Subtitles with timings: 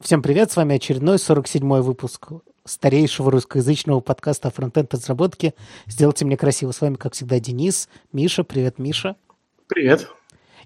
[0.00, 2.32] Всем привет, с вами очередной 47-й выпуск
[2.64, 5.54] старейшего русскоязычного подкаста о фронтенд-разработке
[5.86, 6.72] «Сделайте мне красиво».
[6.72, 8.44] С вами, как всегда, Денис, Миша.
[8.44, 9.16] Привет, Миша.
[9.68, 10.08] Привет.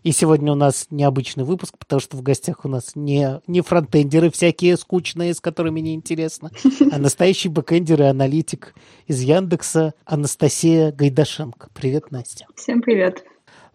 [0.03, 4.31] И сегодня у нас необычный выпуск, потому что в гостях у нас не, не фронтендеры
[4.31, 6.51] всякие скучные, с которыми неинтересно,
[6.91, 8.75] а настоящий бэкендер и аналитик
[9.07, 11.69] из Яндекса Анастасия Гайдашенко.
[11.75, 12.47] Привет, Настя.
[12.57, 13.25] Всем привет.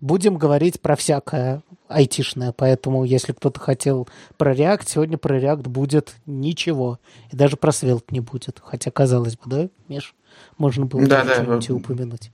[0.04, 6.16] Будем говорить про всякое айтишное, поэтому если кто-то хотел про React, сегодня про React будет
[6.26, 7.00] ничего.
[7.32, 8.62] И даже про Svelte не будет.
[8.62, 10.14] Хотя, казалось бы, да, Миш?
[10.58, 12.32] Можно было да, да, что-нибудь упомянуть.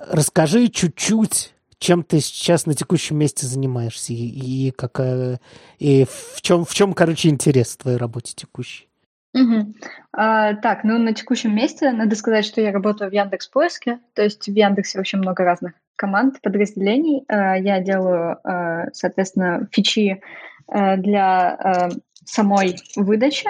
[0.00, 5.40] Расскажи чуть-чуть чем ты сейчас на текущем месте занимаешься и, и какая
[5.78, 8.88] и в чем в чем короче интерес в твоей работе текущей?
[9.34, 9.74] Угу.
[10.12, 14.22] А, так, ну на текущем месте надо сказать, что я работаю в Яндекс Поиске, то
[14.22, 17.24] есть в Яндексе очень много разных команд, подразделений.
[17.28, 20.20] А, я делаю, а, соответственно, фичи
[20.68, 21.90] а, для
[22.24, 23.48] самой выдачи,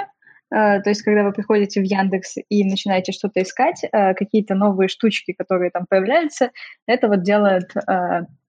[0.50, 5.70] то есть, когда вы приходите в Яндекс и начинаете что-то искать, какие-то новые штучки, которые
[5.70, 6.50] там появляются,
[6.86, 7.72] это вот делает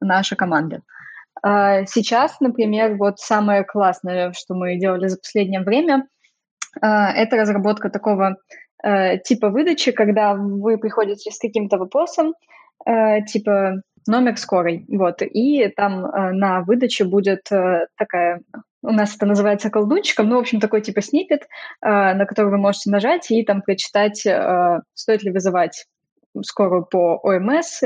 [0.02, 0.82] наша команда.
[1.42, 6.08] Сейчас, например, вот самое классное, что мы делали за последнее время,
[6.82, 8.38] это разработка такого
[9.26, 12.34] типа выдачи, когда вы приходите с каким-то вопросом,
[12.86, 17.50] типа номер скорой, вот, и там на выдаче будет
[17.98, 18.42] такая
[18.82, 21.48] у нас это называется колдунчиком, ну, в общем, такой типа снипет,
[21.82, 24.18] на который вы можете нажать и там прочитать,
[24.94, 25.86] стоит ли вызывать
[26.42, 27.82] скорую по ОМС,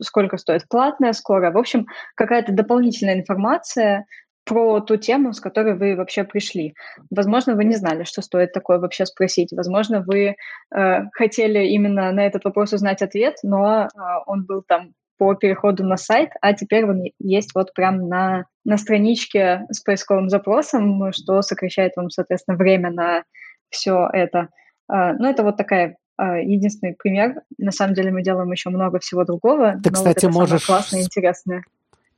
[0.00, 1.50] сколько стоит платная скорая.
[1.50, 4.04] В общем, какая-то дополнительная информация
[4.50, 6.74] про ту тему, с которой вы вообще пришли.
[7.08, 9.52] Возможно, вы не знали, что стоит такое вообще спросить.
[9.52, 10.34] Возможно, вы
[10.74, 13.88] э, хотели именно на этот вопрос узнать ответ, но э,
[14.26, 18.76] он был там по переходу на сайт, а теперь он есть вот прям на, на
[18.76, 23.22] страничке с поисковым запросом, что сокращает вам, соответственно, время на
[23.68, 24.48] все это.
[24.92, 27.36] Э, ну, это вот такая единственный пример.
[27.56, 29.80] На самом деле мы делаем еще много всего другого.
[29.82, 30.66] Ты, кстати, вот можешь...
[30.66, 31.62] Классное, интересное.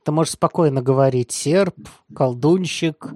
[0.03, 1.75] Ты можешь спокойно говорить серп,
[2.13, 3.07] колдунщик,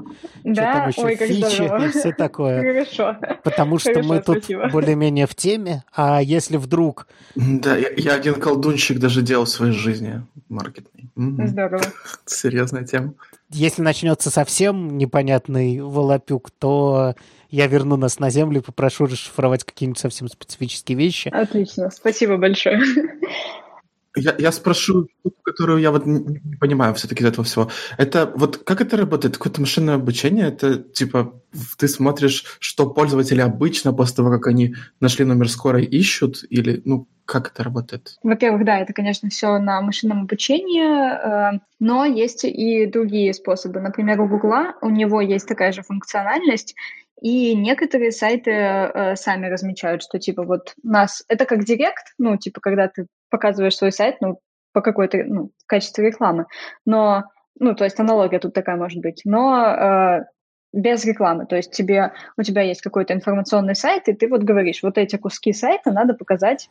[0.44, 0.54] да?
[0.54, 2.62] что там еще, Ой, фичи и все такое.
[2.62, 3.18] Хорошо.
[3.44, 4.70] Потому что Хорошо, мы тут спасибо.
[4.70, 7.08] более-менее в теме, а если вдруг...
[7.36, 11.10] Да, я, я один колдунщик даже делал в своей жизни маркетный.
[11.16, 11.84] Здорово.
[12.26, 13.14] Серьезная тема.
[13.50, 17.16] Если начнется совсем непонятный волопюк, то
[17.50, 21.30] я верну нас на землю и попрошу расшифровать какие-нибудь совсем специфические вещи.
[21.30, 22.82] Отлично, спасибо большое.
[24.18, 25.08] Я, я спрошу,
[25.44, 27.70] которую я вот не, понимаю все-таки этого всего.
[27.98, 29.38] Это вот как это работает?
[29.38, 30.48] Какое-то машинное обучение?
[30.48, 31.42] Это типа
[31.78, 36.44] ты смотришь, что пользователи обычно после того, как они нашли номер скорой ищут?
[36.50, 38.18] Или ну как это работает?
[38.24, 43.82] Во-первых, да, это, конечно, все на машинном обучении, э, но есть и другие способы.
[43.82, 46.74] Например, у Гугла у него есть такая же функциональность,
[47.22, 52.62] и некоторые сайты э, сами размечают, что типа вот нас это как директ, ну типа
[52.62, 54.40] когда ты показываешь свой сайт, ну
[54.74, 56.46] по какой-то ну, в качестве рекламы,
[56.86, 57.24] но
[57.60, 60.26] ну то есть аналогия тут такая может быть, но э,
[60.74, 64.84] без рекламы, то есть тебе у тебя есть какой-то информационный сайт, и ты вот говоришь,
[64.84, 66.70] вот эти куски сайта надо показать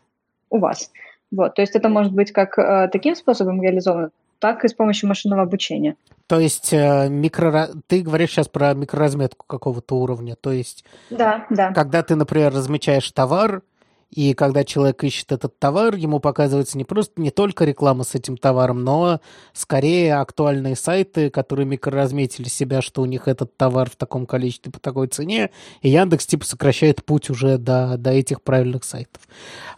[0.49, 0.93] у вас,
[1.33, 5.09] вот, то есть это может быть как э, таким способом реализовано, так и с помощью
[5.09, 5.97] машинного обучения.
[6.27, 7.71] То есть э, микро...
[7.87, 10.35] ты говоришь сейчас про микроразметку какого-то уровня.
[10.35, 11.73] То есть, да, да.
[11.73, 13.63] когда ты, например, размечаешь товар,
[14.11, 18.37] и когда человек ищет этот товар, ему показывается не просто не только реклама с этим
[18.37, 19.21] товаром, но
[19.53, 24.79] скорее актуальные сайты, которые микроразметили себя, что у них этот товар в таком количестве по
[24.79, 25.51] такой цене,
[25.83, 29.23] и Яндекс типа сокращает путь уже до, до этих правильных сайтов.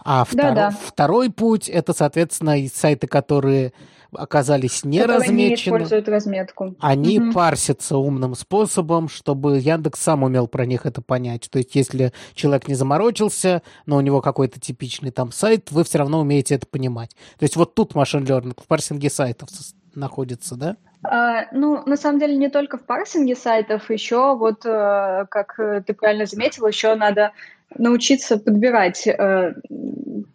[0.05, 0.41] А втор...
[0.41, 0.71] да, да.
[0.71, 3.73] второй путь это, соответственно, сайты, которые
[4.13, 5.49] оказались не Которые размечены.
[5.49, 6.75] не используют разметку.
[6.81, 7.33] Они Мгм.
[7.33, 11.49] парсятся умным способом, чтобы Яндекс сам умел про них это понять.
[11.51, 15.99] То есть, если человек не заморочился, но у него какой-то типичный там сайт, вы все
[15.99, 17.11] равно умеете это понимать.
[17.39, 19.49] То есть, вот тут машин learning в парсинге сайтов
[19.95, 20.77] находится, да?
[21.03, 25.83] А, ну, на самом деле, не только в парсинге сайтов, еще вот, э, как э,
[25.87, 27.33] ты правильно заметил, еще надо
[27.77, 29.55] научиться подбирать э,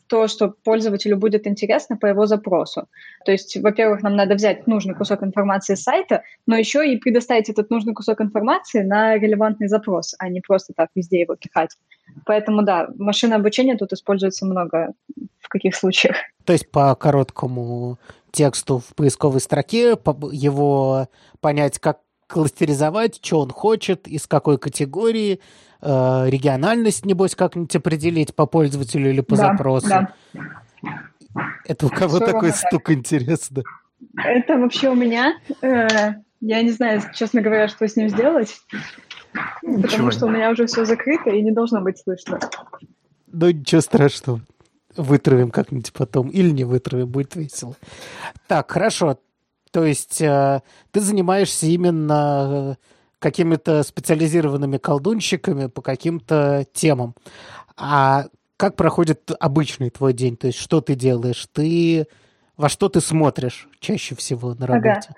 [0.07, 2.87] то, что пользователю будет интересно по его запросу.
[3.25, 7.49] То есть, во-первых, нам надо взять нужный кусок информации с сайта, но еще и предоставить
[7.49, 11.71] этот нужный кусок информации на релевантный запрос, а не просто так везде его пихать.
[12.25, 14.93] Поэтому, да, машинное обучение тут используется много
[15.39, 16.17] в каких случаях.
[16.45, 17.97] То есть, по короткому
[18.33, 19.91] тексту в поисковой строке
[20.31, 21.07] его
[21.39, 25.39] понять, как кластеризовать, что он хочет, из какой категории,
[25.81, 29.87] э, региональность, небось, как-нибудь определить по пользователю или по Да, запросу.
[29.87, 30.13] да.
[31.65, 32.57] Это у кого Всё такой ровно так.
[32.67, 33.63] стук, интересно?
[34.17, 35.35] Это вообще у меня.
[35.61, 38.55] Э, я не знаю, честно говоря, что с ним сделать.
[39.63, 42.39] потому что у меня уже все закрыто и не должно быть слышно.
[43.31, 44.41] Ну, ничего страшного.
[44.95, 46.29] Вытравим как-нибудь потом.
[46.29, 47.75] Или не вытравим, будет весело.
[48.47, 49.19] Так, хорошо.
[49.71, 50.61] То есть э,
[50.91, 52.85] ты занимаешься именно э,
[53.19, 57.15] какими-то специализированными колдунщиками по каким-то темам.
[57.75, 60.37] А как проходит обычный твой день?
[60.37, 61.47] То есть что ты делаешь?
[61.51, 62.05] Ты
[62.55, 65.09] во что ты смотришь чаще всего на работе?
[65.09, 65.15] Ага.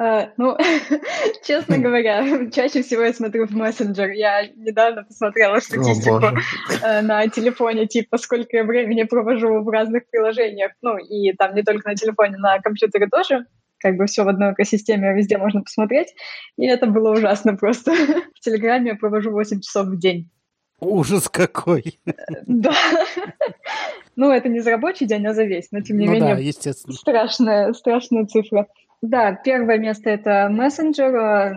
[0.00, 0.56] Uh, ну,
[1.44, 4.10] честно говоря, чаще всего я смотрю в мессенджер.
[4.10, 10.70] Я недавно посмотрела статистику uh, на телефоне, типа, сколько я времени провожу в разных приложениях.
[10.82, 13.46] Ну, и там не только на телефоне, на компьютере тоже.
[13.80, 16.14] Как бы все в одной экосистеме, везде можно посмотреть.
[16.56, 17.92] И это было ужасно просто.
[18.34, 20.30] в Телеграме я провожу 8 часов в день.
[20.80, 21.98] Ужас какой!
[22.46, 22.72] Да.
[24.14, 26.34] Ну, это не за рабочий день, а за весь, но тем не ну менее...
[26.36, 26.94] да, естественно.
[26.94, 28.68] Страшная, страшная цифра.
[29.02, 31.56] Да, первое место— это мессенджер.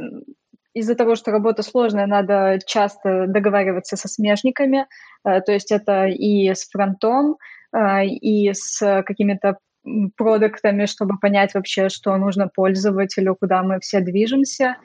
[0.74, 4.88] Из-за того, что работа сложная, надо часто договариваться со смежниками,
[5.26, 7.36] э, то есть это и с фронтом,
[7.76, 9.58] э, и с какими-то
[10.16, 14.76] продуктами, чтобы понять вообще, что нужно пользователю, куда мы все движемся,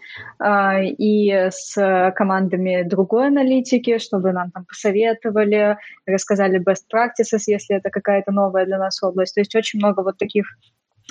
[0.42, 5.76] и с командами другой аналитики, чтобы нам там посоветовали,
[6.06, 9.34] рассказали best practices, если это какая-то новая для нас область.
[9.34, 10.46] То есть очень много вот таких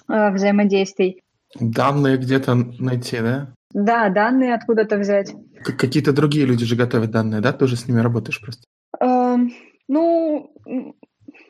[0.08, 1.22] взаимодействий.
[1.60, 3.54] Данные где-то найти, да?
[3.74, 5.34] Да, данные откуда-то взять.
[5.64, 7.52] Какие-то другие люди же готовят данные, да?
[7.54, 8.64] Ты уже с ними работаешь просто?
[9.02, 9.50] Uh,
[9.88, 10.54] ну,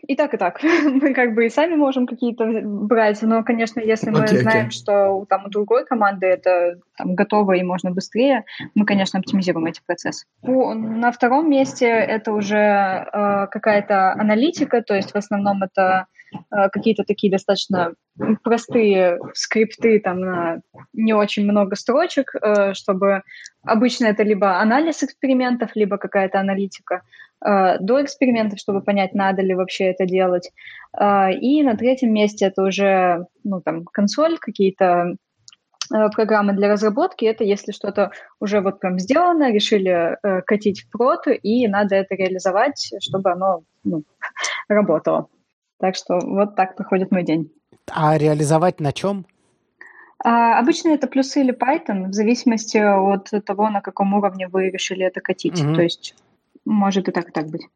[0.08, 0.62] и так, и так.
[0.84, 4.72] мы как бы и сами можем какие-то брать, но, конечно, если мы okay, знаем, okay.
[4.72, 9.82] что там у другой команды это там, готово и можно быстрее, мы, конечно, оптимизируем эти
[9.86, 10.26] процессы.
[10.42, 16.08] На втором месте это уже э, какая-то аналитика, то есть в основном это
[16.50, 17.94] какие-то такие достаточно
[18.44, 20.62] простые скрипты там на
[20.94, 23.24] не очень много строчек, э, чтобы
[23.64, 27.02] обычно это либо анализ экспериментов, либо какая-то аналитика.
[27.46, 30.52] Э, до экспериментов, чтобы понять, надо ли вообще это делать.
[30.98, 35.16] Э, и на третьем месте это уже ну, там, консоль, какие-то
[35.94, 37.26] э, программы для разработки.
[37.26, 42.94] Это если что-то уже вот прям сделано, решили катить в прод, и надо это реализовать,
[43.00, 44.04] чтобы оно ну,
[44.68, 45.28] работало.
[45.80, 47.52] Так что вот так проходит мой день.
[47.92, 49.26] А реализовать на чем?
[50.24, 55.06] А, обычно это плюсы или Python, в зависимости от того, на каком уровне вы решили
[55.06, 55.60] это катить.
[55.60, 55.76] Mm-hmm.
[55.76, 56.16] То есть
[56.66, 57.68] может и так, и так быть.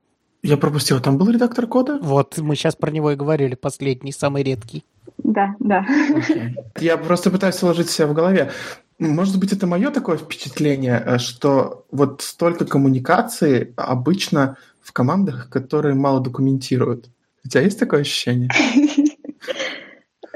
[0.41, 1.99] Я пропустил, там был редактор кода?
[2.01, 4.85] Вот, мы сейчас про него и говорили, последний, самый редкий.
[5.17, 5.85] Да, да.
[6.11, 6.53] Okay.
[6.79, 8.51] Я просто пытаюсь сложить себя в голове.
[8.99, 15.93] Может быть, это мое такое впечатление, э, что вот столько коммуникации обычно в командах, которые
[15.93, 17.09] мало документируют.
[17.45, 18.49] У тебя есть такое ощущение?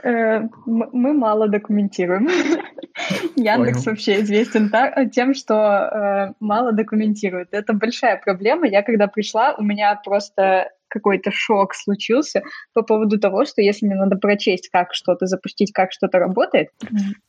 [0.06, 2.28] Э, мы мало документируем.
[3.38, 4.70] Яндекс вообще известен
[5.12, 7.50] тем, что э, мало документирует.
[7.52, 8.68] Это большая проблема.
[8.68, 12.44] Я когда пришла, у меня просто какой-то шок случился
[12.74, 16.70] по поводу того, что если мне надо прочесть, как что-то запустить, как что-то работает,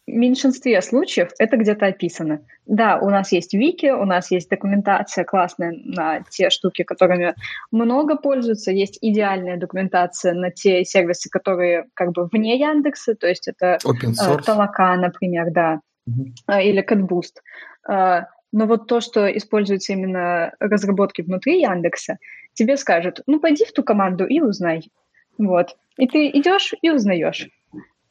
[0.07, 2.41] в меньшинстве случаев это где-то описано.
[2.67, 7.35] Да, у нас есть вики, у нас есть документация классная на те штуки, которыми
[7.71, 13.49] много пользуются, есть идеальная документация на те сервисы, которые как бы вне Яндекса, то есть
[13.49, 16.63] это э, Толока, например, да, mm-hmm.
[16.63, 17.41] или CatBoost.
[18.55, 22.19] Но вот то, что используется именно разработки внутри Яндекса,
[22.53, 24.93] тебе скажут, ну, пойди в ту команду и узнай.
[25.39, 25.77] Вот.
[25.99, 27.49] И ты идешь и узнаешь.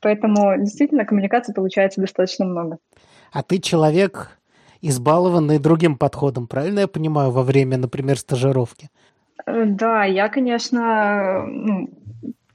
[0.01, 2.79] Поэтому действительно коммуникации получается достаточно много.
[3.31, 4.37] А ты человек,
[4.81, 8.89] избалованный другим подходом, правильно я понимаю, во время, например, стажировки?
[9.45, 11.89] Э, да, я, конечно, ну,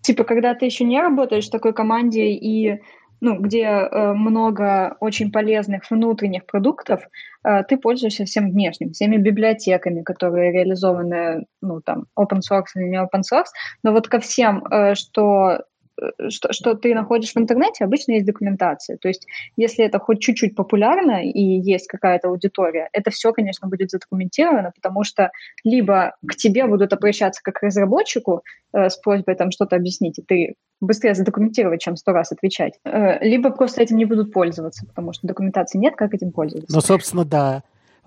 [0.02, 2.82] типа, когда ты еще не работаешь в такой команде и
[3.20, 7.02] ну, где э, много очень полезных внутренних продуктов,
[7.44, 13.00] э, ты пользуешься всем внешним, всеми библиотеками, которые реализованы, ну, там, open source или не
[13.00, 13.50] open source,
[13.82, 15.58] но вот ко всем, э, что
[16.00, 18.96] Э, что, что ты находишь в интернете, обычно есть документация.
[18.98, 23.90] То есть, если это хоть чуть-чуть популярно и есть какая-то аудитория, это все, конечно, будет
[23.90, 25.30] задокументировано, потому что
[25.64, 30.22] либо к тебе будут обращаться как к разработчику э, с просьбой там что-то объяснить, и
[30.22, 35.12] ты быстрее задокументировать, чем сто раз отвечать, э, либо просто этим не будут пользоваться, потому
[35.12, 36.74] что документации нет, как этим пользоваться.
[36.74, 37.62] Ну, собственно, да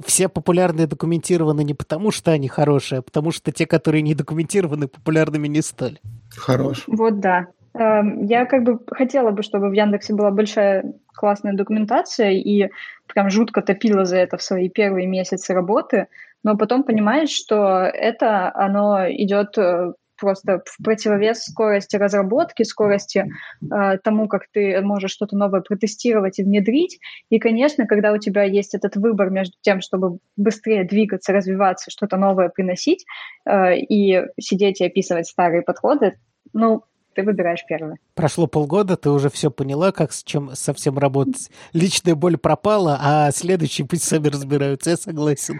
[0.06, 4.88] все популярные документированы не потому, что они хорошие, а потому что те, которые не документированы,
[4.88, 6.00] популярными не стали.
[6.36, 6.86] Хорош.
[6.88, 7.48] Вот да.
[7.74, 12.70] Эм, я как бы хотела бы, чтобы в Яндексе была большая классная документация и
[13.08, 16.08] прям жутко топила за это в свои первые месяцы работы,
[16.44, 23.26] но потом понимаешь, что это, оно идет э, просто в противовес скорости разработки, скорости
[23.62, 27.00] э, тому, как ты можешь что-то новое протестировать и внедрить.
[27.30, 32.18] И, конечно, когда у тебя есть этот выбор между тем, чтобы быстрее двигаться, развиваться, что-то
[32.18, 33.04] новое приносить,
[33.46, 36.14] э, и сидеть и описывать старые подходы,
[36.54, 36.84] ну,
[37.16, 37.98] ты выбираешь первое.
[38.14, 41.50] Прошло полгода, ты уже все поняла, как с чем совсем работать.
[41.74, 45.60] Личная боль пропала, а следующие пусть сами разбираются, я согласен.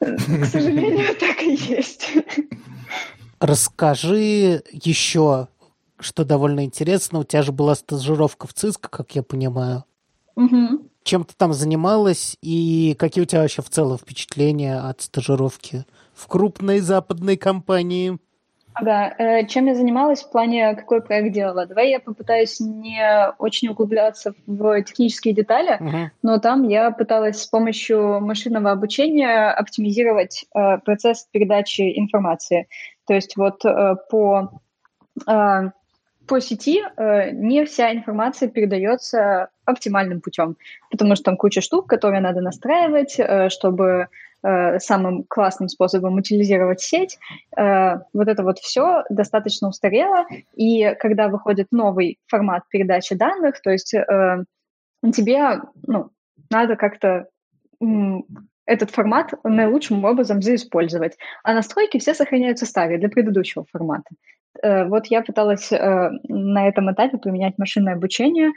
[0.00, 2.12] К сожалению, так и есть.
[3.40, 5.48] Расскажи еще,
[5.98, 7.20] что довольно интересно.
[7.20, 9.84] У тебя же была стажировка в ЦИСКО, как я понимаю.
[10.36, 10.88] Угу.
[11.02, 16.26] Чем ты там занималась и какие у тебя вообще в целом впечатления от стажировки в
[16.26, 18.18] крупной западной компании?
[18.74, 21.64] Ага, э, чем я занималась в плане, какой проект делала?
[21.64, 26.08] Давай я попытаюсь не очень углубляться в технические детали, uh-huh.
[26.22, 32.66] но там я пыталась с помощью машинного обучения оптимизировать э, процесс передачи информации.
[33.06, 34.50] То есть вот э, по,
[35.24, 35.70] э,
[36.26, 40.56] по сети э, не вся информация передается оптимальным путем,
[40.90, 44.08] потому что там куча штук, которые надо настраивать, э, чтобы
[44.46, 47.18] Э, самым классным способом утилизировать сеть.
[47.56, 53.70] Э, вот это вот все достаточно устарело, и когда выходит новый формат передачи данных, то
[53.70, 54.44] есть э,
[55.14, 56.10] тебе ну,
[56.50, 57.26] надо как-то
[58.66, 61.16] этот формат наилучшим образом заиспользовать.
[61.42, 64.10] А настройки все сохраняются старые для предыдущего формата.
[64.62, 68.52] Вот я пыталась на этом этапе применять машинное обучение.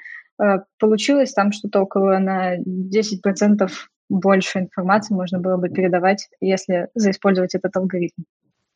[0.79, 3.67] Получилось там что-то около на 10%
[4.09, 8.23] больше информации можно было бы передавать, если заиспользовать этот алгоритм.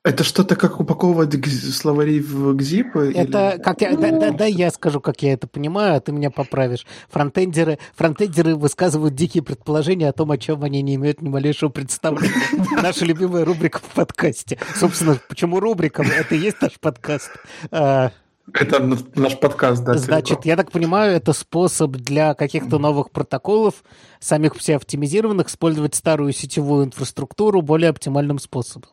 [0.03, 3.13] Это что-то как упаковывать словари в GZIP?
[3.13, 3.61] Это или...
[3.61, 6.87] как я, да, да, да, я скажу, как я это понимаю, а ты меня поправишь.
[7.09, 12.33] Фронтендеры, фронтендеры высказывают дикие предположения о том, о чем они не имеют ни малейшего представления.
[12.81, 14.57] Наша любимая рубрика в подкасте.
[14.73, 16.01] Собственно, почему рубрика?
[16.01, 17.29] Это и есть наш подкаст.
[18.53, 18.83] Это
[19.15, 19.93] наш подкаст, да.
[19.93, 20.43] Значит, целиком.
[20.45, 23.83] я так понимаю, это способ для каких-то новых протоколов,
[24.19, 28.89] самих все оптимизированных, использовать старую сетевую инфраструктуру более оптимальным способом.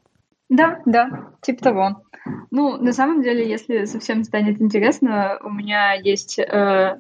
[0.48, 2.02] Да, да, типа того.
[2.50, 6.98] Ну, на самом деле, если совсем станет интересно, у меня есть э,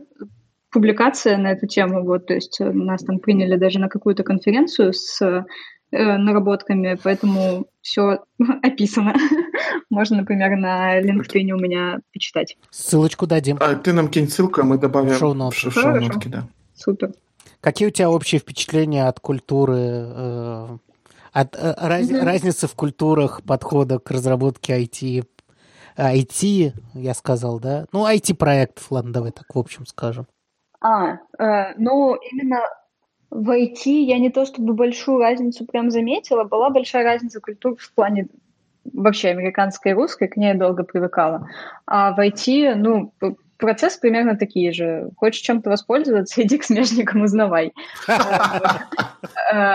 [0.70, 5.20] публикация на эту тему, вот, то есть нас там приняли даже на какую-то конференцию с
[5.20, 5.44] Э,
[5.90, 8.24] наработками, поэтому все
[8.62, 9.14] описано.
[9.90, 12.56] Можно, например, на LinkedIn у меня почитать.
[12.70, 13.58] Ссылочку дадим.
[13.60, 15.54] А ты нам кинь ссылку, а мы добавим в шоу-нот.
[15.54, 16.28] в шоу-нотки.
[16.28, 16.48] Да.
[16.74, 17.12] Супер.
[17.60, 20.78] Какие у тебя общие впечатления от культуры, э,
[21.32, 22.24] от э, раз, mm-hmm.
[22.24, 25.26] разницы в культурах подхода к разработке IT?
[25.96, 27.86] IT, я сказал, да?
[27.92, 30.26] Ну, IT-проектов, ладно, давай так в общем скажем.
[30.80, 32.60] А, э, ну, именно
[33.30, 37.92] в IT я не то чтобы большую разницу прям заметила, была большая разница культур в
[37.92, 38.28] плане
[38.92, 41.48] вообще американской и русской, к ней я долго привыкала.
[41.86, 43.12] А в IT, ну,
[43.58, 45.10] процесс примерно такие же.
[45.16, 47.74] Хочешь чем-то воспользоваться, иди к смежникам, узнавай.
[49.52, 49.74] Э,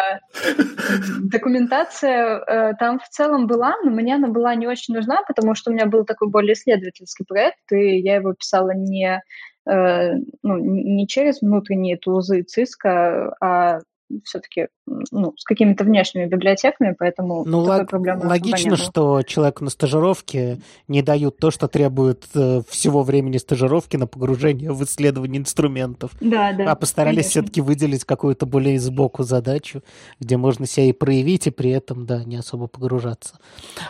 [1.20, 5.70] документация э, там в целом была, но мне она была не очень нужна, потому что
[5.70, 9.22] у меня был такой более исследовательский проект, и я его писала не
[9.66, 13.80] ну, не через внутренние тулзы ЦИСКа, а
[14.24, 21.02] все-таки ну, с какими-то внешними библиотеками, поэтому ну, лог, логично, что человеку на стажировке не
[21.02, 26.12] дают то, что требует э, всего времени стажировки на погружение в исследование инструментов.
[26.20, 26.72] Да, да.
[26.72, 29.82] А постарались все-таки выделить какую-то более сбоку задачу,
[30.20, 33.40] где можно себя и проявить, и при этом, да, не особо погружаться.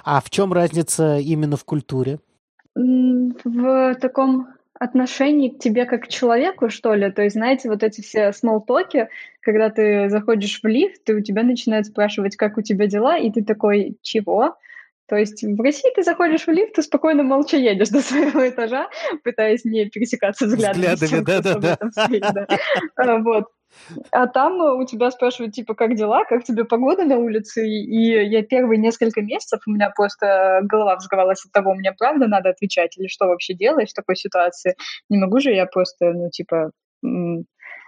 [0.04, 2.20] А в чем разница именно в культуре?
[2.76, 4.48] В таком
[4.80, 7.12] отношении к тебе как к человеку, что ли.
[7.12, 9.10] То есть, знаете, вот эти все смолтоки,
[9.42, 13.32] когда ты заходишь в лифт, и у тебя начинают спрашивать, как у тебя дела, и
[13.32, 14.58] ты такой, чего?
[15.08, 18.88] То есть в России ты заходишь в лифт, ты спокойно молча едешь до своего этажа,
[19.24, 20.96] пытаясь не пересекаться взглядами.
[20.96, 22.48] Взглядами, да-да-да.
[22.96, 23.46] А, вот.
[24.12, 28.44] А там у тебя спрашивают, типа, как дела, как тебе погода на улице, и я
[28.44, 33.08] первые несколько месяцев, у меня просто голова взрывалась от того, мне правда надо отвечать, или
[33.08, 34.76] что вообще делать в такой ситуации.
[35.10, 36.72] Не могу же я просто, ну, типа,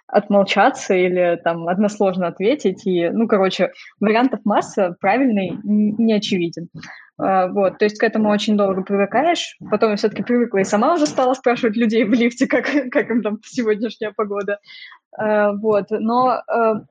[0.07, 2.85] отмолчаться или там односложно ответить.
[2.85, 6.69] И, ну, короче, вариантов масса, правильный не очевиден.
[7.17, 9.57] А, вот, то есть к этому очень долго привыкаешь.
[9.71, 13.21] Потом я все-таки привыкла и сама уже стала спрашивать людей в лифте, как, как им
[13.23, 14.59] там сегодняшняя погода.
[15.17, 16.85] А, вот, но а,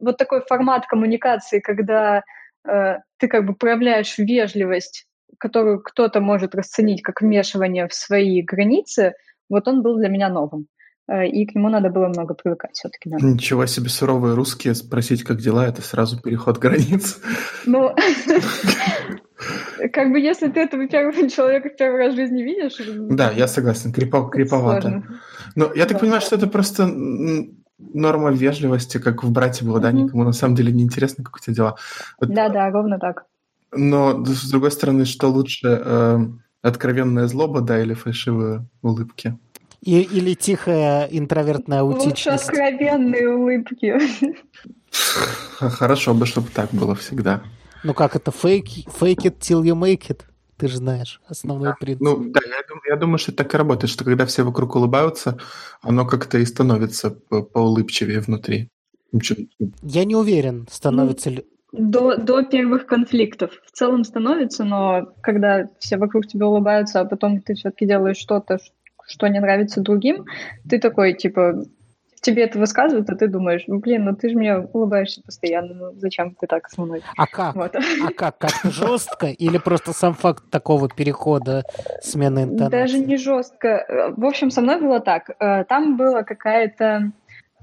[0.00, 2.22] вот такой формат коммуникации, когда
[2.64, 5.06] ты как бы проявляешь вежливость,
[5.38, 9.14] которую кто-то может расценить как вмешивание в свои границы,
[9.48, 10.66] вот он был для меня новым.
[11.10, 13.08] И к нему надо было много привыкать все-таки.
[13.08, 13.16] Да.
[13.20, 17.18] Ничего себе, суровые русские, спросить, как дела, это сразу переход границ.
[17.64, 17.94] Ну,
[19.92, 22.74] как бы если ты этого первого человека в первый раз в жизни видишь...
[23.10, 25.02] Да, я согласен, криповато.
[25.54, 26.86] Но я так понимаю, что это просто
[27.78, 31.38] норма вежливости, как в брате было, да, никому на самом деле не интересно, как у
[31.38, 31.76] тебя дела.
[32.20, 32.30] Вот.
[32.30, 33.26] Да, да, ровно так.
[33.72, 36.18] Но, с другой стороны, что лучше, э,
[36.62, 39.38] откровенная злоба, да, или фальшивые улыбки?
[39.82, 42.16] И, или тихая интровертная аутичность?
[42.16, 43.96] Лучше откровенные улыбки.
[45.58, 47.42] Хорошо бы, чтобы так было всегда.
[47.84, 50.22] Ну как это, fake, fake it till you make it?
[50.58, 51.76] Ты же знаешь основной да.
[51.78, 52.02] принцип.
[52.02, 55.38] Ну да, я думаю, я думаю, что так и работает, что когда все вокруг улыбаются,
[55.82, 58.68] оно как-то и становится поулыбчивее внутри.
[59.82, 61.46] Я не уверен, становится ли...
[61.70, 63.52] До, до первых конфликтов.
[63.66, 68.58] В целом становится, но когда все вокруг тебя улыбаются, а потом ты все-таки делаешь что-то,
[69.06, 70.24] что не нравится другим,
[70.68, 71.64] ты такой, типа,
[72.20, 75.92] тебе это высказывают, а ты думаешь, ну, блин, ну ты же мне улыбаешься постоянно, ну
[75.96, 77.02] зачем ты так со мной?
[77.16, 77.54] А как?
[77.54, 77.74] Вот.
[77.76, 78.38] А как?
[78.38, 81.64] Как-то жестко или просто сам факт такого перехода,
[82.02, 82.70] смены интонации?
[82.70, 84.12] Даже не жестко.
[84.16, 85.30] В общем, со мной было так.
[85.40, 87.12] Э, там была какая-то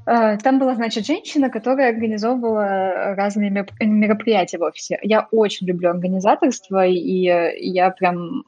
[0.06, 5.00] э, там была, значит, женщина, которая организовывала разные мероприятия в офисе.
[5.02, 8.44] Я очень люблю организаторство, и я прям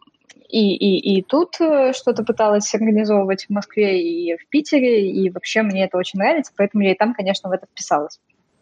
[0.50, 5.62] и, и, и тут э, что-то пыталась организовывать в Москве и в Питере, и вообще
[5.62, 8.20] мне это очень нравится, поэтому я и там, конечно, в это вписалась.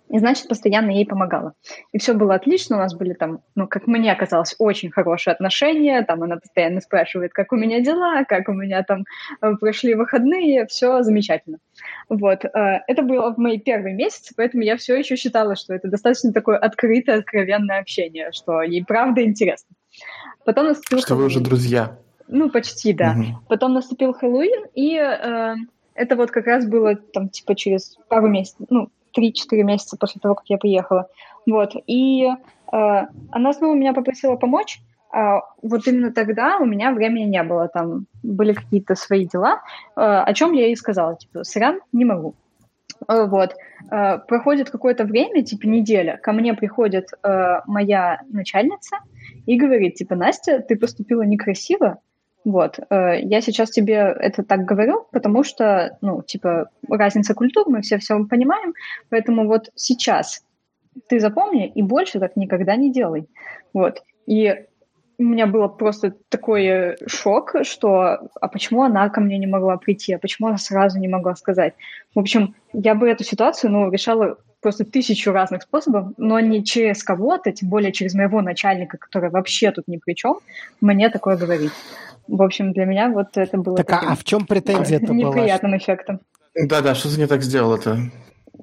[0.10, 1.54] И, значит, постоянно ей помогала.
[1.92, 6.04] И все было отлично, у нас были там, ну, как мне казалось, очень хорошие отношения,
[6.04, 9.06] там она постоянно спрашивает, как у меня дела, как у меня там
[9.42, 11.58] э, прошли выходные, все замечательно.
[12.08, 12.50] Вот, э,
[12.88, 16.58] это было в мои первые месяцы, поэтому я все еще считала, что это достаточно такое
[16.58, 19.76] открытое, откровенное общение, что ей правда интересно.
[20.46, 21.24] Потом наступил Что Хэллоуин.
[21.24, 21.98] вы уже друзья.
[22.28, 23.12] Ну, почти, да.
[23.12, 23.26] Угу.
[23.50, 25.56] Потом наступил Хэллоуин, и э,
[25.94, 30.36] это вот как раз было там типа через пару месяцев, ну, 3-4 месяца после того,
[30.36, 31.08] как я приехала.
[31.46, 32.36] Вот, и э,
[32.72, 34.80] она снова меня попросила помочь,
[35.12, 39.62] а вот именно тогда у меня времени не было, там были какие-то свои дела,
[39.96, 42.36] э, о чем я ей сказала, типа, сорян, не могу.
[43.08, 43.56] Э, вот.
[43.92, 48.98] Э, проходит какое-то время, типа неделя, ко мне приходит э, моя начальница,
[49.46, 52.00] и говорит, типа, Настя, ты поступила некрасиво,
[52.46, 57.82] вот, э, я сейчас тебе это так говорю, потому что, ну, типа, разница культур, мы
[57.82, 58.74] все все понимаем,
[59.10, 60.44] поэтому вот сейчас
[61.08, 63.28] ты запомни и больше так никогда не делай.
[63.74, 64.04] Вот.
[64.28, 64.66] И
[65.18, 70.14] у меня было просто такой шок, что а почему она ко мне не могла прийти,
[70.14, 71.74] а почему она сразу не могла сказать.
[72.14, 77.04] В общем, я бы эту ситуацию, ну, решала просто тысячу разных способов, но не через
[77.04, 80.40] кого-то, тем более через моего начальника, который вообще тут ни при чем,
[80.82, 81.70] мне такое говорить.
[82.28, 85.30] В общем, для меня вот это было так, а, а в чем претензия это была?
[85.30, 86.20] Неприятным эффектом.
[86.56, 88.00] Да-да, что за не так сделала-то?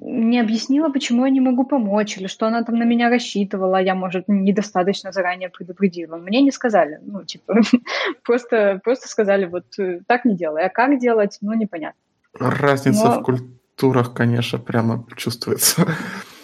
[0.01, 3.95] Не объяснила, почему я не могу помочь, или что она там на меня рассчитывала, я,
[3.95, 6.17] может, недостаточно заранее предупредила.
[6.17, 7.61] Мне не сказали, ну, типа,
[8.25, 12.01] просто, просто сказали, вот э, так не делай, а как делать, ну, непонятно.
[12.37, 13.19] Разница Но...
[13.21, 15.87] в культуре турах, конечно, прямо чувствуется.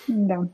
[0.07, 0.47] Да.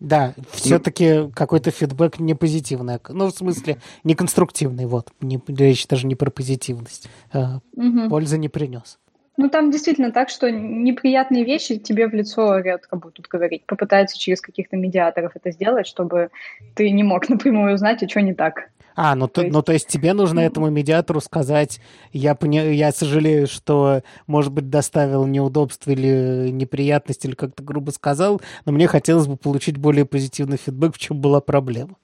[0.00, 2.98] Да, все-таки какой-то фидбэк не позитивный.
[3.08, 4.86] Ну, в смысле, не конструктивный.
[4.86, 5.12] Вот.
[5.20, 7.08] Не, речь даже не про позитивность.
[7.32, 8.10] Угу.
[8.10, 8.98] Пользы не принес.
[9.36, 13.66] Ну, там действительно так, что неприятные вещи тебе в лицо редко будут говорить.
[13.66, 16.30] Попытаются через каких-то медиаторов это сделать, чтобы
[16.74, 18.70] ты не мог напрямую узнать, а что не так.
[18.96, 19.52] А, ну то, есть...
[19.52, 21.80] ну то есть тебе нужно этому медиатору сказать,
[22.12, 22.70] я, поня...
[22.70, 28.86] я сожалею, что, может быть, доставил неудобства или неприятность, или как-то грубо сказал, но мне
[28.86, 31.96] хотелось бы получить более позитивный фидбэк, в чем была проблема.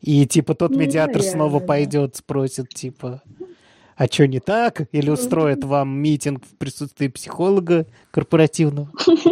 [0.00, 1.66] И типа тот ну, медиатор ну, снова да.
[1.66, 3.22] пойдет, спросит, типа,
[3.96, 4.82] а что не так?
[4.92, 8.90] Или устроит вам митинг в присутствии психолога корпоративного?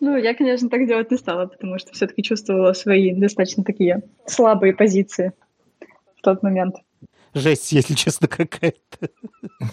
[0.00, 4.74] Ну, я, конечно, так делать не стала, потому что все-таки чувствовала свои достаточно такие слабые
[4.74, 5.32] позиции
[6.24, 6.76] тот момент.
[7.34, 9.08] Жесть, если честно, какая-то.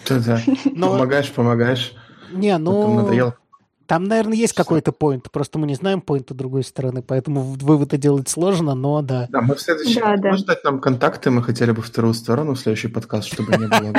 [0.07, 0.39] Да-да.
[0.65, 0.91] Но...
[0.91, 1.93] Помогаешь, помогаешь.
[2.31, 2.95] Не, ну...
[2.95, 3.35] Надоело.
[3.87, 8.29] Там, наверное, есть какой-то поинт, просто мы не знаем поинта другой стороны, поэтому выводы делать
[8.29, 9.27] сложно, но да.
[9.29, 9.99] Да, мы в следующий...
[9.99, 10.29] Да, да.
[10.29, 13.91] Можешь дать нам контакты, мы хотели бы вторую сторону в следующий подкаст, чтобы не было...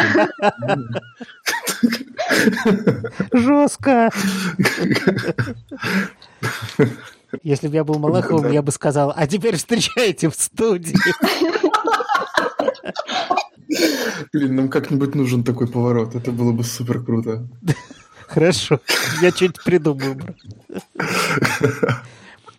[3.35, 4.11] Жестко!
[7.43, 10.97] Если бы я был Малаховым, я бы сказал, а теперь встречайте в студии.
[14.33, 16.15] Блин, нам как-нибудь нужен такой поворот.
[16.15, 17.49] Это было бы супер круто.
[18.27, 18.81] Хорошо.
[19.21, 20.37] Я что-нибудь придумаю.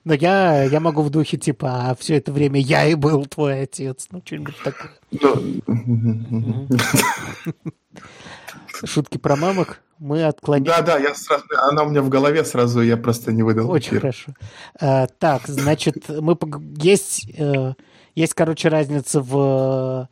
[0.05, 3.61] Но я, я могу в духе, типа, а все это время я и был твой
[3.61, 4.07] отец.
[4.11, 4.91] Ну, что-нибудь такое.
[8.85, 10.67] Шутки про мамок мы отклонили.
[10.67, 13.71] Да, да, я сразу, она у меня в голове сразу, я просто не выдал.
[13.71, 14.33] Очень хорошо.
[14.79, 16.37] А, так, значит, мы
[16.77, 17.73] есть, э,
[18.15, 20.08] Есть, короче, разница в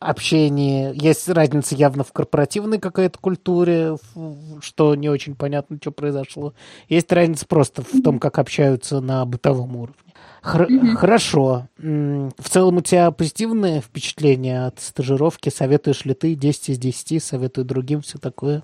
[0.00, 3.96] общении, есть разница явно в корпоративной какой-то культуре,
[4.62, 6.54] что не очень понятно, что произошло.
[6.88, 9.94] Есть разница просто в том, как общаются на бытовом уровне.
[10.42, 10.94] Хр- mm-hmm.
[10.94, 11.66] Хорошо.
[11.76, 15.50] В целом у тебя позитивное впечатление от стажировки?
[15.50, 17.22] Советуешь ли ты 10 из 10?
[17.22, 18.62] Советую другим все такое?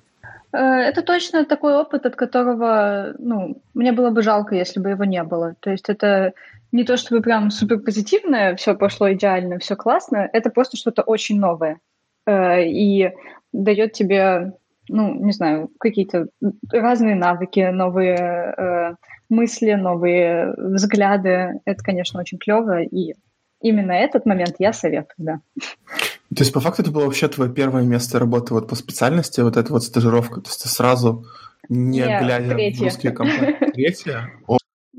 [0.53, 5.05] Э, это точно такой опыт, от которого, ну, мне было бы жалко, если бы его
[5.05, 5.55] не было.
[5.61, 6.33] То есть это
[6.77, 11.41] не то чтобы прям супер позитивное, все пошло идеально, все классно, это просто что-то очень
[11.41, 11.81] новое.
[12.27, 13.13] Э, и
[13.53, 14.53] дает тебе,
[14.89, 16.27] ну, не знаю, какие-то
[16.71, 18.95] разные навыки, новые э,
[19.31, 21.61] мысли, новые взгляды.
[21.65, 23.15] Это, конечно, очень клево, и
[23.63, 25.41] именно этот момент я советую, да.
[25.59, 29.57] То есть, по факту, это было вообще твое первое место работы вот по специальности, вот
[29.57, 30.43] эта вот стажировка?
[30.43, 31.25] То есть ты сразу,
[31.71, 32.81] не Нет, глядя третье.
[32.81, 33.57] в русские компании...
[33.73, 34.31] Третья?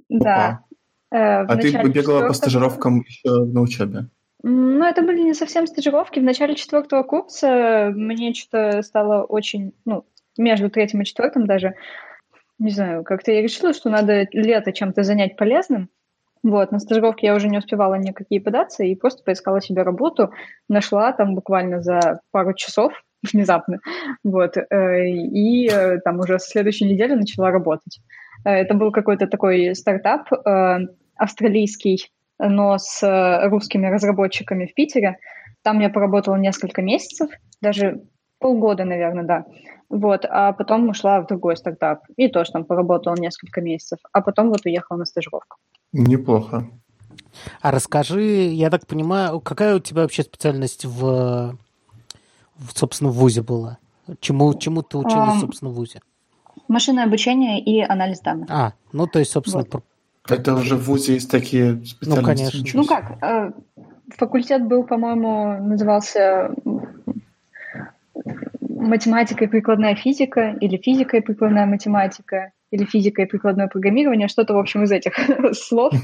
[0.09, 0.63] Да.
[1.11, 4.07] Э, а ты бегала по стажировкам еще на учебе?
[4.43, 6.19] Ну, это были не совсем стажировки.
[6.19, 10.05] В начале четвертого курса мне что-то стало очень, ну,
[10.37, 11.73] между третьим и четвертым даже,
[12.59, 15.89] не знаю, как-то я решила, что надо лето чем-то занять полезным.
[16.43, 20.31] Вот, на стажировке я уже не успевала никакие податься и просто поискала себе работу,
[20.69, 22.93] нашла там буквально за пару часов
[23.33, 23.79] внезапно,
[24.23, 27.99] вот, э, и э, там уже с следующей недели начала работать.
[28.45, 30.29] Э, это был какой-то такой стартап
[31.15, 33.01] австралийский, но с
[33.49, 35.17] русскими разработчиками в Питере.
[35.63, 38.03] Там я поработала несколько месяцев, даже
[38.39, 39.45] полгода, наверное, да.
[39.89, 42.03] Вот, а потом ушла в другой стартап.
[42.17, 43.99] И тоже там поработала несколько месяцев.
[44.11, 45.57] А потом вот уехала на стажировку.
[45.93, 46.69] Неплохо.
[47.61, 51.57] А расскажи, я так понимаю, какая у тебя вообще специальность в
[52.73, 53.77] собственно, в ВУЗе была?
[54.19, 56.01] Чему, чему ты училась, собственно, в ВУЗе?
[56.67, 58.49] Машинное обучение и анализ данных.
[58.49, 59.65] А, ну то есть, собственно...
[59.71, 59.83] Вот.
[60.29, 62.09] Это уже в ВУЗе есть такие специальности?
[62.09, 62.69] Ну, конечно.
[62.73, 63.51] Ну как, э,
[64.17, 66.51] факультет был, по-моему, назывался
[68.77, 74.53] математика и прикладная физика или физика и прикладная математика или физика и прикладное программирование, что-то,
[74.53, 75.13] в общем, из этих
[75.53, 75.93] слов.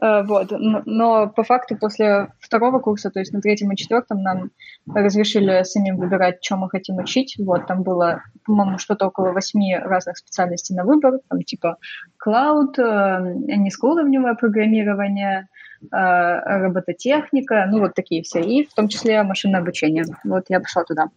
[0.00, 0.48] Э, вот.
[0.50, 4.50] Но по факту после второго курса, то есть на третьем и четвертом, нам
[4.92, 7.36] разрешили самим выбирать, что мы хотим учить.
[7.38, 11.78] Вот, там было, по-моему, что-то около восьми разных специальностей на выбор, там типа
[12.24, 15.48] cloud, э, низкоуровневое программирование,
[15.90, 20.04] э, робототехника, ну вот такие все, и в том числе машинное обучение.
[20.24, 21.08] Вот я пошла туда.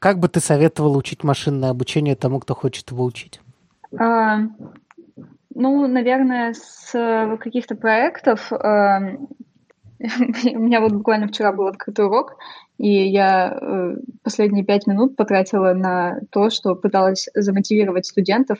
[0.00, 3.38] Как бы ты советовала учить машинное обучение тому, кто хочет его учить?
[3.98, 4.38] А,
[5.54, 8.50] ну, наверное, с э, каких-то проектов.
[8.50, 8.98] А,
[10.00, 12.38] у меня вот буквально вчера был открытый урок,
[12.78, 18.58] и я э, последние пять минут потратила на то, что пыталась замотивировать студентов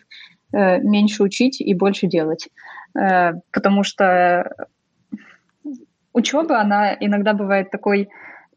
[0.52, 2.48] меньше учить и больше делать.
[2.92, 4.68] Потому что
[6.12, 8.08] учеба, она иногда бывает такой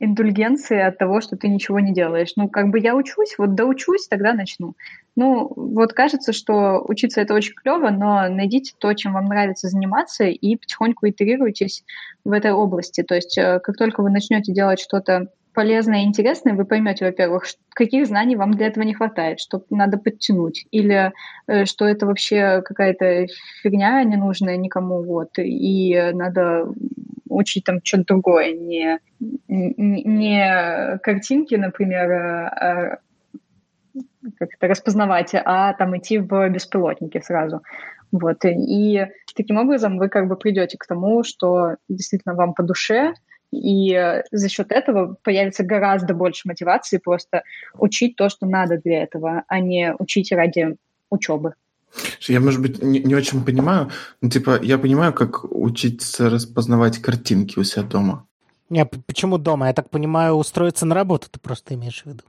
[0.03, 2.33] индульгенции от того, что ты ничего не делаешь.
[2.35, 4.75] Ну, как бы я учусь, вот доучусь, тогда начну.
[5.15, 10.25] Ну, вот кажется, что учиться это очень клево, но найдите то, чем вам нравится заниматься,
[10.25, 11.83] и потихоньку итерируйтесь
[12.25, 13.03] в этой области.
[13.03, 17.45] То есть, э, как только вы начнете делать что-то полезное и интересное, вы поймете, во-первых,
[17.69, 21.13] каких знаний вам для этого не хватает, что надо подтянуть, или
[21.47, 23.27] э, что это вообще какая-то
[23.61, 26.73] фигня ненужная никому, вот, и надо
[27.35, 28.99] учить там что-то другое, не,
[29.47, 32.99] не, не картинки, например, а,
[34.37, 37.61] как это распознавать, а там идти в беспилотники сразу.
[38.11, 38.45] Вот.
[38.45, 43.13] И таким образом вы как бы придете к тому, что действительно вам по душе,
[43.51, 47.43] и за счет этого появится гораздо больше мотивации просто
[47.75, 50.75] учить то, что надо для этого, а не учить ради
[51.09, 51.53] учебы.
[52.21, 53.89] Я, может быть, не, не очень понимаю,
[54.21, 58.25] но типа я понимаю, как учиться распознавать картинки у себя дома.
[58.69, 59.67] Не, почему дома?
[59.67, 62.23] Я так понимаю, устроиться на работу ты просто имеешь в виду.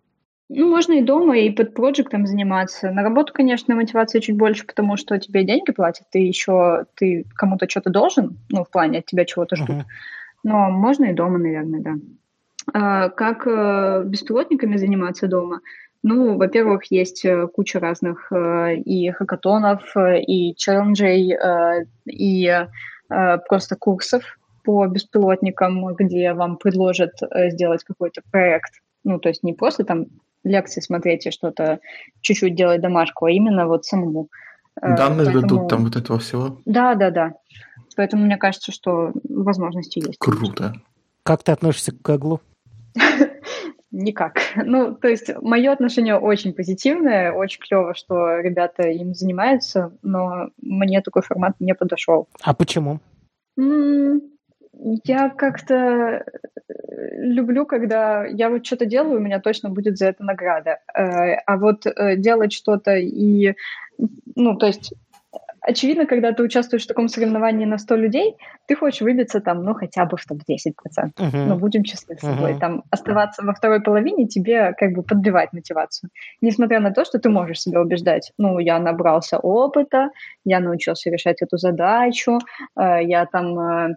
[0.50, 2.90] Ну, можно и дома, и под проектом заниматься.
[2.90, 7.68] На работу, конечно, мотивация чуть больше, потому что тебе деньги платят, ты еще ты кому-то
[7.68, 9.76] что-то должен, ну, в плане от тебя чего-то ждут.
[9.76, 9.84] Uh-huh.
[10.42, 11.94] Но можно и дома, наверное, да.
[12.72, 15.60] А, как э, беспилотниками заниматься дома?
[16.06, 21.34] Ну, во-первых, есть э, куча разных э, и хакатонов, и челленджей,
[22.06, 22.66] и
[23.48, 24.22] просто курсов
[24.64, 27.12] по беспилотникам, где вам предложат
[27.50, 28.72] сделать какой-то проект.
[29.04, 30.06] Ну, то есть не просто там
[30.42, 31.80] лекции смотреть и что-то
[32.20, 34.28] чуть-чуть делать домашку, а именно вот самому.
[34.80, 35.42] Данные Поэтому...
[35.42, 36.60] дадут там вот этого всего?
[36.64, 37.34] Да, да, да.
[37.96, 40.18] Поэтому мне кажется, что возможности есть.
[40.18, 40.74] Круто.
[41.22, 42.40] Как ты относишься к Гуглу?
[43.94, 44.40] Никак.
[44.56, 51.00] Ну, то есть мое отношение очень позитивное, очень клево, что ребята им занимаются, но мне
[51.00, 52.26] такой формат не подошел.
[52.42, 53.00] А почему?
[55.04, 56.22] Я как-то э,
[57.18, 60.80] люблю, когда я вот что-то делаю, у меня точно будет за это награда.
[60.92, 63.54] Э, а вот э, делать что-то и,
[64.34, 64.92] ну, то есть
[65.66, 69.74] очевидно, когда ты участвуешь в таком соревновании на 100 людей, ты хочешь выбиться там, ну,
[69.74, 70.72] хотя бы в топ-10%.
[71.18, 71.46] Uh-huh.
[71.46, 72.52] Ну, будем честны с собой.
[72.52, 72.60] Uh-huh.
[72.60, 76.10] Там оставаться во второй половине тебе как бы подбивать мотивацию.
[76.40, 78.32] Несмотря на то, что ты можешь себя убеждать.
[78.38, 80.10] Ну, я набрался опыта,
[80.44, 82.38] я научился решать эту задачу,
[82.78, 83.96] э, я там э,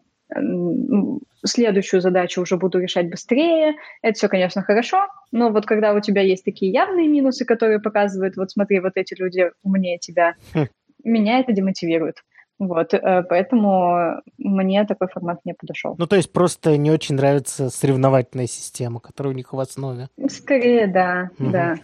[1.45, 3.75] следующую задачу уже буду решать быстрее.
[4.01, 8.37] Это все, конечно, хорошо, но вот когда у тебя есть такие явные минусы, которые показывают,
[8.37, 10.65] вот смотри, вот эти люди умнее тебя, хм
[11.03, 12.23] меня это демотивирует.
[12.59, 15.95] Вот, э, поэтому мне такой формат не подошел.
[15.97, 20.09] Ну, то есть просто не очень нравится соревновательная система, которая у них в основе.
[20.27, 21.51] Скорее, да, угу.
[21.51, 21.75] да.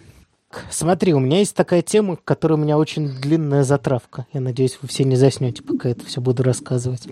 [0.69, 4.27] Смотри, у меня есть такая тема, которая у меня очень длинная затравка.
[4.33, 7.07] Я надеюсь, вы все не заснете, пока это все буду рассказывать.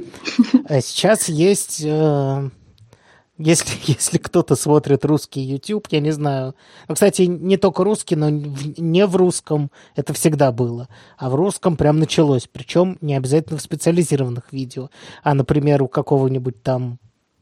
[0.67, 2.49] А сейчас есть э,
[3.41, 6.55] если, если кто-то смотрит русский YouTube, я не знаю.
[6.87, 10.87] Ну, кстати, не только русский, но не в русском это всегда было.
[11.17, 12.47] А в русском прям началось.
[12.51, 14.89] Причем не обязательно в специализированных видео.
[15.23, 16.99] А, например, у какого-нибудь там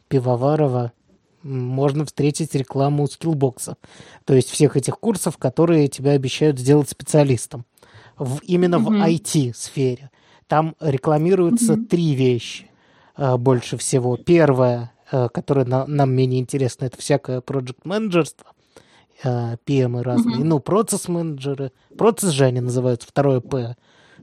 [0.07, 0.93] пивоварова
[1.43, 3.77] можно встретить рекламу скиллбокса.
[4.25, 7.65] То есть всех этих курсов, которые тебя обещают сделать специалистом.
[8.17, 8.83] В, именно mm-hmm.
[8.83, 10.12] в IT-сфере.
[10.47, 11.85] Там рекламируются mm-hmm.
[11.85, 12.69] три вещи
[13.15, 14.17] э, больше всего.
[14.17, 18.48] Первое Э, которое на, нам менее интересно, это всякое проект менеджерство
[19.22, 20.43] PM разные, mm-hmm.
[20.43, 21.74] ну, процесс-менеджеры.
[21.98, 23.76] Процесс же они называют, второе П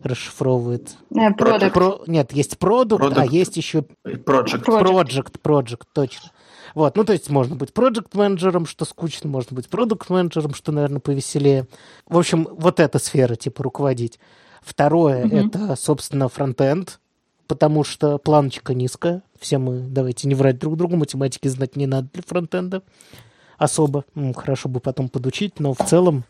[0.03, 0.97] расшифровывает.
[1.11, 1.71] Yeah, product.
[1.73, 4.65] Про, нет, есть продукт, а есть еще project.
[4.65, 6.31] Project, project, точно.
[6.75, 11.67] Вот, ну, то есть можно быть проект-менеджером, что скучно, можно быть продукт-менеджером, что, наверное, повеселее.
[12.07, 14.19] В общем, вот эта сфера, типа, руководить.
[14.63, 15.47] Второе, mm-hmm.
[15.49, 17.01] это, собственно, фронтенд,
[17.47, 19.23] потому что планочка низкая.
[19.39, 22.83] Все мы, давайте не врать друг другу, математики знать не надо для фронтенда
[23.59, 24.05] особо.
[24.35, 26.25] Хорошо бы потом подучить, но в целом,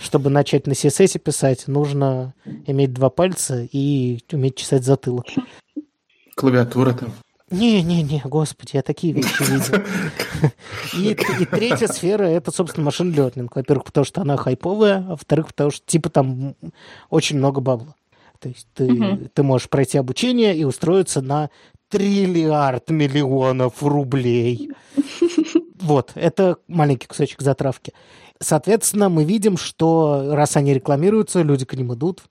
[0.00, 2.34] чтобы начать на CSS писать, нужно
[2.66, 5.26] иметь два пальца и уметь чесать затылок.
[6.34, 7.12] Клавиатура там.
[7.50, 9.84] Не-не-не, господи, я такие вещи видел.
[10.94, 13.48] И, и третья сфера— это, собственно, машин learning.
[13.54, 16.54] Во-первых, потому что она хайповая, а во-вторых, потому что, типа, там
[17.10, 17.94] очень много бабла.
[18.40, 19.28] То есть ты, угу.
[19.32, 21.50] ты можешь пройти обучение и устроиться на
[21.88, 24.70] триллиард миллионов рублей.
[25.80, 27.92] Вот, это маленький кусочек затравки.
[28.40, 32.22] Соответственно, мы видим, что раз они рекламируются, люди к ним идут,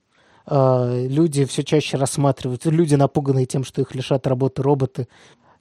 [0.46, 5.08] э, люди все чаще рассматривают, люди напуганные тем, что их лишат работы роботы,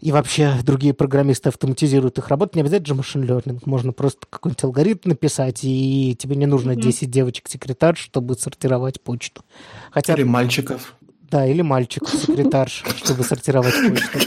[0.04, 2.58] и вообще другие программисты автоматизируют их работу.
[2.58, 3.62] Не обязательно же машин learning.
[3.64, 9.46] Можно просто какой-нибудь алгоритм написать, и тебе не нужно 10 девочек-секретарь, чтобы сортировать почту.
[9.92, 10.16] Хотя...
[10.16, 10.96] Или мальчиков.
[11.32, 14.20] Да, или мальчик-секретарш, чтобы сортировать почту.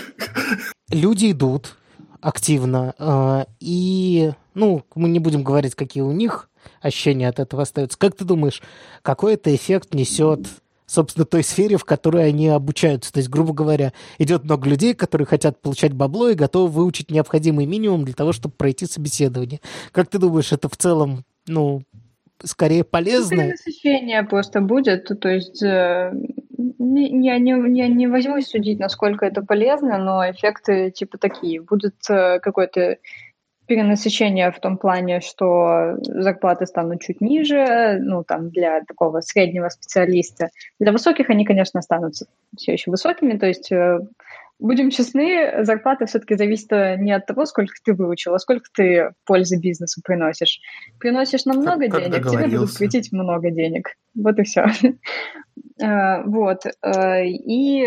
[0.90, 1.76] Люди идут
[2.22, 6.48] активно, э, и, ну, мы не будем говорить, какие у них
[6.80, 7.98] ощущения от этого остаются.
[7.98, 8.62] Как ты думаешь,
[9.02, 10.46] какой это эффект несет
[10.86, 13.12] собственно, той сфере, в которой они обучаются.
[13.12, 17.66] То есть, грубо говоря, идет много людей, которые хотят получать бабло и готовы выучить необходимый
[17.66, 19.60] минимум для того, чтобы пройти собеседование.
[19.92, 21.82] Как ты думаешь, это в целом, ну,
[22.42, 23.44] скорее полезно?
[23.44, 26.12] Ну, насыщение просто будет, то есть э,
[26.78, 31.60] я не, я не возьмусь судить, насколько это полезно, но эффекты типа такие.
[31.60, 32.98] Будут э, какой-то
[33.66, 40.48] перенасыщение в том плане, что зарплаты станут чуть ниже, ну, там, для такого среднего специалиста.
[40.80, 42.26] Для высоких они, конечно, останутся
[42.56, 44.00] все еще высокими, то есть э,
[44.58, 49.12] будем честны, зарплата все-таки зависит э, не от того, сколько ты выучил, а сколько ты
[49.24, 50.60] пользы бизнесу приносишь.
[50.98, 53.90] Приносишь нам много как, денег, тебе будут платить много денег.
[54.14, 54.66] Вот и все.
[55.78, 56.62] Э, вот.
[56.86, 57.82] И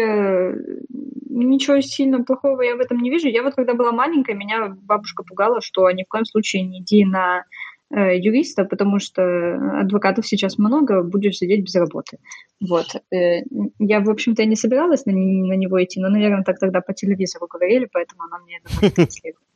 [1.30, 3.28] ничего сильно плохого я в этом не вижу.
[3.28, 7.06] Я вот когда была маленькая, меня бабушка пугала, что ни в коем случае не иди
[7.06, 7.44] на э,
[7.92, 12.18] юриста, потому что адвокатов сейчас много, будешь сидеть без работы.
[12.62, 12.88] Вот.
[13.12, 13.42] Э,
[13.80, 17.48] я, в общем-то, не собиралась на, на него идти, но, наверное, так тогда по телевизору
[17.48, 19.44] говорили, поэтому она мне это транслировала.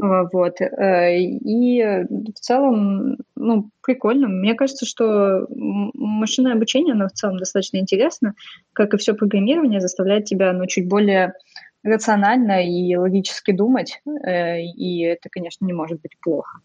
[0.00, 0.60] Вот.
[0.60, 4.28] Э, и в целом, ну, прикольно.
[4.28, 8.34] Мне кажется, что машинное обучение, оно в целом достаточно интересно,
[8.72, 11.32] как и все программирование, заставляет тебя, ну, чуть более
[11.82, 16.60] рационально и логически думать, э, и это, конечно, не может быть плохо.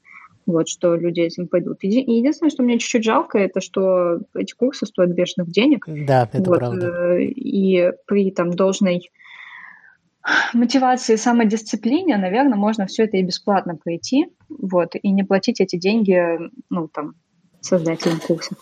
[0.46, 1.78] Вот, что люди этим пойдут.
[1.82, 5.86] И единственное, что мне чуть-чуть жалко, это что эти курсы стоят бешеных денег.
[5.88, 6.88] Да, это вот, правда.
[6.88, 9.10] Э, и при там должной
[10.54, 15.76] мотивации и самодисциплине, наверное, можно все это и бесплатно пройти, вот, и не платить эти
[15.76, 17.16] деньги, ну, там,
[17.62, 18.56] создателям курса.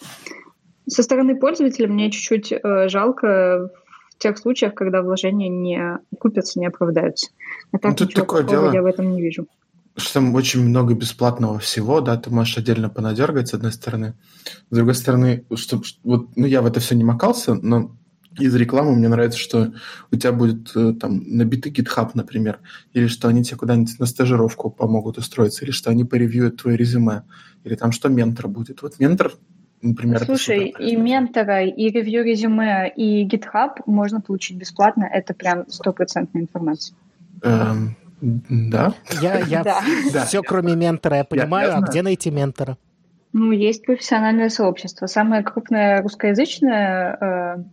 [0.88, 3.70] Со стороны пользователя мне чуть-чуть э, жалко
[4.10, 7.32] в тех случаях, когда вложения не купятся, не оправдаются.
[7.72, 8.72] А так Ну, тут такое дело.
[8.72, 9.48] я в этом не вижу.
[9.96, 14.14] Что там очень много бесплатного всего, да, ты можешь отдельно понадергать, с одной стороны.
[14.70, 17.96] С другой стороны, что, вот, ну, я в это все не макался, но
[18.40, 19.74] из рекламы мне нравится, что
[20.12, 22.60] у тебя будет э, там набитый GitHub, например,
[22.94, 27.24] или что они тебе куда-нибудь на стажировку помогут устроиться, или что они поревьюют твое резюме,
[27.64, 28.82] или там что ментор будет.
[28.82, 29.34] Вот ментор,
[29.82, 35.04] например, это Слушай, супер и ментора, и ревью резюме, и GitHub можно получить бесплатно.
[35.04, 36.96] Это прям стопроцентная информация.
[37.44, 38.94] Эм, да?
[39.22, 40.26] Я, я Да.
[40.26, 41.68] Все, кроме ментора, я понимаю.
[41.68, 41.92] я а знаю.
[41.92, 42.78] где найти ментора?
[43.34, 45.08] Ну, есть профессиональное сообщество.
[45.08, 47.64] Самое крупное русскоязычное, э,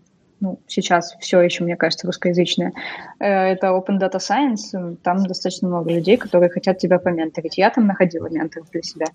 [0.40, 2.72] ну, сейчас все еще, мне кажется, русскоязычное,
[3.18, 4.96] э, это Open Data Science.
[5.02, 7.58] Там достаточно много людей, которые хотят тебя поменторить.
[7.58, 9.06] Я там находила менторов для себя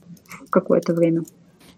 [0.50, 1.24] какое-то время.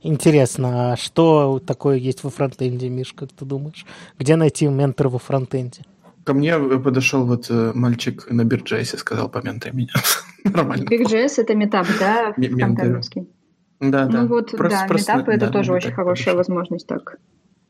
[0.01, 3.85] Интересно, а что такое есть во фронтенде, Миш, как ты думаешь?
[4.19, 5.81] Где найти ментора во фронтенде?
[6.25, 9.93] Ко мне э, подошел вот э, мальчик на Бирджейсе, сказал, поментай меня.
[10.43, 10.83] Нормально.
[10.89, 13.29] BigJS— это метап, да, фронтендовский?
[13.79, 14.21] Да, да.
[14.21, 16.37] Ну вот, Просто- да, просто, метапы— это да, тоже очень хорошая подошел.
[16.37, 17.17] возможность так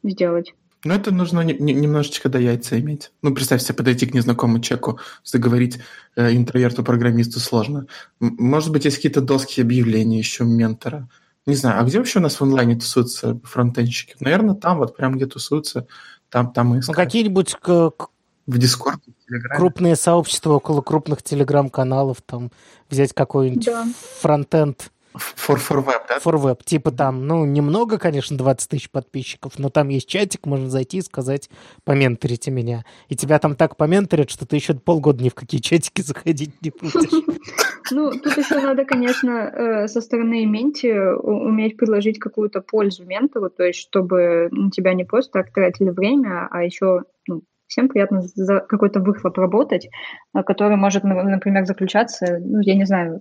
[0.04, 0.54] сделать.
[0.86, 3.12] Но это нужно не- не- немножечко до яйца иметь.
[3.24, 5.80] Ну, представь себе, подойти к незнакомому человеку, заговорить
[6.16, 7.88] э, интроверту-программисту сложно.
[8.22, 11.10] М- Может быть, есть какие-то доски объявлений еще ментора.
[11.48, 14.16] Не знаю, а где вообще у нас в онлайне тусуются фронтенщики?
[14.20, 15.88] Наверное, там вот прям где тусуются,
[16.30, 16.96] там, там и Ну, искать.
[16.96, 18.08] какие-нибудь к- к-
[18.48, 19.58] В Телеграме.
[19.58, 22.52] крупные сообщества около крупных телеграм-каналов, там
[22.90, 23.86] взять какой-нибудь Да.
[24.22, 26.18] фронтенд For, for web, да?
[26.18, 30.70] for web, типа там, ну, немного, конечно, 20 тысяч подписчиков, но там есть чатик, можно
[30.70, 31.50] зайти и сказать,
[31.86, 32.84] поменторите меня.
[33.08, 36.72] И тебя там так поменторят, что ты еще полгода ни в какие чатики заходить не
[36.72, 36.94] будешь.
[37.92, 43.64] Ну, тут еще надо, конечно, э, со стороны менти уметь предложить какую-то пользу ментору, то
[43.64, 48.60] есть чтобы на тебя не просто так тратили время, а еще ну, всем приятно за
[48.60, 49.90] какой-то выхлоп работать,
[50.36, 53.20] э, который может, на- например, заключаться, ну, я не знаю,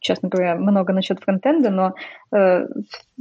[0.00, 1.94] честно говоря, много насчет фронтенда, но
[2.34, 2.66] э,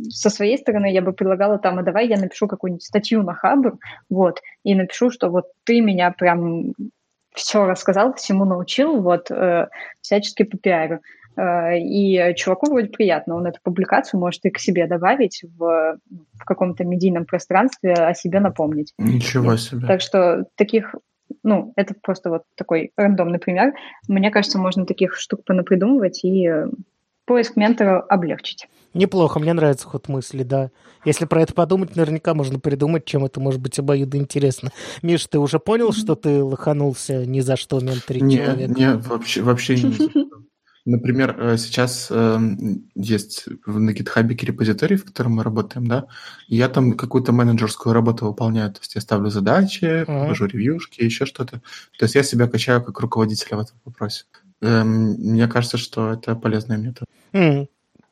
[0.10, 3.78] со своей стороны я бы предлагала там, а давай я напишу какую-нибудь статью на Хабр,
[4.10, 6.74] вот, и напишу, что вот ты меня прям
[7.36, 9.68] все рассказал, всему научил, вот, э,
[10.02, 11.02] всячески по.
[11.40, 15.98] Э, И чуваку вроде приятно, он эту публикацию может и к себе добавить в,
[16.34, 18.94] в каком-то медийном пространстве, о себе напомнить.
[18.98, 19.88] Ничего себе.
[19.88, 20.96] Так что таких,
[21.44, 23.74] ну, это просто вот такой рандомный пример.
[24.08, 26.52] Мне кажется, можно таких штук понапридумывать и
[27.26, 28.68] поиск ментора облегчить.
[28.96, 30.72] Неплохо, мне нравится ход мысли, да.
[31.06, 34.72] Если про это подумать, наверняка можно придумать, чем это может быть обоюдно интересно.
[35.04, 38.74] Миш, ты уже понял, что ты лоханулся ни за что менторить Не, человека?
[38.74, 40.29] не, вообще, вообще не.
[40.90, 42.40] Например, э, сейчас э,
[42.96, 46.06] есть на GitHub репозиторий, в котором мы работаем, да,
[46.48, 48.72] и я там какую-то менеджерскую работу выполняю.
[48.72, 51.62] То есть я ставлю задачи, провожу ревьюшки, еще что-то.
[51.98, 54.26] То есть я себя качаю как руководителя в этом вопросе.
[54.62, 57.06] Эм, Мне кажется, что это полезный метод.
[57.34, 57.68] М,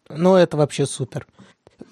[0.09, 1.25] Ну, это вообще супер.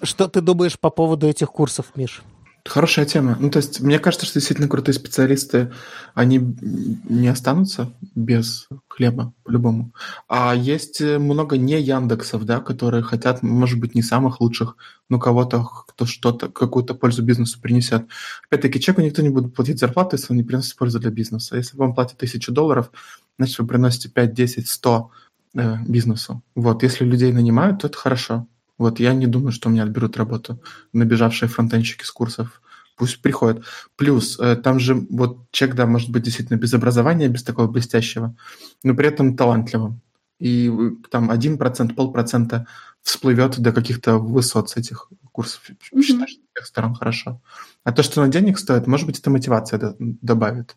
[0.02, 2.22] Что ты думаешь по поводу этих курсов, Миш?
[2.66, 3.36] Хорошая тема.
[3.38, 5.72] Ну, то есть, мне кажется, что действительно крутые специалисты,
[6.14, 9.92] они не останутся без хлеба, по-любому.
[10.28, 14.76] А есть э, много не Яндексов, да, которые хотят, может быть, не самых лучших,
[15.08, 18.06] но кого-то, кто что-то, какую-то пользу бизнесу принесет.
[18.48, 21.56] Опять-таки, человеку никто не будет платить зарплату, если он не приносит пользу для бизнеса.
[21.56, 22.90] Если вам платят тысячу долларов,
[23.38, 25.10] значит, вы приносите 5, 10, 100
[25.54, 26.42] э, бизнесу.
[26.54, 28.46] Вот, если людей нанимают, то это хорошо.
[28.78, 30.60] Вот, я не думаю, что у меня отберут работу
[30.92, 32.60] набежавшие фронтенщики с курсов.
[32.96, 33.64] Пусть приходят.
[33.96, 38.34] Плюс, э, там же вот человек, да, может быть действительно без образования, без такого блестящего,
[38.82, 40.00] но при этом талантливым.
[40.38, 42.66] И э, там 1%, полпроцента
[43.02, 45.62] всплывет до каких-то высот с этих курсов.
[45.92, 46.02] Мгм.
[46.02, 47.40] Считаю, что с всех сторон хорошо.
[47.84, 50.76] А то, что на денег стоит, может быть, это мотивация добавит.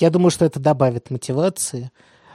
[0.00, 1.90] Я думаю, что это добавит мотивации,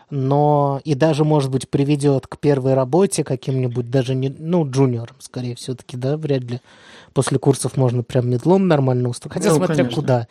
[0.10, 5.56] но и даже, может быть, приведет к первой работе каким-нибудь, даже не, ну, джуниором, скорее
[5.56, 6.62] все-таки, да, вряд ли
[7.13, 9.34] после курсов можно прям медлом нормально устроить.
[9.34, 10.02] Хотя Ну, смотря конечно.
[10.02, 10.28] куда.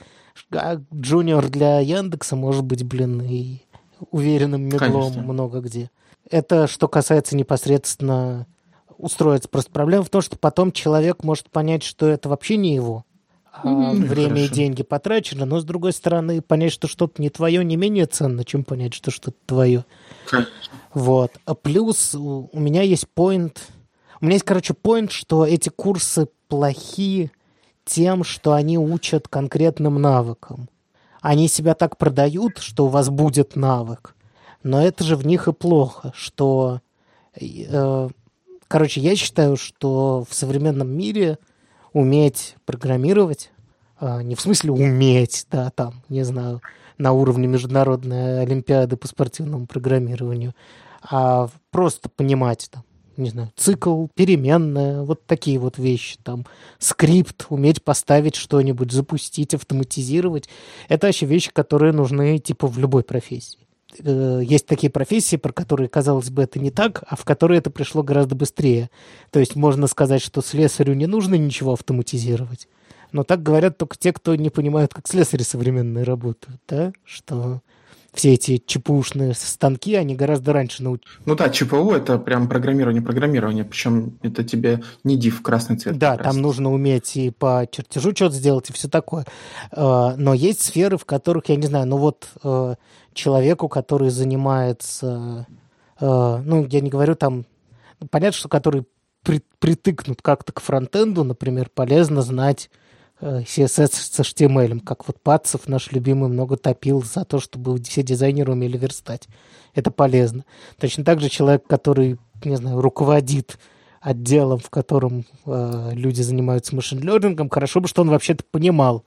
[0.53, 3.63] А джуниор для Яндекса может быть, блин, и
[4.11, 5.23] уверенным медлом Конечно.
[5.23, 5.91] много где.
[6.31, 8.47] Это что касается непосредственно
[8.99, 9.49] устроиться.
[9.49, 13.05] Просто проблема в том, что потом человек может понять, что это вообще не его.
[13.65, 14.55] И время и хорошо.
[14.55, 18.65] деньги потрачены, но с другой стороны, понять, что что-то не твое, не менее ценно, чем
[18.65, 19.85] понять, что что-то твое.
[20.29, 20.53] Конечно.
[20.93, 21.33] Вот.
[21.45, 23.69] А плюс у у меня есть поинт.
[24.21, 27.31] У меня есть, короче, поинт, что эти курсы плохи
[27.85, 30.69] тем, что они учат конкретным навыкам.
[31.23, 34.15] Они себя так продают, что у вас будет навык.
[34.63, 36.81] Но это же в них и плохо, что...
[37.41, 38.09] э,
[38.69, 41.39] короче, я считаю, что в современном мире
[41.97, 43.51] уметь программировать
[43.99, 46.61] А, не в смысле уметь, да, там, не знаю,
[46.99, 50.55] на уровне международной олимпиады по спортивному программированию,
[51.01, 52.85] а просто понимать там,
[53.17, 56.45] не знаю, цикл, переменная, вот такие вот вещи, там,
[56.79, 60.51] скрипт, уметь поставить что-нибудь, запустить, автоматизировать.
[60.91, 63.66] Это вообще вещи, которые нужны, типа, в любой профессии.
[63.99, 67.71] Э, есть такие профессии, про которые, казалось бы, это не так, а в которые это
[67.71, 68.91] пришло гораздо быстрее.
[69.31, 72.69] То есть можно сказать, что слесарю не нужно ничего автоматизировать.
[73.13, 76.93] Но так говорят только те, кто не понимают, как слесари современные работают, да?
[77.05, 77.63] Что
[78.13, 81.13] все эти ЧПУшные станки, они гораздо раньше научились.
[81.25, 85.99] Ну да, ЧПУ— это прям программирование, программирование, причем это тебе не див красный цвет.
[85.99, 89.27] Да, там нужно уметь и по чертежу что-то сделать, и все такое.
[89.73, 92.75] Э, но есть сферы, в которых, я не знаю, ну вот э,
[93.13, 95.47] человеку, который занимается,
[96.01, 97.45] э, ну, я не говорю там,
[98.11, 98.85] понятно, что который
[99.23, 102.71] при, притыкнут как-то к фронтенду, например, полезно знать
[103.21, 108.53] CSS с HTML, как вот Пацев, наш любимый, много топил за то, чтобы все дизайнеры
[108.53, 109.29] умели верстать.
[109.75, 110.45] Это полезно.
[110.79, 113.59] Точно так же человек, который, не знаю, руководит
[114.01, 119.05] отделом, в котором э, люди занимаются машин-лернингом, хорошо бы, что он вообще-то понимал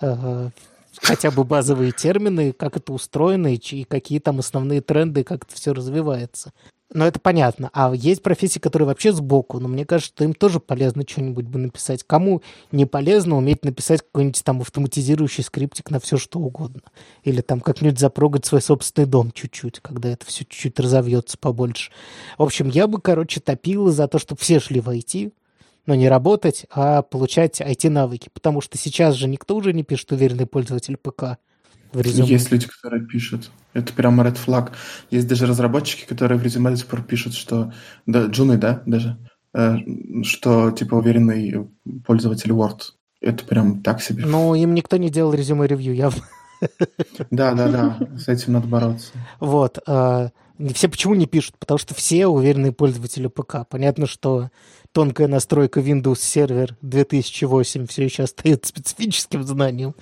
[0.00, 0.50] э,
[0.96, 5.54] хотя бы базовые термины, как это устроено, и, и какие там основные тренды, как это
[5.54, 6.52] все развивается.
[6.92, 7.70] Но это понятно.
[7.72, 11.60] А есть профессии, которые вообще сбоку, но мне кажется, что им тоже полезно что-нибудь бы
[11.60, 12.02] написать.
[12.02, 16.82] Кому не полезно уметь написать какой-нибудь там автоматизирующий скриптик на все что угодно.
[17.22, 21.92] Или там как-нибудь запрогать свой собственный дом чуть-чуть, когда это все чуть-чуть разовьется побольше.
[22.38, 25.32] В общем, я бы, короче, топил за то, чтобы все шли в IT,
[25.86, 28.30] но не работать, а получать IT-навыки.
[28.32, 31.38] Потому что сейчас же никто уже не пишет уверенный пользователь ПК
[31.92, 32.28] в резюме.
[32.28, 33.50] Есть люди, которые пишут.
[33.72, 34.70] Это прямо red flag.
[35.10, 37.72] Есть даже разработчики, которые в резюме до сих пор пишут, что...
[38.06, 39.18] Да, джуны, да, даже?
[39.54, 39.76] Э,
[40.22, 41.68] что, типа, уверенный
[42.06, 42.80] пользователь Word.
[43.20, 44.24] Это прям так себе.
[44.24, 46.22] Ну, им никто не делал резюме-ревью, явно.
[47.30, 49.12] Да, да, да, с этим надо бороться.
[49.40, 49.78] Вот.
[49.86, 50.28] Э,
[50.74, 51.56] все почему не пишут?
[51.58, 53.66] Потому что все уверенные пользователи ПК.
[53.68, 54.50] Понятно, что
[54.92, 59.94] тонкая настройка Windows Server 2008 все еще остается специфическим знанием,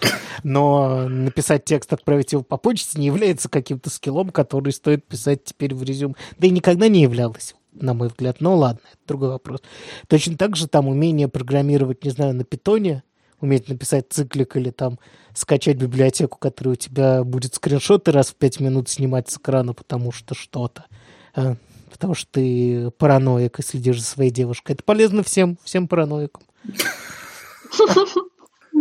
[0.43, 5.75] но написать текст, отправить его по почте не является каким-то скиллом, который стоит писать теперь
[5.75, 6.15] в резюме.
[6.39, 8.41] Да и никогда не являлось на мой взгляд.
[8.41, 9.63] Но ладно, это другой вопрос.
[10.09, 13.03] Точно так же там умение программировать, не знаю, на питоне,
[13.41, 14.99] уметь написать циклик или там
[15.35, 20.11] скачать библиотеку, которая у тебя будет скриншоты раз в пять минут снимать с экрана, потому
[20.11, 20.87] что что-то.
[21.99, 24.73] Потому что ты параноик и следишь за своей девушкой.
[24.73, 26.43] Это полезно всем, всем параноикам.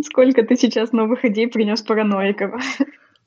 [0.03, 2.59] Сколько ты сейчас новых идей принес параноикам.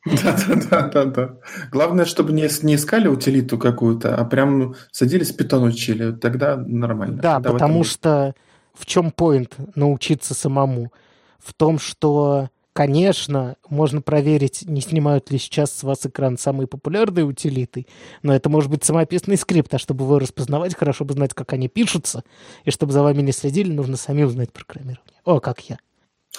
[0.07, 1.35] Да, да, да, да, да.
[1.71, 6.13] Главное, чтобы не, не искали утилиту какую-то, а прям садились питон учили.
[6.13, 7.17] Тогда нормально.
[7.17, 8.35] Да, Тогда потому что
[8.73, 10.93] в чем поинт научиться самому?
[11.39, 12.49] В том, что
[12.81, 17.87] Конечно, можно проверить, не снимают ли сейчас с вас экран самые популярные утилиты,
[18.23, 21.69] но это может быть самописный скрипт, а чтобы его распознавать, хорошо бы знать, как они
[21.69, 22.25] пишутся,
[22.65, 25.21] и чтобы за вами не следили, нужно сами узнать программирование.
[25.27, 25.77] О, как я.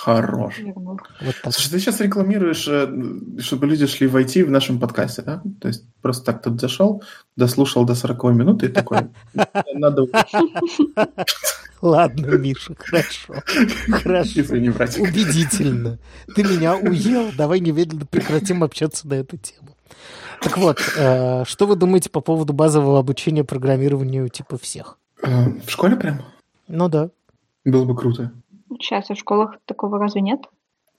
[0.03, 0.55] Хорош.
[0.75, 1.53] Вот так.
[1.53, 2.89] Слушай, ты сейчас рекламируешь, э,
[3.39, 5.43] чтобы люди шли в IT в нашем подкасте, да?
[5.59, 7.03] То есть просто так тут зашел,
[7.35, 9.09] дослушал до 40 минуты и такой,
[9.75, 10.07] надо
[11.83, 13.43] Ладно, Миша, хорошо.
[13.91, 14.41] Хорошо.
[15.03, 15.99] Убедительно.
[16.35, 19.77] Ты меня уел, давай немедленно прекратим общаться на эту тему.
[20.41, 24.97] Так вот, э, что вы думаете по поводу базового обучения программированию типа всех?
[25.21, 26.23] Э, в школе прям?
[26.67, 27.11] Ну да.
[27.65, 28.31] Было бы круто.
[28.79, 30.41] Сейчас в школах такого разве нет?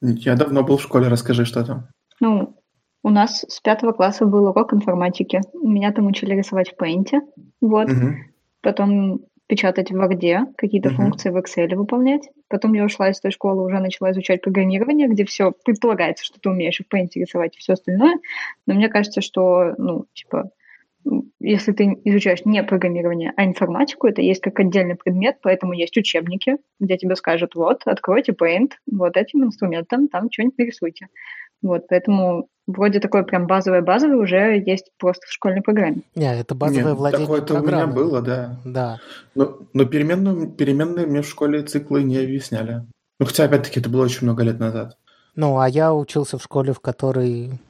[0.01, 1.89] Я давно был в школе, расскажи, что там.
[2.21, 2.57] Ну,
[3.03, 5.41] у нас с пятого класса был урок информатики.
[5.55, 7.11] Меня там учили рисовать в Paint.
[7.61, 7.91] Вот.
[7.91, 8.15] Угу.
[8.61, 10.97] Потом печатать в Word, какие-то угу.
[10.97, 12.29] функции в Excel выполнять.
[12.49, 16.49] Потом я ушла из той школы, уже начала изучать программирование, где все предполагается, что ты
[16.49, 18.19] умеешь в Paint рисовать и все остальное.
[18.67, 20.51] Но мне кажется, что, ну, типа,
[21.41, 26.57] если ты изучаешь не программирование, а информатику, это есть как отдельный предмет, поэтому есть учебники,
[26.79, 31.09] где тебе скажут, вот, откройте Paint, вот этим инструментом, там что-нибудь нарисуйте.
[31.63, 36.03] Вот, поэтому вроде такое прям базовое-базовое уже есть просто в школьной программе.
[36.15, 38.61] Не, это базовое Нет, владение такое-то у меня было, да.
[38.65, 39.01] Да.
[39.35, 42.83] Но, но переменную, переменные мне в школе циклы не объясняли.
[43.21, 44.97] Ну, хотя, опять-таки, это было очень много лет назад.
[45.37, 47.61] Ну, а я учился в школе, в которой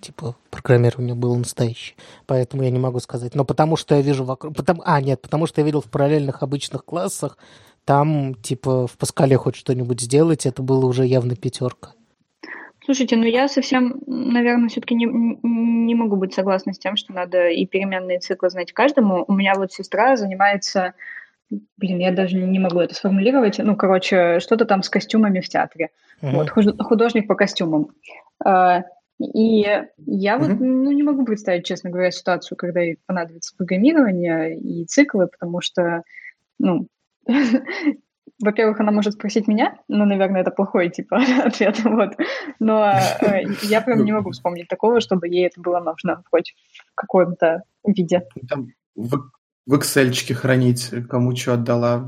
[0.00, 1.96] типа программирование было настоящее.
[2.26, 3.34] Поэтому я не могу сказать.
[3.34, 4.56] Но потому что я вижу вокруг...
[4.56, 4.82] Потому...
[4.84, 7.38] А, нет, потому что я видел в параллельных обычных классах,
[7.84, 11.92] там, типа, в Паскале хоть что-нибудь сделать, это было уже явно пятерка.
[12.84, 17.48] Слушайте, ну я совсем, наверное, все-таки не, не могу быть согласна с тем, что надо
[17.48, 19.24] и переменные циклы знать каждому.
[19.26, 20.94] У меня вот сестра занимается
[21.76, 23.58] блин, я даже не могу это сформулировать.
[23.58, 25.90] Ну, короче, что-то там с костюмами в театре.
[26.22, 26.32] Mm-hmm.
[26.32, 27.88] Вот, художник по костюмам.
[29.18, 34.84] И я вот, ну, не могу представить, честно говоря, ситуацию, когда ей понадобится программирование и
[34.84, 36.02] циклы, потому что,
[36.58, 36.88] ну,
[38.42, 42.12] во-первых, она может спросить меня, ну, наверное, это плохой, типа, ответ, вот.
[42.58, 42.92] Но
[43.22, 46.54] э, я прям не могу вспомнить такого, чтобы ей это было нужно хоть
[46.92, 48.22] в каком-то виде.
[48.48, 49.30] Там в,
[49.66, 52.06] в Excel хранить, кому что отдала.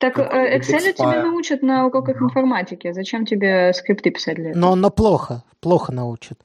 [0.00, 2.90] Так э, Excel тебя научат на уроках информатики.
[2.90, 4.60] Зачем тебе скрипты писать для этого?
[4.60, 6.38] Но, но плохо, плохо научат.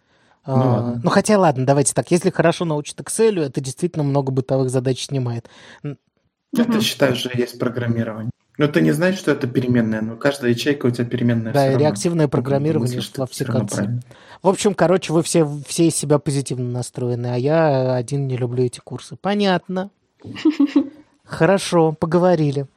[0.45, 2.11] Ну, а, ну, хотя, ладно, давайте так.
[2.11, 5.49] Если хорошо научат Excel, это действительно много бытовых задач снимает.
[5.83, 8.29] Я ты считаешь, что есть программирование?
[8.57, 11.53] Но ты не знаешь, что это переменная, но каждая ячейка у тебя переменная.
[11.53, 14.01] Да, и реактивное программирование во все концы.
[14.43, 18.65] В общем, короче, вы все, все из себя позитивно настроены, а я один не люблю
[18.65, 19.15] эти курсы.
[19.15, 19.91] Понятно.
[21.23, 22.67] Хорошо, поговорили.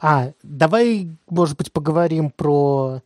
[0.00, 3.02] А, давай, может быть, поговорим про,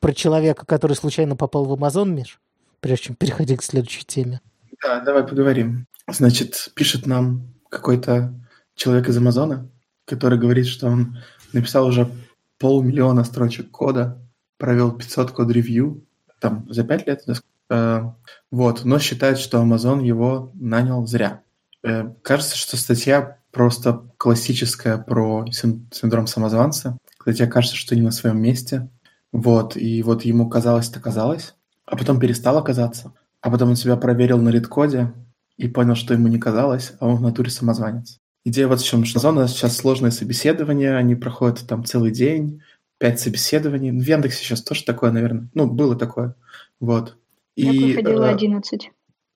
[0.00, 2.40] про человека, который случайно попал в Амазон, Миш,
[2.80, 4.40] прежде чем переходить к следующей теме.
[4.82, 5.86] Да, давай поговорим.
[6.08, 8.34] Значит, пишет нам какой-то
[8.74, 9.68] человек из Амазона,
[10.04, 11.18] который говорит, что он
[11.52, 12.10] написал уже
[12.58, 14.20] полмиллиона строчек кода,
[14.58, 16.04] провел 500 код-ревью,
[16.40, 17.24] там, за 5 лет,
[17.70, 18.02] э,
[18.50, 21.42] вот, но считает, что Amazon его нанял зря.
[21.84, 26.98] Э, кажется, что статья просто классическая про синдром самозванца.
[27.20, 28.88] Статья кажется, что не на своем месте.
[29.32, 31.54] Вот, и вот ему казалось-то казалось,
[31.86, 33.12] а потом перестало казаться.
[33.40, 35.12] А потом он себя проверил на редкоде
[35.56, 38.20] и понял, что ему не казалось, а он в натуре самозванец.
[38.44, 42.62] Идея вот в чем, что зона сейчас сложное собеседование, они проходят там целый день,
[42.98, 43.90] пять собеседований.
[43.90, 45.48] В Яндексе сейчас тоже такое, наверное.
[45.52, 46.34] Ну, было такое.
[46.80, 47.16] Вот.
[47.56, 48.90] И, Я проходила 11.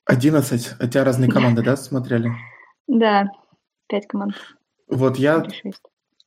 [0.08, 0.76] 11?
[0.80, 2.32] А у тебя разные команды, да, смотрели?
[2.86, 3.28] Да,
[3.88, 4.34] пять команд.
[4.88, 5.44] Вот я...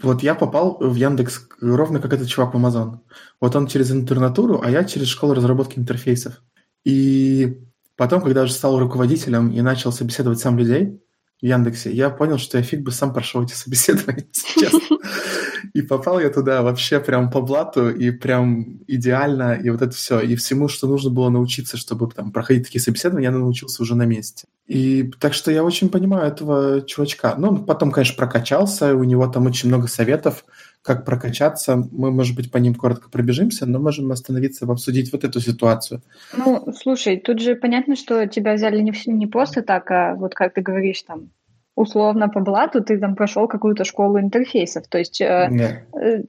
[0.01, 2.99] Вот я попал в Яндекс ровно как этот чувак в Amazon.
[3.39, 6.41] Вот он через интернатуру, а я через школу разработки интерфейсов.
[6.83, 7.59] И
[7.97, 10.99] потом, когда уже стал руководителем и начал собеседовать сам людей,
[11.41, 14.73] Яндексе, я понял, что я фиг бы сам прошел эти собеседования сейчас.
[15.73, 20.19] И попал я туда вообще прям по блату, и прям идеально, и вот это все.
[20.19, 24.03] И всему, что нужно было научиться, чтобы там проходить такие собеседования, я научился уже на
[24.05, 24.47] месте.
[24.67, 27.35] И так что я очень понимаю этого чувачка.
[27.37, 30.45] Ну, он потом, конечно, прокачался, у него там очень много советов,
[30.81, 31.75] как прокачаться.
[31.75, 36.01] Мы, может быть, по ним коротко пробежимся, но можем остановиться, обсудить вот эту ситуацию.
[36.35, 40.53] Ну, слушай, тут же понятно, что тебя взяли не, не просто так, а вот как
[40.53, 41.29] ты говоришь, там,
[41.75, 44.87] условно по блату ты там прошел какую-то школу интерфейсов.
[44.87, 46.23] То есть э, э,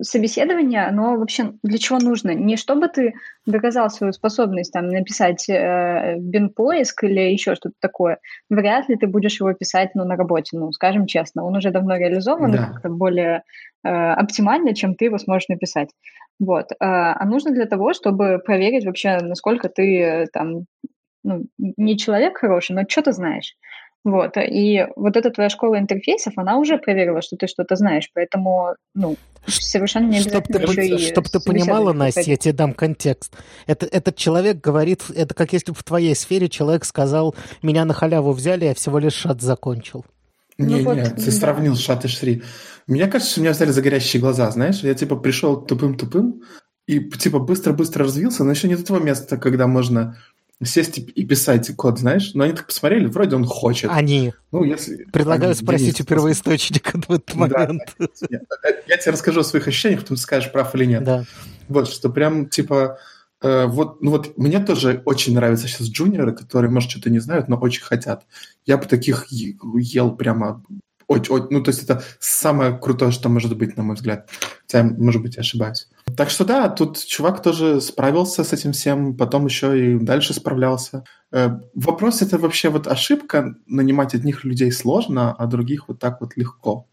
[0.00, 2.34] собеседование, оно вообще для чего нужно?
[2.34, 3.14] Не чтобы ты
[3.46, 8.18] доказал свою способность там написать э, бинпоиск или еще что-то такое.
[8.50, 11.44] Вряд ли ты будешь его писать ну, на работе, ну, скажем честно.
[11.44, 12.66] Он уже давно реализован, да.
[12.66, 13.42] как-то более
[13.84, 15.90] э, оптимально, чем ты его сможешь написать.
[16.40, 16.70] Вот.
[16.80, 20.64] А, а нужно для того, чтобы проверить вообще, насколько ты э, там
[21.22, 23.56] ну, не человек хороший, но что-то знаешь.
[24.04, 28.74] Вот, и вот эта твоя школа интерфейсов, она уже проверила, что ты что-то знаешь, поэтому,
[28.94, 33.34] ну, совершенно не обязательно Чтоб ты, Чтобы ты понимала, Настя, я тебе дам контекст.
[33.66, 37.94] Это, этот человек говорит, это как если бы в твоей сфере человек сказал, меня на
[37.94, 40.04] халяву взяли, я всего лишь шат закончил.
[40.58, 41.32] Не, ну, не, вот, ты да.
[41.32, 42.42] сравнил шат и шри.
[42.86, 46.42] Мне кажется, что меня взяли за горящие глаза, знаешь, я типа пришел тупым-тупым,
[46.86, 50.18] и типа быстро-быстро развился, но еще не до того места, когда можно
[50.62, 53.90] сесть и писать код, знаешь, но они так посмотрели, вроде он хочет.
[53.92, 54.32] Они.
[54.52, 55.04] Ну, если...
[55.04, 57.82] Предлагаю они, спросить у первоисточника в этот момент.
[57.98, 58.40] Да, я,
[58.86, 61.04] я тебе расскажу о своих ощущениях, потом скажешь, прав или нет.
[61.04, 61.24] Да.
[61.68, 62.98] Вот, что прям, типа,
[63.42, 67.48] э, вот, ну вот мне тоже очень нравятся сейчас джуниоры, которые, может, что-то не знают,
[67.48, 68.24] но очень хотят.
[68.64, 70.62] Я бы таких ел прямо
[71.06, 74.28] очень, очень, ну, то есть это самое крутое, что может быть, на мой взгляд.
[74.62, 75.88] Хотя, может быть, я ошибаюсь.
[76.16, 81.04] Так что да, тут чувак тоже справился с этим всем, потом еще и дальше справлялся.
[81.32, 86.36] Э, вопрос это вообще вот ошибка, нанимать одних людей сложно, а других вот так вот
[86.36, 86.86] легко.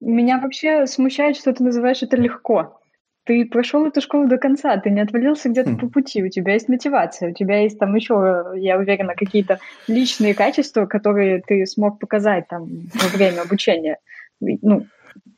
[0.00, 2.80] Меня вообще смущает, что ты называешь это легко.
[3.24, 5.78] Ты прошел эту школу до конца, ты не отвалился где-то хм.
[5.78, 10.34] по пути, у тебя есть мотивация, у тебя есть там еще, я уверена, какие-то личные
[10.34, 13.98] качества, которые ты смог показать там во время обучения.
[14.40, 14.86] Ну,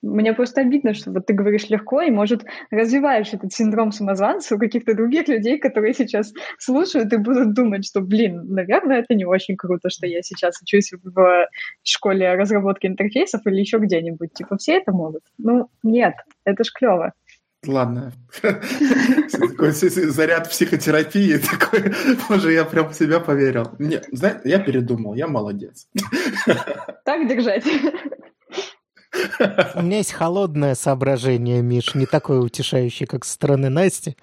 [0.02, 4.58] мне просто обидно, что вот ты говоришь легко, и, может, развиваешь этот синдром самозванца у
[4.58, 9.56] каких-то других людей, которые сейчас слушают и будут думать, что, блин, наверное, это не очень
[9.56, 11.48] круто, что я сейчас учусь в
[11.82, 14.32] школе разработки интерфейсов или еще где-нибудь.
[14.32, 15.22] Типа, все это могут?
[15.38, 16.14] Ну, нет,
[16.44, 17.12] это ж клево.
[17.66, 18.12] Ладно.
[19.32, 21.92] Такой заряд психотерапии такой,
[22.28, 23.72] боже, я прям в себя поверил.
[23.78, 25.88] Не, знаете, я передумал, я молодец.
[27.04, 27.64] Так держать.
[29.74, 34.16] У меня есть холодное соображение, Миш, не такое утешающее, как со стороны Насти.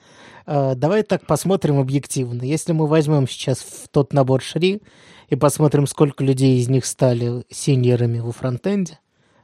[0.45, 2.43] А, давай так посмотрим объективно.
[2.43, 4.81] Если мы возьмем сейчас в тот набор Шри
[5.29, 8.99] и посмотрим, сколько людей из них стали синьорами во фронтенде,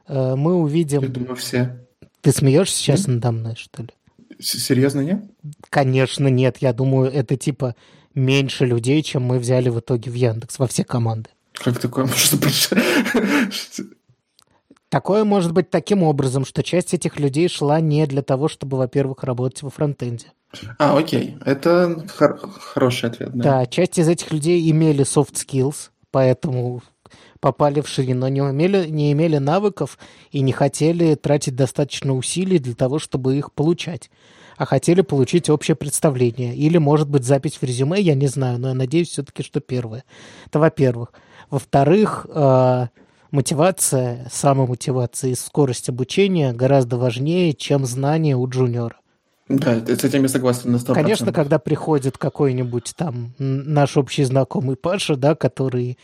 [0.06, 1.02] а, мы увидим...
[1.02, 1.86] Я думаю, все.
[2.20, 3.12] Ты смеешься сейчас mm?
[3.12, 3.90] надо мной, что ли?
[4.38, 5.24] Серьезно, нет?
[5.68, 6.58] Конечно, нет.
[6.60, 7.74] Я думаю, это типа
[8.14, 11.30] меньше людей, чем мы взяли в итоге в Яндекс во все команды.
[11.52, 12.70] Как такое может быть?
[14.90, 19.22] Такое может быть таким образом, что часть этих людей шла не для того, чтобы, во-первых,
[19.22, 20.26] работать во фронтенде.
[20.78, 21.38] А, окей.
[21.44, 23.30] Это хор- хороший ответ.
[23.32, 23.60] Да.
[23.60, 26.82] да, часть из этих людей имели soft skills, поэтому
[27.38, 29.96] попали в шире, но не, умели, не имели навыков
[30.32, 34.10] и не хотели тратить достаточно усилий для того, чтобы их получать
[34.60, 36.54] а хотели получить общее представление.
[36.54, 40.04] Или, может быть, запись в резюме, я не знаю, но я надеюсь все-таки, что первое.
[40.44, 41.14] Это во-первых.
[41.48, 42.88] Во-вторых, э,
[43.30, 48.96] мотивация, самомотивация и скорость обучения гораздо важнее, чем знания у джуниора.
[49.48, 50.94] Да, с этим я согласен на 100%.
[50.94, 55.98] Конечно, когда приходит какой-нибудь там наш общий знакомый Паша, да, который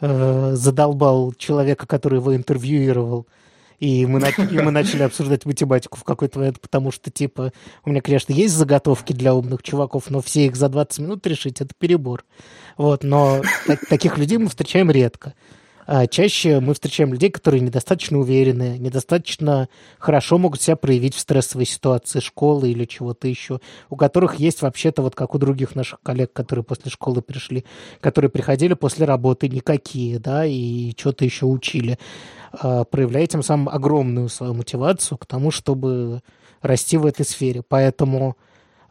[0.00, 3.26] э, задолбал человека, который его интервьюировал,
[3.78, 7.54] и мы, и мы начали обсуждать математику в какой-то момент, потому что, типа,
[7.86, 11.60] у меня, конечно, есть заготовки для умных чуваков, но все их за 20 минут решить—
[11.62, 12.26] это перебор.
[12.76, 15.32] Вот, но так, таких людей мы встречаем редко.
[15.92, 19.68] А чаще мы встречаем людей, которые недостаточно уверены, недостаточно
[19.98, 25.02] хорошо могут себя проявить в стрессовой ситуации школы или чего-то еще, у которых есть вообще-то,
[25.02, 27.64] вот как у других наших коллег, которые после школы пришли,
[28.00, 31.98] которые приходили после работы никакие, да, и что-то еще учили,
[32.52, 36.20] а, проявляя тем самым огромную свою мотивацию к тому, чтобы
[36.62, 37.64] расти в этой сфере.
[37.68, 38.36] Поэтому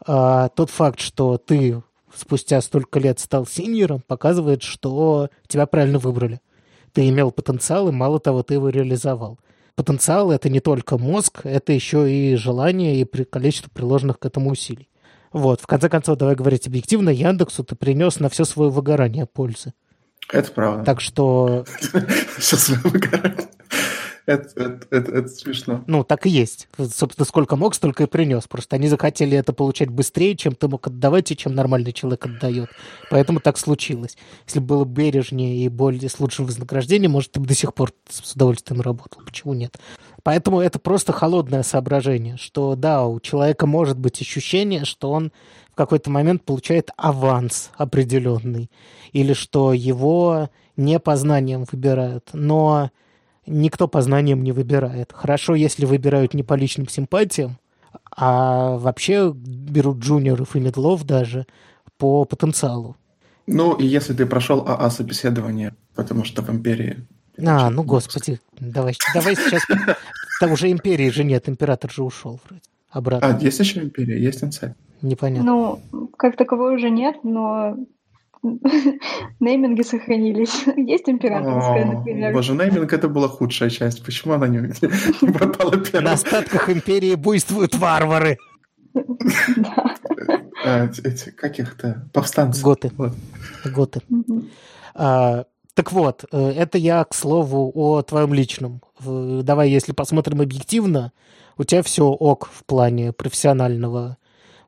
[0.06, 1.82] а, тот факт, что ты
[2.14, 6.42] спустя столько лет стал синьором, показывает, что тебя правильно выбрали
[6.92, 9.38] ты имел потенциал, и мало того, ты его реализовал.
[9.74, 14.88] Потенциал— это не только мозг, это еще и желание и количество приложенных к этому усилий.
[15.32, 19.72] Вот, в конце концов, давай говорить объективно, Яндексу ты принес на все свое выгорание пользы.
[20.32, 20.84] Это правда.
[20.84, 21.64] Так что...
[22.38, 23.48] Все свое выгорание.
[24.30, 25.82] Это, это, это, смешно.
[25.88, 26.68] Ну, так и есть.
[26.78, 28.46] Собственно, сколько мог, столько и принес.
[28.46, 32.70] Просто они захотели это получать быстрее, чем ты мог отдавать и чем нормальный человек отдает.
[33.10, 34.16] Поэтому так случилось.
[34.46, 38.32] Если было бережнее и более с лучшим вознаграждением, может, ты бы до сих пор с
[38.34, 39.20] удовольствием работал.
[39.26, 39.80] Почему нет?
[40.22, 45.32] Поэтому это просто холодное соображение, что да, у человека может быть ощущение, что он
[45.72, 48.70] в какой-то момент получает аванс определенный,
[49.12, 52.28] или что его не по знаниям выбирают.
[52.32, 52.90] Но
[53.46, 55.12] никто по знаниям не выбирает.
[55.12, 57.58] Хорошо, если выбирают не по личным симпатиям,
[58.10, 61.46] а вообще берут джуниоров и медлов даже
[61.98, 62.96] по потенциалу.
[63.46, 67.06] Ну, и если ты прошел АА собеседование, потому что в Империи...
[67.44, 69.62] А, ну, господи, давай, давай сейчас...
[70.40, 72.62] Там уже Империи же нет, Император же ушел вроде.
[72.90, 73.36] Обратно.
[73.36, 74.76] А, есть еще Империя, есть инсайт.
[75.02, 75.80] Непонятно.
[75.92, 77.76] Ну, как такового уже нет, но
[79.40, 80.64] Нейминги сохранились.
[80.76, 82.32] Есть императорская, например.
[82.32, 84.04] Боже, нейминг это была худшая часть.
[84.04, 84.58] Почему она не,
[85.32, 86.04] пропала первой?
[86.04, 88.38] На остатках империи буйствуют варвары.
[90.64, 92.08] А, эти, как их-то?
[92.12, 92.62] Повстанцы.
[92.62, 92.92] Готы.
[93.64, 94.00] Готы.
[94.94, 98.82] А, так вот, э, это я, к слову, о твоем личном.
[99.02, 101.12] Давай, если посмотрим объективно,
[101.56, 104.16] у тебя все ок в плане профессионального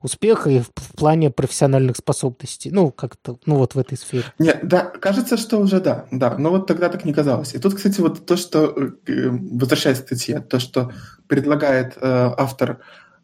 [0.02, 2.70] успеха и в, в плане профессиональных способностей.
[2.70, 4.24] Ну, как-то, ну вот в этой сфере.
[4.38, 7.54] Нет, да, кажется, что уже да, да, но вот тогда так не казалось.
[7.54, 8.74] И тут, кстати, вот то, что,
[9.06, 10.92] э, возвращаясь к статье, то, что
[11.26, 12.80] предлагает э, автор,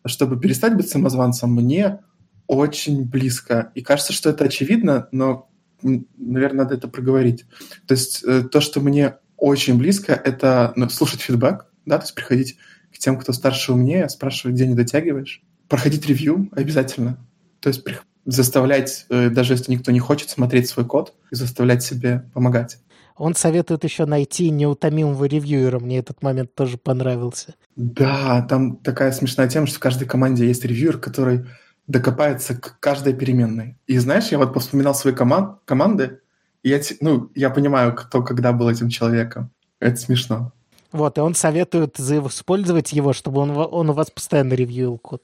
[0.07, 2.01] чтобы перестать быть самозванцем, мне
[2.47, 3.73] очень близко.
[3.75, 5.51] И кажется, что это очевидно, но,
[5.83, 7.45] наверное, надо это проговорить.
[7.87, 12.15] То есть э, то, что мне очень близко, это ну, слушать фидбэк, да, то есть
[12.15, 12.57] приходить
[12.93, 17.19] к тем, кто старше умнее, спрашивать, где не дотягиваешь, проходить ревью обязательно.
[17.61, 17.85] То есть
[18.25, 22.79] заставлять, э, даже если никто не хочет, смотреть свой код и заставлять себе помогать.
[23.17, 25.81] Он советует еще найти неутомимого ревьюера.
[25.81, 27.55] Мне этот момент тоже понравился.
[27.75, 31.47] Да, там такая смешная тема, что в каждой команде есть ревьюер, который
[31.89, 33.77] докопается к каждой переменной.
[33.87, 36.21] И знаешь, я вот вспоминал свои коман- команды,
[36.63, 39.51] и я, ну, я понимаю, кто когда был этим человеком.
[39.81, 40.53] Это смешно.
[40.93, 45.23] Вот, и он советует использовать его, чтобы он, он у вас постоянно ревьюил код.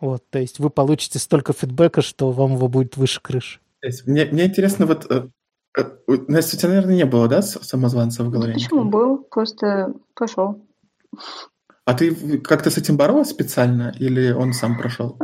[0.00, 3.60] Вот, то есть вы получите столько фидбэка, что вам его будет выше крыши.
[4.06, 5.28] Мне, мне интересно, вот э,
[5.78, 5.82] э,
[6.28, 8.54] Настя, у тебя, наверное, не было, да, самозванца в голове?
[8.54, 9.18] Почему был?
[9.30, 10.66] Просто пошел.
[11.86, 15.18] А ты как-то с этим боролась специально или он сам прошел?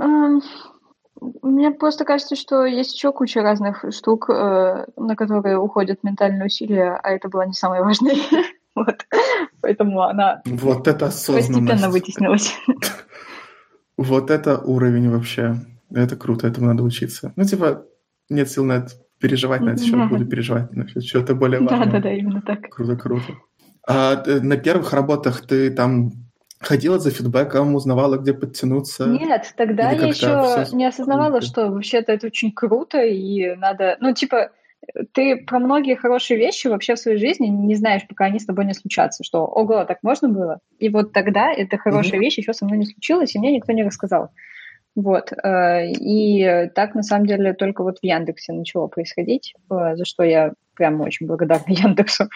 [1.42, 6.98] Мне просто кажется, что есть еще куча разных штук, э, на которые уходят ментальные усилия,
[7.02, 8.16] а это было не самое важное.
[8.76, 9.04] Вот.
[9.60, 12.54] Поэтому она вот это постепенно вытеснилась.
[14.00, 15.56] Вот это уровень вообще.
[15.94, 17.34] Это круто, этому надо учиться.
[17.36, 17.84] Ну, типа,
[18.30, 21.84] нет сил на это переживать на это счет, буду переживать на что-то более важное.
[21.84, 22.70] Да-да-да, именно так.
[22.70, 23.34] Круто, круто.
[23.86, 26.12] А э, на первых работах ты там
[26.60, 29.04] ходила за фидбэком, узнавала, где подтянуться?
[29.04, 33.98] Нет, тогда я еще не осознавала, что вообще-то это очень круто, и надо...
[34.00, 34.50] Ну, типа,
[35.12, 38.64] ты про многие хорошие вещи вообще в своей жизни не знаешь, пока они с тобой
[38.64, 40.60] не случатся, что ого, так можно было?
[40.78, 42.22] И вот тогда эта хорошая mm-hmm.
[42.22, 44.30] вещь еще со мной не случилась, и мне никто не рассказал.
[44.96, 45.32] Вот.
[45.32, 50.24] Э, и так, на самом деле, только вот в Яндексе начало происходить, э, за что
[50.24, 52.28] я прям очень благодарна Яндексу.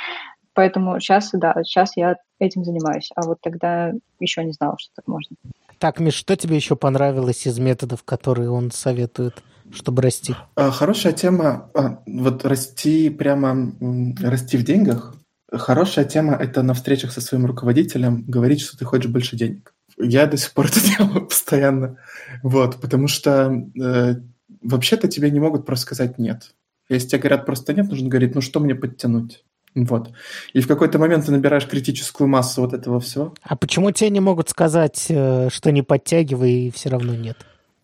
[0.54, 3.10] Поэтому сейчас, да, сейчас я этим занимаюсь.
[3.16, 5.36] А вот тогда еще не знала, что так можно.
[5.78, 9.42] Так, Миш, что тебе еще понравилось из методов, которые он советует,
[9.72, 10.34] чтобы расти?
[10.56, 13.72] А, хорошая тема, а, вот расти прямо,
[14.20, 15.14] расти в деньгах.
[15.52, 19.72] Хорошая тема– это на встречах со своим руководителем говорить, что ты хочешь больше денег.
[19.98, 21.96] Я до сих пор это делаю постоянно.
[22.42, 24.16] Вот, потому что э,
[24.62, 26.54] вообще-то тебе не могут просто сказать «нет».
[26.88, 29.44] Если тебе говорят просто «нет», нужно говорить «ну что мне подтянуть?»
[29.74, 30.12] Вот.
[30.52, 33.34] И в какой-то момент ты набираешь критическую массу вот этого всего.
[33.42, 37.38] А почему тебе не могут сказать, э, что не подтягивай, и все равно нет?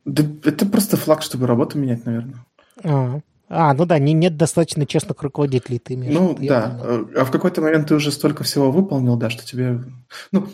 [0.04, 2.44] Да это просто флаг, чтобы работу менять, наверное.
[2.82, 6.80] А, а ну да, не, нет достаточно честных руководителей, ты имеешь Ну да,
[7.16, 9.82] а в какой-то момент ты уже столько всего выполнил, да, что тебе...
[10.32, 10.46] Ну,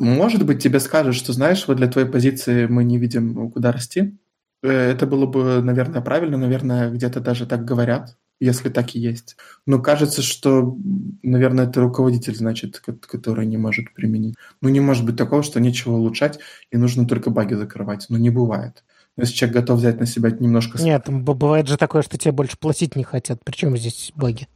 [0.00, 4.16] может быть, тебе скажут, что, знаешь, вот для твоей позиции мы не видим, куда расти.
[4.62, 9.36] Э, это было бы, наверное, правильно, наверное, где-то даже так говорят если так и есть.
[9.66, 10.76] Но кажется, что,
[11.22, 14.36] наверное, это руководитель, значит, который не может применить.
[14.60, 16.38] Ну, не может быть такого, что нечего улучшать,
[16.70, 18.06] и нужно только баги закрывать.
[18.08, 18.84] Ну, не бывает.
[19.16, 20.80] Если человек готов взять на себя немножко...
[20.80, 23.40] Нет, бывает же такое, что тебе больше платить не хотят.
[23.44, 24.46] Причем здесь баги?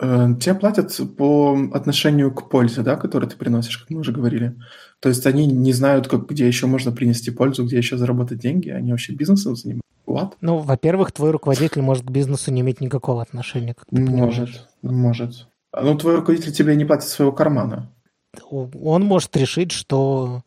[0.00, 4.56] Э, тебе платят по отношению к пользе, да, которую ты приносишь, как мы уже говорили.
[5.00, 8.70] То есть они не знают, как, где еще можно принести пользу, где еще заработать деньги.
[8.70, 9.82] Они вообще бизнесом занимаются.
[10.06, 10.32] What?
[10.40, 13.74] Ну, во-первых, твой руководитель может к бизнесу не иметь никакого отношения.
[13.74, 15.48] Как ты может, может.
[15.78, 17.90] Ну, твой руководитель тебе не платит своего кармана.
[18.50, 20.42] Он может решить, что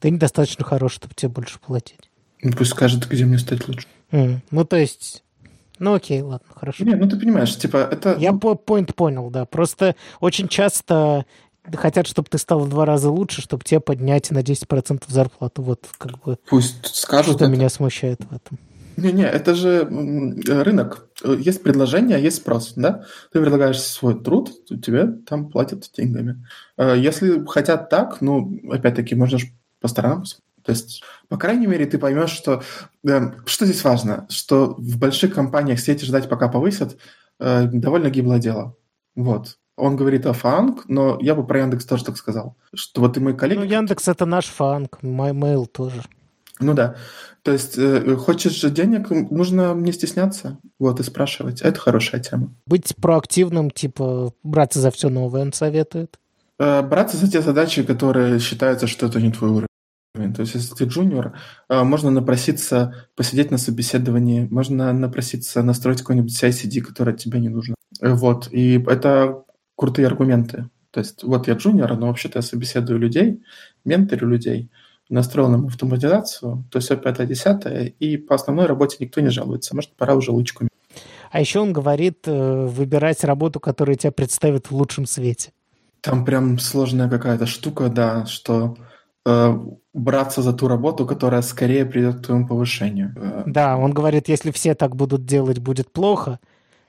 [0.00, 2.10] ты недостаточно хорош, чтобы тебе больше платить.
[2.42, 3.86] Ну, пусть скажет, где мне стать лучше.
[4.12, 4.40] Mm.
[4.50, 5.24] Ну, то есть...
[5.78, 6.84] Ну, окей, ладно, хорошо.
[6.84, 8.16] Не, ну ты понимаешь, типа, это...
[8.18, 9.44] Я поинт понял, да.
[9.44, 11.26] Просто очень часто
[11.74, 15.62] хотят, чтобы ты стал в два раза лучше, чтобы тебе поднять на 10% зарплату.
[15.62, 16.38] Вот как бы...
[16.48, 17.52] Пусть скажут Что это.
[17.52, 18.58] меня смущает в этом.
[18.96, 21.06] Не-не, это же рынок.
[21.22, 23.04] Есть предложение, есть спрос, да?
[23.32, 26.46] Ты предлагаешь свой труд, тебе там платят деньгами.
[26.78, 29.48] Э, если хотят так, ну, опять-таки, можно же
[29.80, 30.24] по сторонам
[30.66, 32.60] то есть, по крайней мере, ты поймешь, что...
[33.06, 34.26] Э, что здесь важно?
[34.28, 36.98] Что в больших компаниях сети ждать, пока повысят,
[37.38, 38.76] э, довольно гиблое дело.
[39.14, 39.58] Вот.
[39.76, 42.56] Он говорит о фанк, но я бы про Яндекс тоже так сказал.
[42.74, 43.58] Что вот и мой коллеги...
[43.58, 46.02] Ну, Яндекс— это наш фанк, MyMail тоже.
[46.58, 46.96] Ну да.
[47.42, 51.60] То есть э, хочешь денег, нужно не стесняться, вот, и спрашивать.
[51.60, 52.54] Это хорошая тема.
[52.66, 56.18] Быть проактивным, типа браться за все новое, он советует?
[56.58, 60.34] Э, браться за те задачи, которые считаются, что это не твой уровень.
[60.34, 61.34] То есть, если ты джуниор,
[61.68, 67.50] э, можно напроситься посидеть на собеседовании, можно напроситься настроить какой-нибудь CICD, который от тебя не
[67.50, 67.74] нужен.
[68.00, 69.44] Вот, и это
[69.76, 70.68] крутые аргументы.
[70.90, 73.42] То есть, вот я джуниор, но вообще-то я собеседую людей,
[73.84, 74.70] менторю людей–
[75.08, 79.74] настроил нам автоматизацию, то есть все пятое, десятое, и по основной работе никто не жалуется.
[79.74, 80.66] Может, пора уже лучку.
[81.30, 85.52] А еще он говорит э, выбирать работу, которая тебя представит в лучшем свете.
[86.00, 88.76] Там прям сложная какая-то штука, да, что
[89.24, 89.58] э,
[89.92, 93.12] браться за ту работу, которая скорее придет к твоему повышению.
[93.16, 96.38] Э, да, он говорит, если все так будут делать, будет плохо,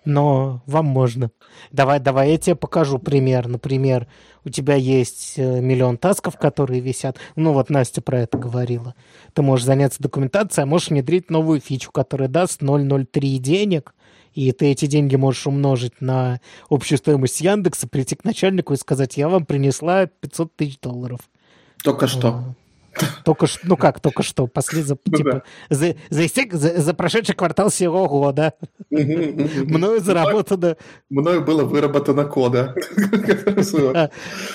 [0.08, 1.32] но вам можно.
[1.72, 3.49] Давай, давай я тебе покажу пример.
[3.49, 4.08] Например,
[4.45, 7.18] у тебя есть э, миллион тасков, которые висят.
[7.36, 8.95] Ну вот Настя про это говорила.
[9.34, 13.93] Ты можешь заняться документацией, а можешь внедрить новую фичу, которая даст 0,03 денег,
[14.34, 16.39] и ты эти деньги можешь умножить на
[16.70, 21.20] общую стоимость Яндекса, прийти к начальнику и сказать, я вам принесла 500 тысяч долларов.
[21.84, 22.55] Только что.
[23.23, 27.35] Только что, ну как, только что, после, за, ну, типа, за, за, за, за прошедший
[27.35, 28.53] квартал всего года.
[28.89, 30.77] Мною заработано...
[31.09, 32.75] Мною было выработано кода.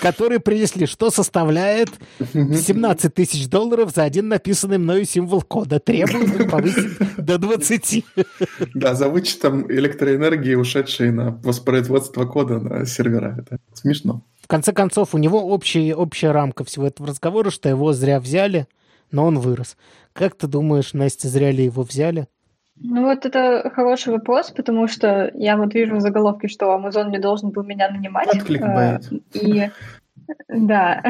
[0.00, 1.90] Которые принесли, что составляет
[2.32, 5.78] 17 тысяч долларов за один написанный мною символ кода.
[5.80, 8.04] Требуем повысить до 20.
[8.74, 13.36] Да, за вычетом электроэнергии, ушедшей на воспроизводство кода на сервера.
[13.38, 18.20] Это смешно конце концов, у него общая, общая рамка всего этого разговора, что его зря
[18.20, 18.66] взяли,
[19.10, 19.76] но он вырос.
[20.12, 22.26] Как ты думаешь, Настя, зря ли его взяли?
[22.76, 27.18] Ну вот это хороший вопрос, потому что я вот вижу в заголовке, что Amazon не
[27.18, 28.28] должен был меня нанимать.
[28.28, 29.12] Откликбейт.
[29.12, 29.70] Э, и
[30.48, 31.02] да,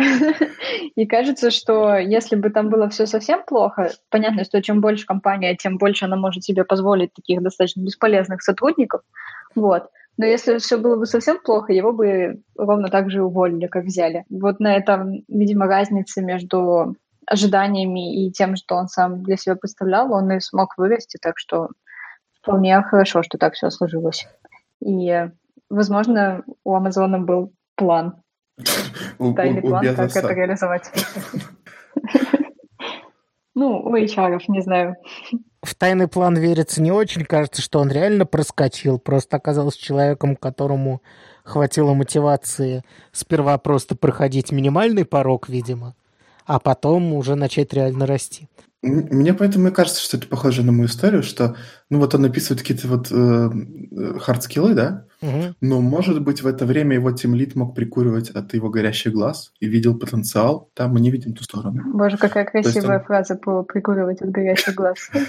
[0.97, 5.57] и кажется, что если бы там было все совсем плохо, понятно, что чем больше компания,
[5.57, 9.03] тем больше она может себе позволить таких достаточно бесполезных сотрудников,
[9.55, 9.89] вот.
[10.19, 14.25] Но если все было бы совсем плохо, его бы ровно так же уволили, как взяли.
[14.29, 16.97] Вот на этом, видимо, разница между
[17.27, 21.69] ожиданиями и тем, что он сам для себя представлял, он и смог вырасти, так что
[22.41, 24.27] вполне хорошо, что так все сложилось.
[24.85, 25.29] И,
[25.71, 28.23] возможно, у Амазона был план,
[29.37, 30.91] тайный план, как это реализовать.
[33.55, 34.97] Ну, у HR, не знаю.
[35.63, 37.25] В тайный план верится не очень.
[37.25, 38.99] Кажется, что он реально проскочил.
[38.99, 41.03] Просто оказался человеком, которому
[41.45, 42.83] хватило мотивации
[43.13, 45.95] сперва просто проходить минимальный порог, видимо,
[46.47, 48.49] а потом уже начать реально расти.
[48.83, 51.57] Мне поэтому и кажется, что это похоже на мою историю, что,
[51.89, 55.55] ну вот он описывает какие-то вот э, хардскиллы, да, угу.
[55.61, 59.69] но, может быть, в это время его тимлит мог прикуривать от его горящих глаз и
[59.69, 61.81] видел потенциал, там мы не видим ту сторону.
[61.95, 63.05] Боже, какая красивая он...
[63.05, 64.99] фраза по прикуривать от горящих глаз.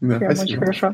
[0.00, 0.92] Да, Прям очень хорошо.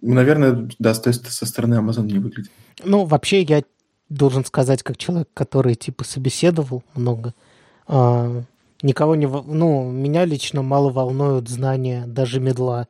[0.00, 2.50] Наверное, да, то есть со стороны Amazon не выглядит.
[2.82, 3.62] Ну, вообще, я
[4.08, 7.34] должен сказать, как человек, который, типа, собеседовал много,
[7.86, 8.42] а,
[8.82, 9.26] никого не...
[9.26, 12.88] Ну, меня лично мало волнуют знания даже медла.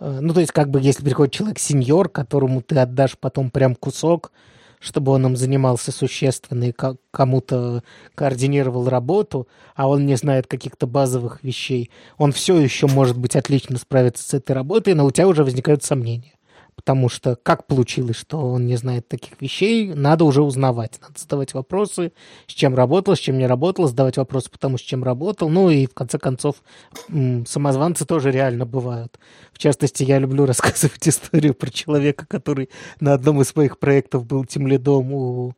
[0.00, 4.32] Э, ну, то есть, как бы, если приходит человек-сеньор, которому ты отдашь потом прям кусок,
[4.80, 6.74] чтобы он им занимался существенно и
[7.10, 7.82] кому-то
[8.14, 13.78] координировал работу, а он не знает каких-то базовых вещей, он все еще может быть отлично
[13.78, 16.34] справиться с этой работой, но у тебя уже возникают сомнения
[16.76, 21.54] потому что как получилось, что он не знает таких вещей, надо уже узнавать, надо задавать
[21.54, 22.12] вопросы,
[22.46, 25.86] с чем работал, с чем не работал, задавать вопросы потому, с чем работал, ну и
[25.86, 26.56] в конце концов
[27.46, 29.18] самозванцы тоже реально бывают.
[29.52, 32.70] В частности, я люблю рассказывать историю про человека, который
[33.00, 35.54] на одном из своих проектов был тимлидом у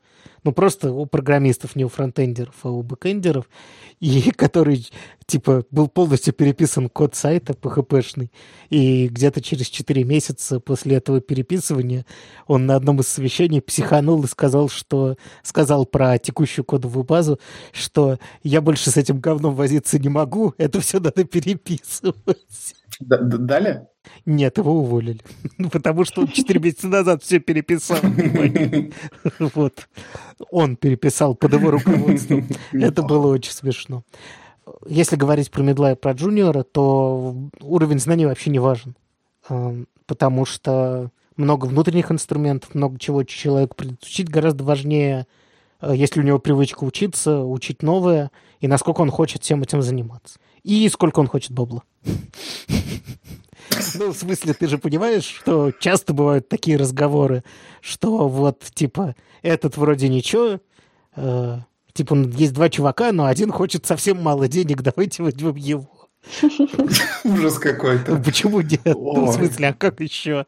[0.46, 3.48] ну, просто у программистов, не у фронтендеров, а у бэкендеров,
[3.98, 4.88] и который,
[5.26, 8.30] типа, был полностью переписан код сайта PHP-шный,
[8.70, 12.06] и где-то через 4 месяца после этого переписывания
[12.46, 15.16] он на одном из совещаний психанул и сказал, что...
[15.42, 17.40] Сказал про текущую кодовую базу,
[17.72, 22.14] что я больше с этим говном возиться не могу, это все надо переписывать.
[23.00, 23.88] Далее?
[24.24, 25.20] Нет, его уволили.
[25.72, 27.98] Потому что он 4 месяца назад все переписал.
[29.54, 29.88] Вот.
[30.50, 32.46] Он переписал под его руководством.
[32.72, 34.04] Это было очень смешно.
[34.86, 38.96] Если говорить про медла и про джуниора, то уровень знаний вообще не важен.
[40.06, 44.28] Потому что много внутренних инструментов, много чего человек учить.
[44.28, 45.26] Гораздо важнее,
[45.82, 48.30] если у него привычка учиться, учить новое,
[48.60, 50.38] и насколько он хочет всем этим заниматься.
[50.66, 51.84] И сколько он хочет бабла.
[53.94, 57.44] Ну, в смысле, ты же понимаешь, что часто бывают такие разговоры,
[57.80, 60.60] что вот, типа, этот вроде ничего,
[61.14, 61.58] э,
[61.92, 66.08] типа, есть два чувака, но один хочет совсем мало денег, давайте возьмем его.
[67.24, 68.16] Ужас какой-то.
[68.16, 68.80] Ну, почему нет?
[68.86, 70.46] Ну, в смысле, а как еще?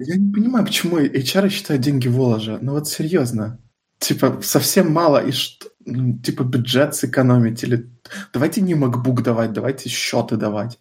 [0.00, 2.58] Я не понимаю, почему HR считают деньги воложа.
[2.60, 3.60] Ну вот серьезно.
[4.00, 5.69] Типа, совсем мало, и что?
[5.84, 7.88] Типа, бюджет сэкономить, или
[8.32, 10.78] давайте не MacBook давать, давайте счеты давать.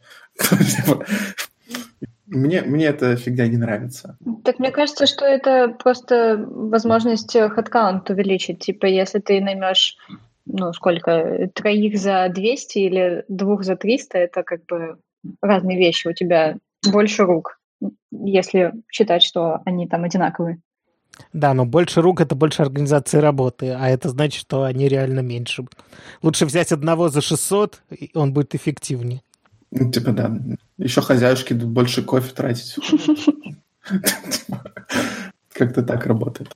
[2.27, 4.17] Мне, мне эта фигня не нравится.
[4.43, 8.59] Так мне кажется, что это просто возможность headcount увеличить.
[8.59, 9.97] Типа, если ты наймешь,
[10.45, 14.99] ну, сколько, троих за 200 или двух за 300, это как бы
[15.41, 16.07] разные вещи.
[16.07, 16.57] У тебя
[16.91, 17.59] больше рук,
[18.11, 20.61] если считать, что они там одинаковые.
[21.33, 25.65] Да, но больше рук— это больше организации работы, а это значит, что они реально меньше.
[26.21, 29.21] Лучше взять одного за 600, и он будет эффективнее.
[29.71, 30.37] Ну, типа, да.
[30.77, 32.75] Еще хозяюшки больше кофе тратить.
[35.53, 36.55] Как-то так работает.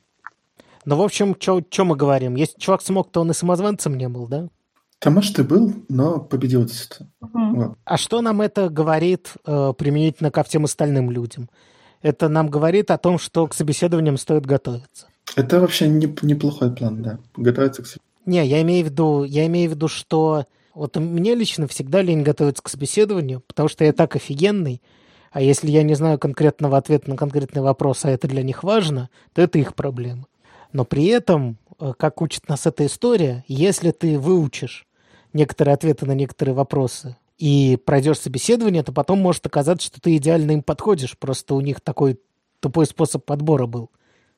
[0.86, 2.36] Ну, в общем, что мы говорим?
[2.36, 4.48] Если чувак смог, то он и самозванцем не был, да?
[5.02, 7.08] Да, может, и был, но победил это.
[7.22, 7.76] Угу.
[7.84, 11.50] А что нам это говорит э, применительно ко всем остальным людям?
[12.04, 15.08] Это нам говорит о том, что к собеседованиям стоит готовиться.
[15.36, 17.18] Это вообще не, неплохой план, да.
[17.36, 18.04] Готовиться к собеседованию.
[18.26, 20.46] Не, я имею в виду, я имею в виду, что
[20.76, 24.82] вот мне лично всегда лень готовиться к собеседованию, потому что я так офигенный,
[25.32, 29.10] а если я не знаю конкретного ответа на конкретный вопрос, а это для них важно,
[29.34, 30.28] то это их проблема.
[30.74, 34.86] Но при этом, э, как учит нас эта история, если ты выучишь
[35.32, 40.52] некоторые ответы на некоторые вопросы и пройдешь собеседование, то потом может оказаться, что ты идеально
[40.52, 41.18] им подходишь.
[41.18, 42.18] Просто у них такой
[42.62, 43.92] тупой способ подбора был.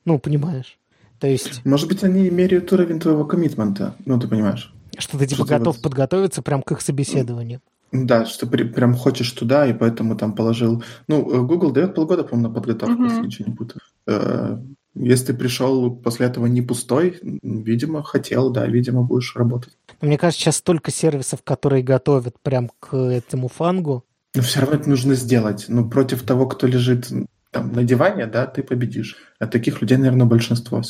[0.06, 0.80] Ну, понимаешь?
[1.20, 1.64] То есть...
[1.66, 3.94] Может быть, они меряют уровень твоего коммитмента.
[4.08, 4.74] Ну, ты понимаешь.
[4.98, 5.84] Что ты типа что готов ты...
[5.84, 7.62] подготовиться прям к их собеседованию.
[7.92, 10.84] Да, что при, прям хочешь туда, и поэтому там положил...
[11.08, 13.08] Ну, э, Google дает полгода, по-моему, на подготовку, mm-hmm.
[13.08, 13.82] если ничего не путаю.
[14.08, 14.58] Э,
[14.96, 19.78] если ты пришел после этого не пустой, видимо, хотел, да, видимо, будешь работать.
[20.02, 24.04] Мне кажется, сейчас столько сервисов, которые готовят прям к этому фангу.
[24.36, 25.66] Но все равно это нужно сделать.
[25.68, 27.10] Ну, против того, кто лежит
[27.56, 29.16] там, на диване, да, ты победишь.
[29.40, 30.82] А таких людей, наверное, большинство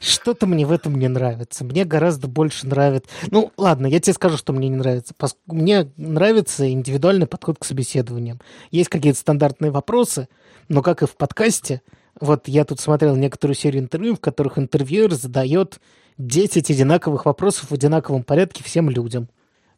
[0.00, 1.64] Что-то мне в этом не нравится.
[1.64, 3.10] Мне гораздо больше нравится...
[3.30, 5.14] Ну, ладно, я тебе скажу, что мне не нравится.
[5.46, 8.40] Мне нравится индивидуальный подход к собеседованиям.
[8.70, 10.28] Есть какие-то стандартные вопросы,
[10.70, 11.82] но, как и в подкасте,
[12.18, 15.78] вот я тут смотрел некоторую серию интервью, в которых интервьюер задает
[16.18, 19.28] 10 одинаковых вопросов в одинаковом порядке всем людям.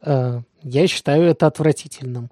[0.03, 2.31] Э, я считаю это отвратительным,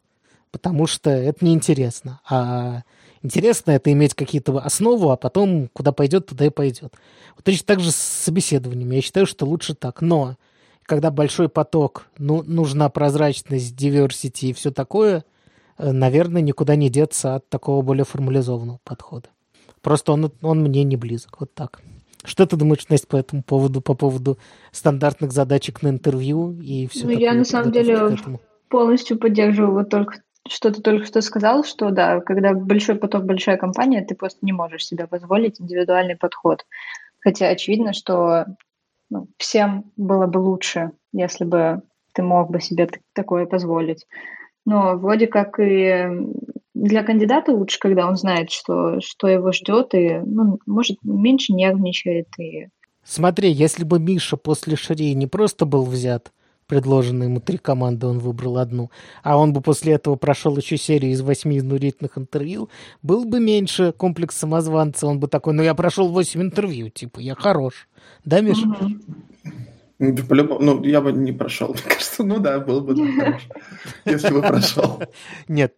[0.50, 2.20] потому что это неинтересно.
[2.28, 2.82] А
[3.24, 6.94] Интересно это иметь какие-то основу, а потом куда пойдет, туда и пойдет.
[7.34, 8.96] Вот точно так же с собеседованиями.
[8.96, 10.02] Я считаю, что лучше так.
[10.02, 10.36] Но
[10.82, 15.24] когда большой поток, ну, нужна прозрачность, diversity и все такое,
[15.78, 19.30] э, наверное, никуда не деться от такого более формализованного подхода.
[19.80, 21.40] Просто он, он мне не близок.
[21.40, 21.80] Вот так.
[22.24, 24.38] Что ты думаешь, Настя, по этому поводу, по поводу
[24.72, 28.16] стандартных задачек на интервью и все Ну, я на самом деле
[28.68, 33.56] полностью поддерживаю вот только что ты только что сказал, что да, когда большой поток, большая
[33.56, 36.66] компания, ты просто не можешь себе позволить индивидуальный подход.
[37.20, 38.46] Хотя очевидно, что
[39.10, 44.06] ну, всем было бы лучше, если бы ты мог бы себе такое позволить.
[44.66, 46.06] Но вроде как и
[46.74, 52.28] для кандидата лучше, когда он знает, что, что его ждет, и, ну, может, меньше нервничает.
[52.38, 52.68] И...
[53.04, 56.32] Смотри, если бы Миша после Шри не просто был взят,
[56.66, 58.90] предложенные ему три команды, он выбрал одну,
[59.22, 62.68] а он бы после этого прошел еще серию из восьми изнурительных интервью,
[63.02, 67.34] был бы меньше комплекс самозванца, он бы такой, ну я прошел восемь интервью, типа, я
[67.34, 67.88] хорош.
[68.24, 68.66] Да, Миша?
[70.00, 73.42] Ну, по-любому, ну, я бы не прошел, мне кажется, ну да, был бы хорош,
[74.04, 75.00] если бы прошел.
[75.46, 75.74] Нет,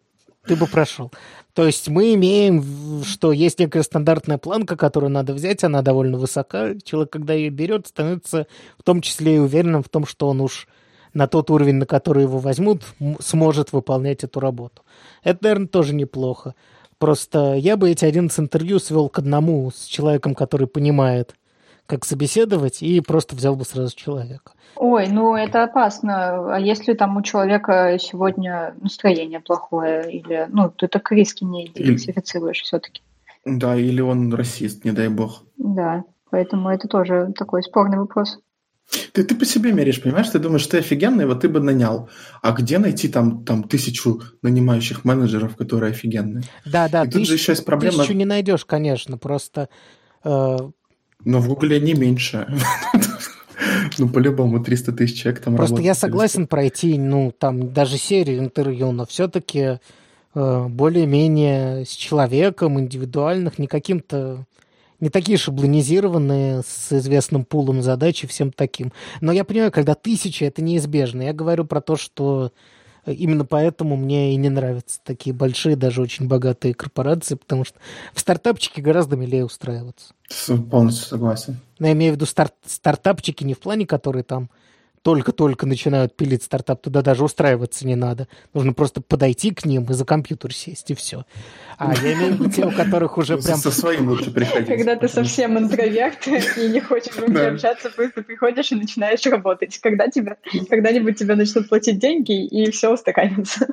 [0.47, 1.13] ты бы прошел.
[1.55, 6.75] То есть мы имеем, что есть некая стандартная планка, которую надо взять, она довольно высока.
[6.85, 8.47] Человек, когда ее берет, становится
[8.79, 10.69] в том числе и уверенным в том, что он уж
[11.15, 12.83] на тот уровень, на который его возьмут,
[13.21, 14.83] сможет выполнять эту работу.
[15.25, 16.55] Это, наверное, тоже неплохо.
[16.99, 21.35] Просто я бы эти 11 интервью свел к одному с человеком, который понимает,
[21.87, 24.53] как собеседовать, и просто взял бы сразу человека.
[24.77, 26.55] Ой, ну это опасно.
[26.55, 32.59] А если там у человека сегодня настроение плохое, или, ну, ты так риски не идентифицируешь
[32.59, 32.65] или...
[32.65, 33.03] все-таки.
[33.45, 35.45] Да, или он расист, не дай бог.
[35.57, 38.39] Да, поэтому это тоже такой спорный вопрос.
[39.13, 40.29] Ты, ты по себе меряешь, понимаешь?
[40.29, 42.09] Ты думаешь, ты офигенный, вот ты бы нанял.
[42.43, 46.45] А где найти там, там тысячу нанимающих менеджеров, которые офигенные?
[46.65, 47.05] Да, да.
[47.05, 47.99] И тут же еще есть проблема...
[47.99, 49.69] Тысячу не найдешь, конечно, просто...
[50.23, 50.59] Э...
[51.25, 52.47] Но в Гугле не меньше.
[53.99, 58.93] Ну, по-любому, 300 тысяч человек там Просто я согласен пройти, ну, там, даже серию интервью,
[58.93, 59.79] но все-таки
[60.35, 64.45] э, более-менее с человеком, индивидуальных, не каким-то
[65.01, 68.93] не такие шаблонизированные, с известным пулом задач и всем таким.
[69.21, 71.23] Но я понимаю, когда тысяча, это неизбежно.
[71.23, 72.53] Я говорю про то, что
[73.07, 77.79] именно поэтому мне и не нравятся такие большие, даже очень богатые корпорации, потому что
[78.13, 80.15] в стартапчике гораздо милее устраиваться.
[80.71, 81.59] Полностью согласен.
[81.79, 84.51] Но я имею в виду старт стартапчики не в плане, которые там
[85.07, 88.27] только-только начинают пилить стартап, туда даже устраиваться не надо.
[88.53, 91.25] Нужно просто подойти к ним и за компьютер сесть, и все.
[91.79, 93.57] А я имею в виду те, у которых уже прям...
[93.57, 94.67] Со своим лучше приходить.
[94.67, 96.31] Когда ты совсем интроверт и
[96.73, 99.79] не хочешь вообще общаться, просто приходишь и начинаешь работать.
[99.79, 100.39] Когда тебе,
[100.69, 103.69] когда-нибудь тебе начнут платить деньги, и все устаканится.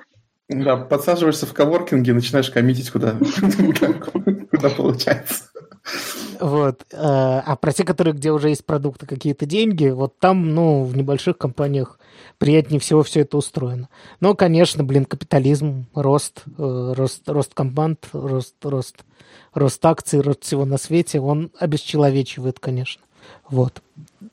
[0.50, 3.18] Да, подсаживаешься в коворкинге, начинаешь коммитить куда,
[4.52, 5.46] куда получается.
[6.40, 6.86] Вот.
[6.92, 10.96] Э, а про те, которые, где уже есть продукты, какие-то деньги, вот там, ну, в
[10.96, 12.00] небольших компаниях
[12.38, 13.90] приятнее всего все это устроено.
[14.20, 19.04] Но, конечно, блин, капитализм, рост, э, рост, рост команд, рост, рост,
[19.54, 23.04] рост акций, рост всего на свете, он обесчеловечивает, конечно.
[23.50, 23.82] Вот.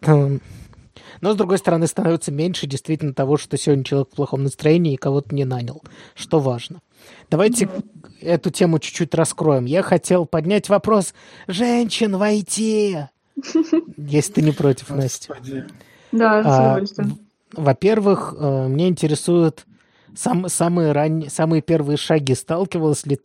[0.03, 0.41] Эм,
[1.21, 4.99] но, с другой стороны, становится меньше действительно того, что сегодня человек в плохом настроении и
[4.99, 5.83] кого-то не нанял,
[6.15, 6.81] что важно.
[7.31, 7.69] Давайте
[8.21, 9.65] эту тему чуть-чуть раскроем.
[9.65, 11.15] Я хотел поднять вопрос
[11.47, 13.07] женщин в IT.
[13.97, 15.37] Если ты не против, Настя.
[16.13, 17.19] Да, с а, удовольствием.
[17.53, 19.65] Во-первых, э, мне интересуют
[20.15, 22.35] сам, самые, ранние, самые первые шаги.
[22.35, 23.21] Сталкивалась ли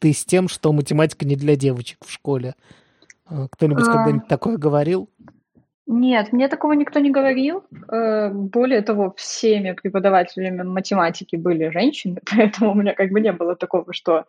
[0.00, 2.54] ты с тем, что математика не для девочек в школе?
[3.28, 3.92] Э, кто-нибудь а...
[3.92, 5.08] когда-нибудь такое говорил?
[5.86, 7.64] Нет, мне такого никто не говорил.
[7.90, 13.54] Э, более того, всеми преподавателями математики были женщины, поэтому у меня как бы не было
[13.54, 14.24] такого, что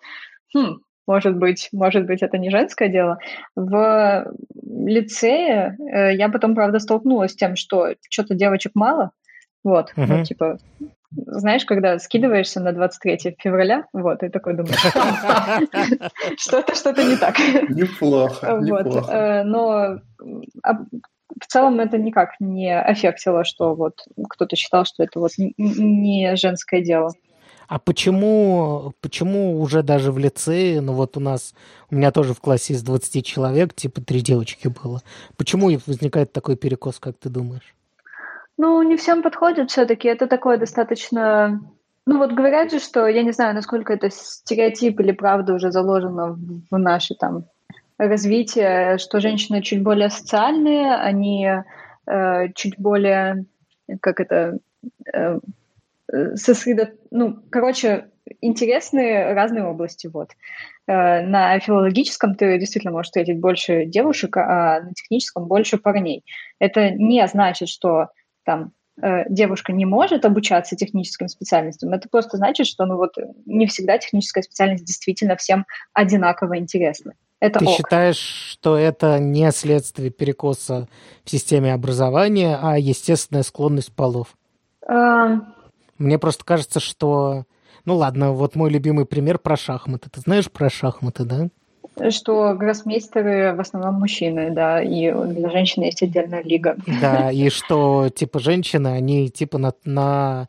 [0.54, 3.18] хм, может быть, может быть, это не женское дело.
[3.56, 4.32] В
[4.64, 9.12] лицее э, я потом, правда, столкнулась с тем, что что-то девочек мало,
[9.64, 10.06] вот, uh-huh.
[10.06, 10.60] ну, типа,
[11.12, 14.80] знаешь, когда скидываешься на 23 февраля, вот, и такой думаешь,
[16.38, 17.40] что-то, что-то не так.
[17.70, 19.12] Неплохо, неплохо.
[19.12, 20.00] Э, но
[20.64, 20.74] а,
[21.40, 26.82] в целом это никак не аффектило, что вот кто-то считал, что это вот не женское
[26.82, 27.12] дело.
[27.68, 31.54] А почему, почему уже даже в лицее, ну вот у нас,
[31.92, 35.02] у меня тоже в классе из 20 человек, типа три девочки было.
[35.36, 37.76] Почему возникает такой перекос, как ты думаешь?
[38.58, 40.08] Ну, не всем подходит все-таки.
[40.08, 41.62] Это такое достаточно...
[42.06, 46.40] Ну, вот говорят же, что, я не знаю, насколько это стереотип или правда уже заложено
[46.72, 47.46] в наше там
[47.98, 51.48] развитие, что женщины чуть более социальные, они
[52.06, 53.46] э, чуть более,
[54.02, 54.60] как это,
[55.14, 55.40] э,
[56.36, 56.92] сосредо...
[57.12, 58.10] ну, короче,
[58.42, 60.30] интересные разные области, вот.
[60.88, 66.24] Э, на филологическом ты действительно можешь встретить больше девушек, а на техническом больше парней.
[66.60, 68.08] Это не значит, что
[68.44, 68.72] там
[69.30, 74.44] девушка не может обучаться техническим специальностям, это просто значит, что ну вот не всегда техническая
[74.44, 77.14] специальность действительно всем одинаково интересна.
[77.40, 77.78] Это Ты ок.
[77.78, 80.88] считаешь, что это не следствие перекоса
[81.24, 84.36] в системе образования, а естественная склонность полов?
[84.88, 85.42] А...
[86.00, 87.46] Мне просто кажется, что...
[87.86, 90.10] Ну ладно, вот мой любимый пример про шахматы.
[90.10, 91.50] Ты знаешь про шахматы, да?
[92.12, 96.76] Что гроссмейстеры в основном мужчины, да, и для женщин есть отдельная лига.
[97.02, 100.48] Да, и что, типа, женщины, они, типа, на, на,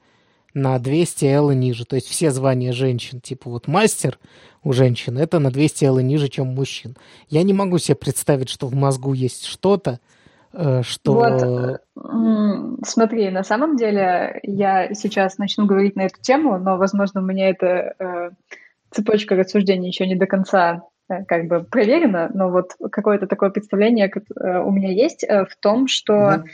[0.54, 4.18] на 200 L ниже, то есть все звания женщин, типа, вот мастер
[4.62, 6.96] у женщин, это на 200 L ниже, чем мужчин.
[7.28, 10.00] Я не могу себе представить, что в мозгу есть что-то,
[10.52, 11.80] э, что...
[11.94, 17.24] Вот, смотри, на самом деле я сейчас начну говорить на эту тему, но, возможно, у
[17.24, 18.30] меня эта э,
[18.90, 20.82] цепочка рассуждений еще не до конца
[21.26, 25.88] как бы проверено, но вот какое-то такое представление э, у меня есть э, в том,
[25.88, 26.44] что mm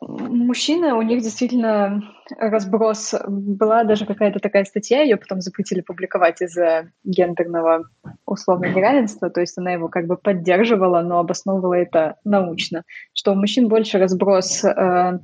[0.00, 2.02] мужчины, у них действительно
[2.38, 3.14] разброс.
[3.26, 7.84] Была даже какая-то такая статья, ее потом запретили публиковать из-за гендерного
[8.26, 13.34] условно неравенства, то есть она его как бы поддерживала, но обосновывала это научно, что у
[13.34, 15.18] мужчин больше разброс э,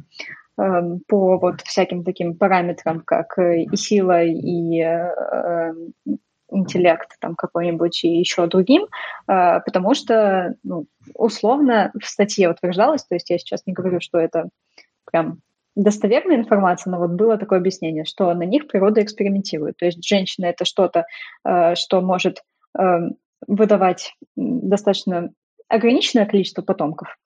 [0.58, 5.72] э, по вот всяким таким параметрам, как и сила, и э,
[6.54, 8.86] интеллект там какой-нибудь и еще другим,
[9.26, 14.18] а, потому что ну, условно в статье утверждалось, то есть я сейчас не говорю, что
[14.18, 14.48] это
[15.10, 15.40] прям
[15.76, 19.76] достоверная информация, но вот было такое объяснение, что на них природа экспериментирует.
[19.76, 21.04] То есть женщина это что-то,
[21.42, 22.42] а, что может
[22.76, 23.08] а,
[23.46, 25.30] выдавать достаточно
[25.68, 27.16] ограниченное количество потомков,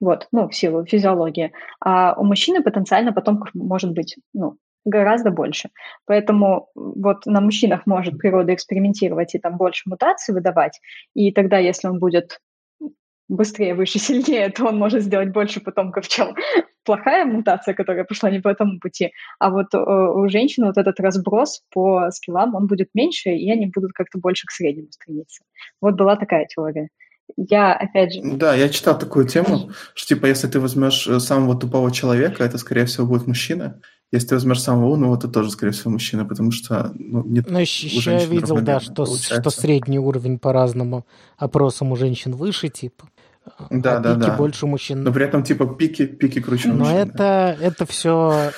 [0.00, 4.56] вот, ну, в силу физиологии, а у мужчины потенциально потомков может быть, ну,
[4.86, 5.68] гораздо больше.
[6.06, 10.80] Поэтому вот на мужчинах может природа экспериментировать и там больше мутаций выдавать,
[11.14, 12.40] и тогда, если он будет
[13.28, 16.34] быстрее, выше, сильнее, то он может сделать больше потомков, чем
[16.84, 19.10] плохая мутация, которая пошла не по этому пути.
[19.38, 23.66] А вот э, у женщины вот этот разброс по скиллам, он будет меньше, и они
[23.74, 25.44] будут как-то больше к среднему стремиться.
[25.80, 26.88] Вот была такая теория.
[27.36, 28.20] Я, опять же...
[28.22, 32.56] Да, я читал такую тему, что, типа, если ты возьмешь э, самого тупого человека, это,
[32.56, 33.80] скорее всего, будет мужчина,
[34.12, 37.50] если ты возьмешь самого умного, то тоже, скорее всего, мужчина, потому что ну, нет.
[37.50, 41.04] Ну, еще, еще я видел, да, что, что средний уровень по разным
[41.36, 43.08] опросам у женщин выше, типа.
[43.70, 44.36] Да, а да, пики да.
[44.36, 45.02] больше мужчин.
[45.02, 46.96] Но при этом, типа, пики, пики круче Но мужчин.
[46.96, 47.56] это, да.
[47.60, 48.50] это все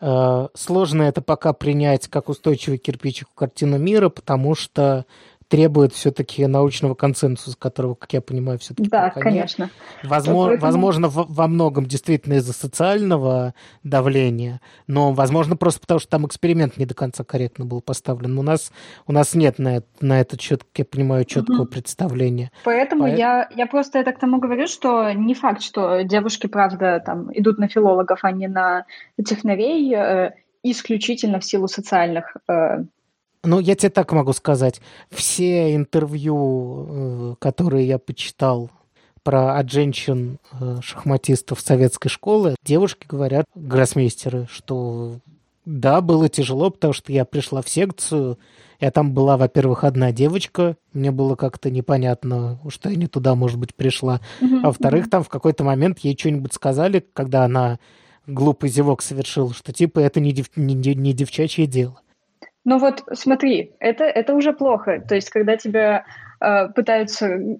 [0.00, 5.06] э, сложно это пока принять как устойчивый кирпичик в картину мира, потому что
[5.48, 9.70] требует все-таки научного консенсуса, которого, как я понимаю, все-таки Да, конечно.
[10.02, 10.72] Возможно, Поэтому...
[10.72, 16.76] возможно во, во многом действительно из-за социального давления, но, возможно, просто потому, что там эксперимент
[16.76, 18.38] не до конца корректно был поставлен.
[18.38, 18.72] У нас,
[19.06, 21.70] у нас нет на, на этот счет, как я понимаю, четкого угу.
[21.70, 22.50] представления.
[22.64, 23.06] Поэтому По...
[23.06, 27.58] я, я просто это к тому говорю, что не факт, что девушки, правда, там идут
[27.58, 28.84] на филологов, а не на
[29.24, 32.84] технарей, э, исключительно в силу социальных э,
[33.44, 34.80] ну, я тебе так могу сказать.
[35.10, 38.70] Все интервью, э, которые я почитал
[39.22, 45.18] про от женщин э, шахматистов советской школы, девушки говорят, гроссмейстеры, что
[45.64, 48.38] да, было тяжело, потому что я пришла в секцию,
[48.80, 53.58] я там была, во-первых, одна девочка, мне было как-то непонятно, что я не туда, может
[53.58, 54.20] быть, пришла.
[54.40, 57.78] А во-вторых, там в какой-то момент ей что-нибудь сказали, когда она
[58.26, 62.00] глупый зевок совершила, что типа это не, дев, не, не девчачье дело.
[62.68, 65.00] Ну вот смотри, это, это уже плохо.
[65.00, 66.04] То есть, когда тебя
[66.38, 67.56] э, пытаются э,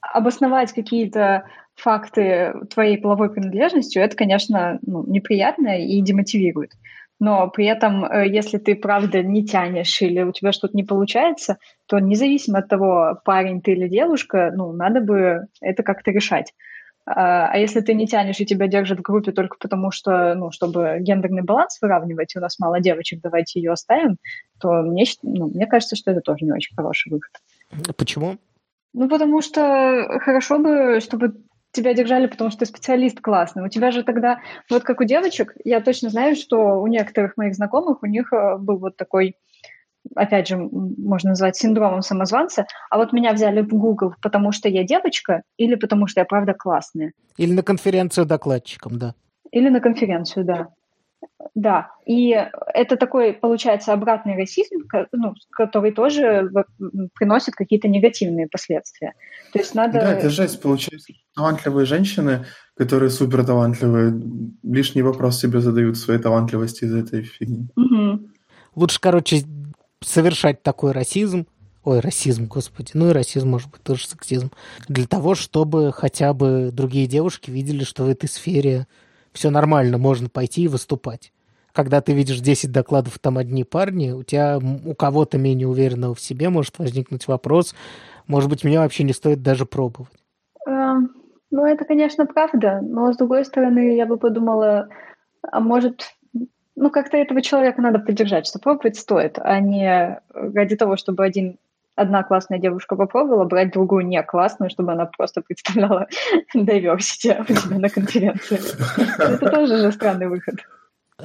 [0.00, 1.44] обосновать какие-то
[1.76, 6.72] факты твоей половой принадлежностью, это, конечно, ну, неприятно и демотивирует.
[7.20, 11.58] Но при этом, э, если ты правда не тянешь или у тебя что-то не получается,
[11.86, 16.54] то независимо от того, парень ты или девушка, ну, надо бы это как-то решать.
[17.06, 20.50] А, а если ты не тянешь и тебя держат в группе только потому, что, ну,
[20.50, 24.16] чтобы гендерный баланс выравнивать, у нас мало девочек, давайте ее оставим,
[24.60, 27.30] то мне, ну, мне кажется, что это тоже не очень хороший выход.
[27.96, 28.38] Почему?
[28.92, 31.34] Ну, потому что хорошо бы, чтобы
[31.76, 33.64] тебя держали, потому что ты специалист классный.
[33.64, 37.54] У тебя же тогда, вот как у девочек, я точно знаю, что у некоторых моих
[37.54, 39.36] знакомых, у них э, был вот такой
[40.14, 44.84] опять же, можно назвать синдромом самозванца, а вот меня взяли в Google, потому что я
[44.84, 47.12] девочка или потому что я правда классная.
[47.36, 49.14] Или на конференцию докладчиком, да.
[49.50, 50.68] Или на конференцию, да.
[51.54, 52.36] Да, и
[52.74, 56.50] это такой, получается, обратный расизм, ну, который тоже
[57.14, 59.14] приносит какие-то негативные последствия.
[59.52, 60.00] То есть надо...
[60.00, 61.14] Да, это жесть, получается.
[61.34, 62.44] Талантливые женщины,
[62.76, 64.20] которые супер талантливые,
[64.62, 67.68] лишний вопрос себе задают своей талантливости из этой фигни.
[67.76, 68.28] Угу.
[68.74, 69.42] Лучше, короче,
[70.06, 71.46] совершать такой расизм,
[71.84, 74.50] ой, расизм, господи, ну и расизм, может быть, тоже сексизм,
[74.88, 78.86] для того, чтобы хотя бы другие девушки видели, что в этой сфере
[79.32, 81.32] все нормально, можно пойти и выступать.
[81.72, 86.20] Когда ты видишь 10 докладов, там одни парни, у тебя у кого-то менее уверенного в
[86.20, 87.74] себе может возникнуть вопрос,
[88.26, 90.12] может быть, мне вообще не стоит даже пробовать.
[90.66, 91.10] Эм,
[91.50, 94.88] ну, это, конечно, правда, но, с другой стороны, я бы подумала,
[95.42, 96.15] а может,
[96.76, 101.56] ну, как-то этого человека надо поддержать, что пробовать стоит, а не ради того, чтобы один
[101.94, 106.06] одна классная девушка попробовала, брать другую не классную, чтобы она просто представляла
[106.54, 108.60] diversity у тебя на конференции.
[109.18, 110.56] Это тоже же странный выход.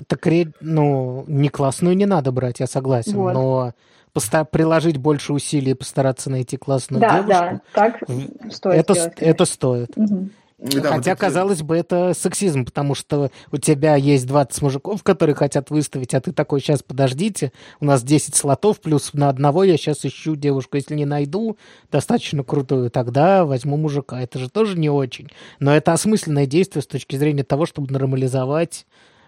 [0.07, 0.25] Так,
[0.61, 3.33] ну, не классную не надо брать, я согласен, вот.
[3.33, 3.73] но
[4.13, 7.29] поста- приложить больше усилий и постараться найти классную да, девушку.
[7.29, 8.03] Да, так
[8.49, 9.97] стоит это, это стоит.
[9.97, 10.29] Угу.
[10.61, 15.35] Да, Хотя, вот казалось бы, это сексизм, потому что у тебя есть 20 мужиков, которые
[15.35, 19.75] хотят выставить, а ты такой, сейчас подождите, у нас 10 слотов, плюс на одного я
[19.75, 20.77] сейчас ищу девушку.
[20.77, 21.57] Если не найду
[21.91, 24.21] достаточно крутую, тогда возьму мужика.
[24.21, 25.29] Это же тоже не очень.
[25.59, 28.85] Но это осмысленное действие с точки зрения того, чтобы нормализовать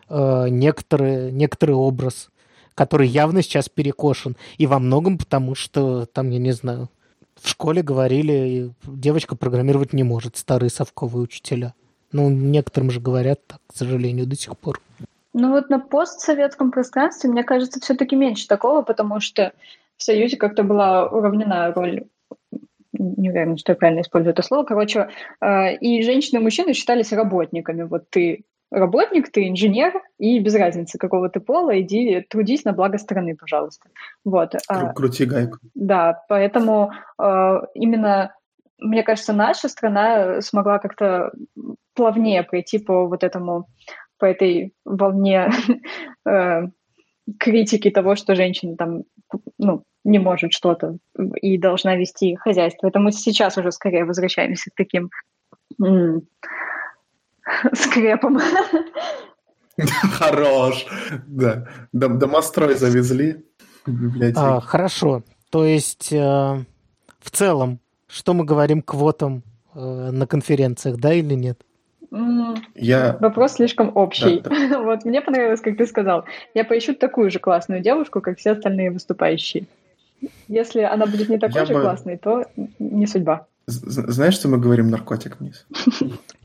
[0.10, 2.30] э, некоторый, некоторый образ,
[2.76, 4.38] который явно сейчас перекошен.
[4.60, 6.90] И во многом потому, что там, я не знаю,
[7.36, 11.74] в школе говорили, девочка программировать не может, старые совковые учителя.
[12.12, 14.80] Ну, некоторым же говорят так, к сожалению, до сих пор.
[15.34, 19.54] Ну вот на постсоветском пространстве, мне кажется, все-таки меньше такого, потому что
[19.98, 22.06] в Союзе как-то была уравнена роль
[22.92, 24.64] не уверена, что я правильно использую это слово.
[24.64, 25.10] Короче,
[25.42, 27.84] э, и женщины и мужчины считались работниками.
[27.84, 28.44] Вот ты
[28.74, 33.90] работник, ты инженер, и без разницы, какого ты пола, иди трудись на благо страны, пожалуйста.
[34.26, 34.56] Вот.
[34.68, 35.60] А, крути гайку.
[35.76, 36.92] Да, поэтому
[37.22, 38.36] э, именно,
[38.80, 41.32] мне кажется, наша страна смогла как-то
[41.94, 43.68] плавнее пройти по вот этому,
[44.18, 45.52] по этой волне
[46.28, 46.64] э,
[47.40, 49.04] критики того, что женщина там,
[49.60, 50.98] ну, не может что-то
[51.42, 52.88] и должна вести хозяйство.
[52.88, 55.12] Это мы сейчас уже скорее возвращаемся к таким
[57.74, 58.40] скрепом.
[60.14, 60.86] Хорош.
[61.28, 61.68] Да.
[61.92, 63.46] Домострой завезли.
[64.36, 65.24] А, хорошо.
[65.50, 66.18] То есть э,
[67.20, 69.44] в целом, что мы говорим квотам
[69.76, 71.62] э, на конференциях, да или нет?
[72.76, 73.18] Я...
[73.20, 74.42] Вопрос слишком общий.
[74.42, 74.82] Да, да.
[74.84, 76.26] вот мне понравилось, как ты сказал.
[76.54, 79.66] Я поищу такую же классную девушку, как все остальные выступающие.
[80.48, 81.82] Если она будет не такой Я же бы...
[81.82, 82.46] классной, то
[82.80, 83.48] не судьба.
[83.66, 85.66] Знаешь, что мы говорим наркотик вниз?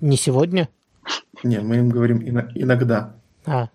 [0.00, 0.68] Не сегодня?
[1.42, 2.22] Не, мы им говорим
[2.54, 3.14] иногда.
[3.46, 3.68] А,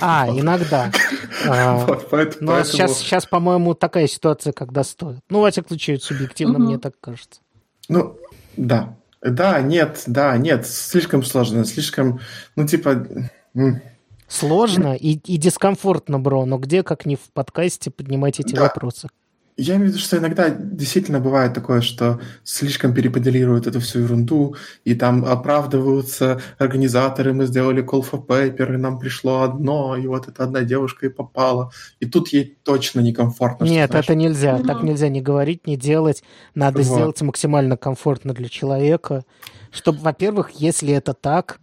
[0.00, 0.90] а иногда.
[1.46, 2.64] А, Но поэтому...
[2.64, 5.20] сейчас, сейчас, по-моему, такая ситуация, когда стоит.
[5.30, 7.40] Ну, во всяком случае, субъективно, мне так кажется.
[7.88, 8.18] Ну,
[8.56, 8.96] да.
[9.22, 12.20] Да, нет, да, нет, слишком сложно, слишком,
[12.56, 13.06] ну, типа...
[14.26, 18.62] Сложно и, и дискомфортно, бро, но где, как не в подкасте, поднимать эти да.
[18.62, 19.08] вопросы?
[19.60, 24.54] Я имею в виду, что иногда действительно бывает такое, что слишком переподелируют эту всю ерунду,
[24.84, 30.28] и там оправдываются организаторы, мы сделали call for paper, и нам пришло одно, и вот
[30.28, 31.72] эта одна девушка и попала.
[31.98, 33.64] И тут ей точно некомфортно.
[33.64, 34.60] Нет, это нельзя.
[34.60, 36.22] Так нельзя не говорить, не делать.
[36.54, 36.84] Надо вот.
[36.84, 39.24] сделать максимально комфортно для человека,
[39.72, 41.58] чтобы, во-первых, если это так,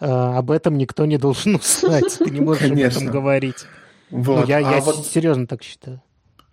[0.00, 2.18] э, об этом никто не должен узнать.
[2.18, 3.66] Ты не можешь об этом говорить.
[4.10, 4.40] Вот.
[4.40, 5.06] Ну, я, а я вот...
[5.06, 6.02] серьезно так считаю.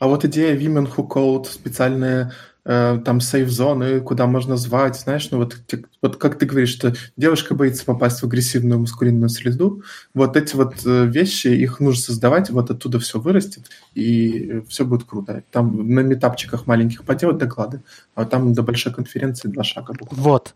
[0.03, 2.33] А вот идея Women Who Code, специальные
[2.65, 5.55] э, там сейф-зоны, куда можно звать, знаешь, ну вот,
[6.01, 9.81] вот как ты говоришь, что девушка боится попасть в агрессивную маскулинную среду,
[10.13, 15.05] вот эти вот э, вещи, их нужно создавать, вот оттуда все вырастет, и все будет
[15.05, 15.41] круто.
[15.51, 17.81] Там на метапчиках маленьких поделать доклады,
[18.13, 19.93] а там до большой конференции два шага.
[19.93, 20.11] Будет.
[20.11, 20.53] Вот.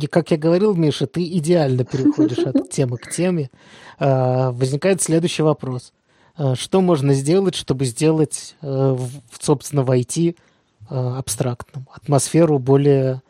[0.00, 3.50] И, как я говорил, Миша, ты идеально переходишь от темы к теме.
[3.98, 6.03] А, возникает следующий вопрос– Э,
[6.54, 8.96] что можно сделать, чтобы сделать, э,
[9.40, 10.36] собственно, в IT
[10.90, 13.22] э, абстрактным, атмосферу более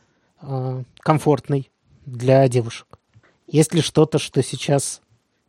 [1.01, 1.71] комфортной
[2.05, 2.99] для девушек?
[3.47, 5.01] Есть ли что-то, что сейчас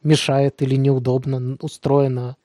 [0.03, 2.37] мешает или неудобно устроено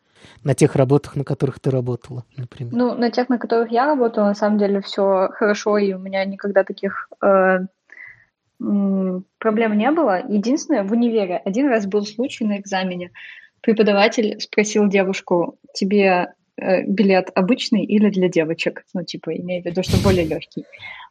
[0.43, 2.73] на тех работах, на которых ты работала, например?
[2.74, 6.24] Ну, на тех, на которых я работала, на самом деле все хорошо, и у меня
[6.24, 7.61] никогда таких э,
[8.59, 10.23] проблем не было.
[10.27, 13.11] Единственное, в универе один раз был случай на экзамене.
[13.62, 18.85] Преподаватель спросил девушку, тебе э, билет обычный или для девочек?
[18.95, 20.65] Ну, типа, имея в виду, что более легкий.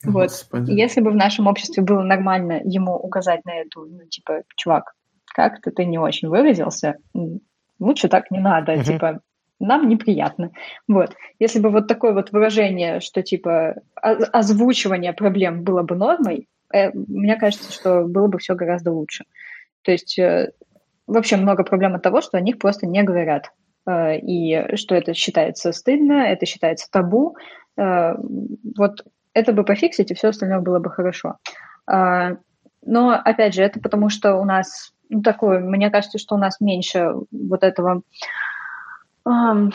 [0.03, 0.31] Вот.
[0.67, 4.93] Если бы в нашем обществе было нормально ему указать на эту, ну, типа, чувак,
[5.25, 6.97] как-то ты не очень выразился,
[7.79, 8.83] лучше так не надо, uh-huh.
[8.83, 9.21] типа,
[9.59, 10.51] нам неприятно.
[10.87, 11.15] Вот.
[11.37, 17.35] Если бы вот такое вот выражение, что типа озвучивание проблем было бы нормой, э, мне
[17.35, 19.25] кажется, что было бы все гораздо лучше.
[19.83, 20.51] То есть э,
[21.09, 23.51] вообще много проблем от того, что о них просто не говорят.
[23.87, 27.35] Э, и что это считается стыдно, это считается табу.
[27.77, 28.15] Э,
[28.77, 29.03] вот
[29.33, 31.37] это бы пофиксить, и все остальное было бы хорошо.
[31.91, 32.35] Э,
[32.85, 36.61] но, опять же, это потому, что у нас ну, такое, мне кажется, что у нас
[36.61, 38.03] меньше вот этого
[39.25, 39.73] эм,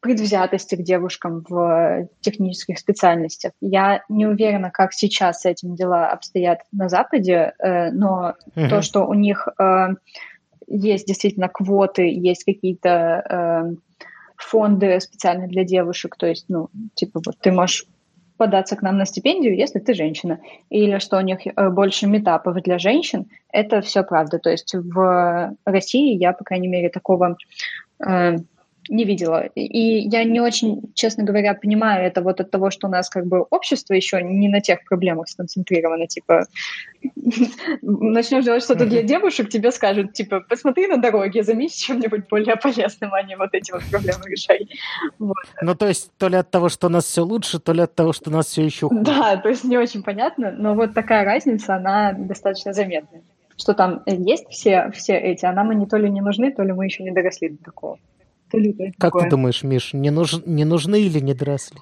[0.00, 3.52] предвзятости к девушкам в технических специальностях.
[3.60, 8.68] Я не уверена, как сейчас с этим дела обстоят на Западе, э, но uh-huh.
[8.68, 9.88] то, что у них э,
[10.68, 13.74] есть действительно квоты, есть какие-то э,
[14.36, 17.86] фонды специально для девушек, то есть, ну, типа вот ты можешь
[18.36, 20.38] податься к нам на стипендию, если ты женщина.
[20.70, 24.38] Или что у них э, больше метапов для женщин, это все правда.
[24.38, 27.36] То есть в России я, по крайней мере, такого
[28.06, 28.36] э,
[28.88, 29.46] не видела.
[29.54, 33.26] И я не очень, честно говоря, понимаю это вот от того, что у нас как
[33.26, 36.46] бы общество еще не на тех проблемах сконцентрировано, типа
[37.82, 43.14] начнешь делать что-то для девушек, тебе скажут, типа, посмотри на дороге, займись чем-нибудь более полезным,
[43.14, 44.68] а не вот эти вот проблемы решай.
[45.18, 45.36] Вот.
[45.62, 47.94] Ну, то есть, то ли от того, что у нас все лучше, то ли от
[47.94, 49.02] того, что у нас все еще хуже.
[49.02, 53.22] Да, то есть не очень понятно, но вот такая разница, она достаточно заметная
[53.58, 56.72] что там есть все, все эти, а нам они то ли не нужны, то ли
[56.72, 57.98] мы еще не доросли до такого.
[58.98, 60.34] Как ты думаешь, Миш, не, нуж...
[60.46, 61.78] не нужны или не доросли?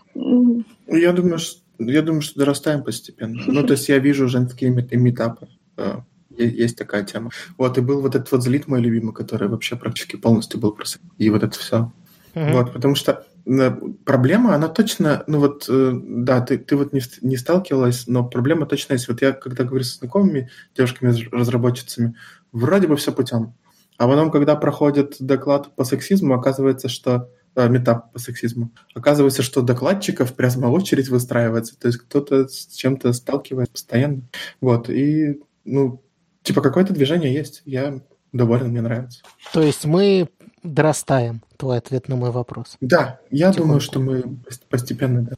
[0.87, 3.43] Я думаю, что, я думаю, что дорастаем постепенно.
[3.47, 5.49] Ну, то есть я вижу женские метапы.
[5.77, 6.01] Э,
[6.37, 7.31] есть такая тема.
[7.57, 10.99] Вот, и был вот этот вот злит мой любимый, который вообще практически полностью был просто...
[11.19, 11.93] И вот это все.
[12.35, 13.71] Вот, потому что э,
[14.05, 18.67] проблема, она точно, ну вот, э, да, ты, ты вот не, не сталкивалась, но проблема
[18.67, 19.09] точно есть.
[19.09, 22.15] Вот я, когда говорю с знакомыми девушками-разработчицами,
[22.53, 23.55] вроде бы все путем.
[23.99, 28.71] А потом, когда проходит доклад по сексизму, оказывается, что э, метап по сексизму.
[28.95, 34.23] Оказывается, что докладчиков прямо очередь выстраивается, то есть кто-то с чем-то сталкивается постоянно.
[34.61, 36.03] Вот, и, ну,
[36.43, 38.01] типа какое-то движение есть, я
[38.33, 39.23] доволен, мне нравится.
[39.53, 40.29] То есть мы
[40.63, 42.77] дорастаем, твой ответ на мой вопрос.
[42.81, 43.63] Да, я Тихонько.
[43.63, 45.33] думаю, что мы постепенно, да.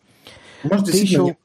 [0.65, 1.27] Может, Ты действительно еще...
[1.27, 1.39] нет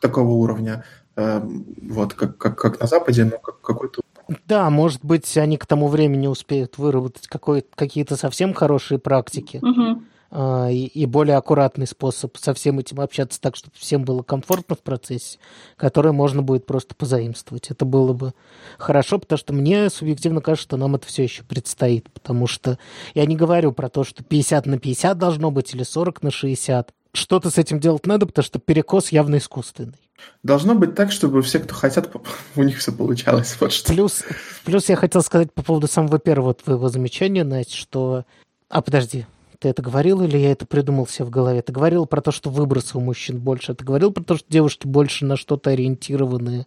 [0.00, 0.84] такого уровня,
[1.16, 1.40] э,
[1.82, 4.02] вот, как, как, как на Западе, но как, какой-то
[4.46, 10.02] да, может быть, они к тому времени успеют выработать какие-то совсем хорошие практики угу.
[10.30, 14.76] э, и, и более аккуратный способ со всем этим общаться так, чтобы всем было комфортно
[14.76, 15.38] в процессе,
[15.76, 17.70] который можно будет просто позаимствовать.
[17.70, 18.32] Это было бы
[18.78, 22.78] хорошо, потому что мне субъективно кажется, что нам это все еще предстоит, потому что
[23.14, 26.92] я не говорю про то, что 50 на 50 должно быть или 40 на 60.
[27.12, 30.03] Что-то с этим делать надо, потому что перекос явно искусственный.
[30.42, 32.10] Должно быть так, чтобы все, кто хотят,
[32.56, 33.56] у них все получалось.
[33.60, 33.92] Вот что.
[33.92, 34.22] Плюс,
[34.64, 38.24] плюс я хотел сказать по поводу самого первого твоего замечания, Настя, что...
[38.68, 39.26] А, подожди,
[39.64, 41.62] ты это говорил или я это придумал себе в голове?
[41.62, 43.74] Ты говорил про то, что выбросы у мужчин больше.
[43.74, 46.66] Ты говорил про то, что девушки больше на что-то ориентированы,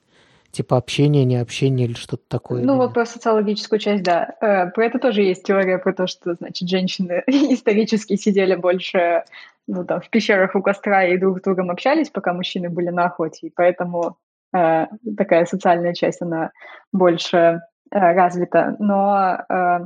[0.50, 2.64] типа общение, не общение или что-то такое?
[2.64, 4.36] Ну, вот про социологическую часть, да.
[4.42, 9.26] Э, про это тоже есть теория про то, что, значит, женщины исторически сидели больше
[9.68, 13.06] ну, там, в пещерах у костра и друг с другом общались, пока мужчины были на
[13.06, 14.18] охоте, и поэтому
[14.56, 14.86] э,
[15.18, 16.52] такая социальная часть, она
[16.94, 17.60] больше э,
[17.92, 18.76] развита.
[18.80, 19.80] Но, э,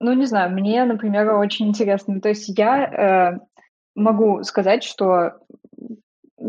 [0.00, 2.20] ну, не знаю, мне, например, очень интересно.
[2.20, 3.38] То есть я э,
[3.94, 5.38] могу сказать, что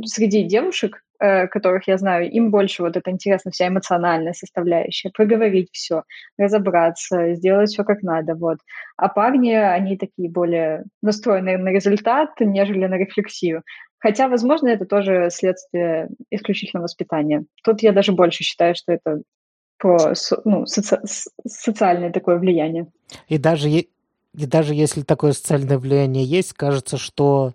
[0.06, 6.04] среди девушек которых я знаю, им больше вот это интересно, вся эмоциональная составляющая, проговорить все,
[6.38, 8.58] разобраться, сделать все как надо, вот.
[8.98, 13.64] А парни, они такие более настроенные на результат, нежели на рефлексию.
[14.00, 17.46] Хотя, возможно, это тоже следствие исключительно воспитания.
[17.64, 19.22] Тут я даже больше считаю, что это
[19.78, 20.14] про
[20.44, 21.00] ну, соци
[21.46, 22.88] социальное такое влияние.
[23.30, 23.88] И даже, и
[24.34, 27.54] даже если такое социальное влияние есть, кажется, что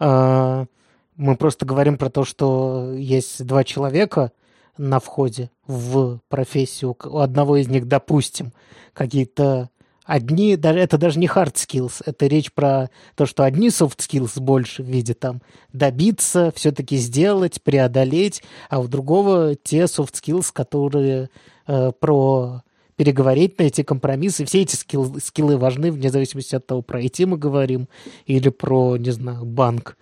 [0.00, 0.66] э,
[1.16, 4.32] мы просто говорим про то, что есть два человека
[4.76, 6.96] на входе в профессию.
[7.04, 8.52] У одного из них, допустим,
[8.92, 9.70] какие-то
[10.04, 14.40] одни, даже это даже не hard skills, это речь про то, что одни soft skills
[14.40, 15.40] больше в виде там
[15.72, 21.30] добиться, все-таки сделать, преодолеть, а у другого те soft skills, которые
[21.66, 22.62] э, про
[22.96, 24.44] переговорить, найти компромиссы.
[24.44, 27.88] Все эти скилл, скиллы важны, вне зависимости от того, про IT мы говорим
[28.26, 29.96] или про, не знаю, банк.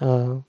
[0.00, 0.42] Э,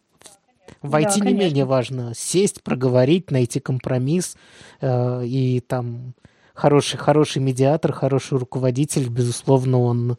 [0.82, 4.38] в IT да, не менее важно сесть, проговорить, найти компромисс
[4.82, 6.14] э, и там
[6.54, 10.18] хороший, хороший медиатор, хороший руководитель, безусловно, он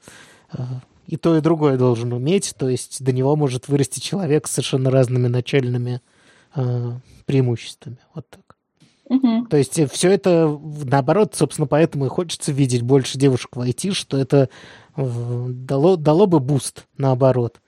[0.52, 0.62] э,
[1.06, 2.54] и то, и другое должен уметь.
[2.56, 6.00] То есть до него может вырасти человек с совершенно разными начальными
[6.54, 6.92] э,
[7.26, 7.98] преимуществами.
[8.14, 8.56] Вот так.
[9.06, 9.46] Угу.
[9.46, 14.18] То есть все это, наоборот, собственно, поэтому и хочется видеть больше девушек в IT, что
[14.18, 14.50] это
[14.96, 17.60] э, дало, дало бы буст, наоборот.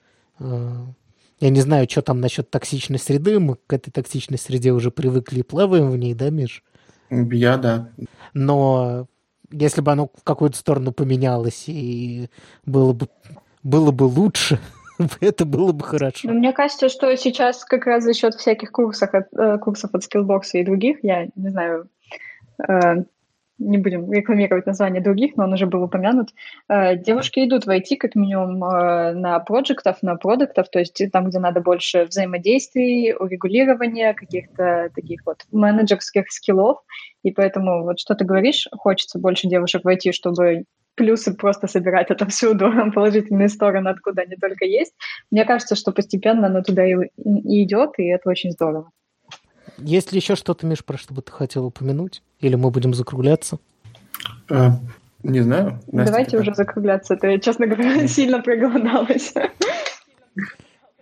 [1.41, 3.39] Я не знаю, что там насчет токсичной среды.
[3.39, 6.63] Мы к этой токсичной среде уже привыкли и плаваем в ней, да, Миш?
[7.09, 7.89] Я, да.
[8.33, 9.07] Но
[9.51, 12.29] если бы оно в какую-то сторону поменялось и
[12.65, 13.07] было бы,
[13.63, 14.59] было бы лучше,
[15.19, 16.27] это было бы хорошо.
[16.27, 20.03] Но мне кажется, что сейчас как раз за счет всяких курсов от, э, курсов от
[20.03, 21.89] Skillbox и других, я не знаю,
[22.67, 23.03] э,
[23.61, 26.29] не будем рекламировать название других, но он уже был упомянут,
[26.69, 31.29] э, девушки идут в IT как минимум э, на проектов, на продуктов, то есть там,
[31.29, 36.79] где надо больше взаимодействий, урегулирования, каких-то таких вот менеджерских скиллов,
[37.23, 40.65] и поэтому вот что ты говоришь, хочется больше девушек в IT, чтобы
[40.95, 44.93] плюсы просто собирать отовсюду, положительные стороны, откуда они только есть.
[45.31, 46.95] Мне кажется, что постепенно оно туда и
[47.63, 48.91] идет, и это очень здорово.
[49.77, 52.21] Есть ли еще что-то, Миш, про что бы ты хотел упомянуть?
[52.39, 53.59] Или мы будем закругляться?
[54.49, 54.79] А,
[55.23, 55.79] не знаю.
[55.91, 57.15] Настя, Давайте уже закругляться.
[57.15, 59.33] То я, честно говоря, сильно проголодалась.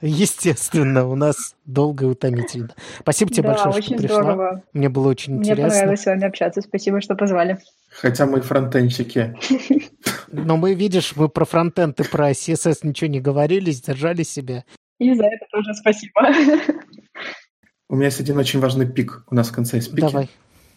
[0.02, 2.70] Естественно, у нас долго и утомительно.
[3.02, 4.22] Спасибо тебе да, большое, очень что пришла.
[4.22, 4.64] Здорово.
[4.72, 5.64] Мне было очень Мне интересно.
[5.64, 6.62] Мне понравилось с вами общаться.
[6.62, 7.58] Спасибо, что позвали.
[7.90, 9.36] Хотя мы фронтенщики.
[10.32, 14.64] Но мы, видишь, мы про фронтенд и про CSS ничего не говорили, сдержали себя.
[15.00, 16.14] И за это тоже спасибо.
[17.90, 19.24] У меня есть один очень важный пик.
[19.30, 20.02] У нас в конце есть пики.
[20.02, 20.30] Давай.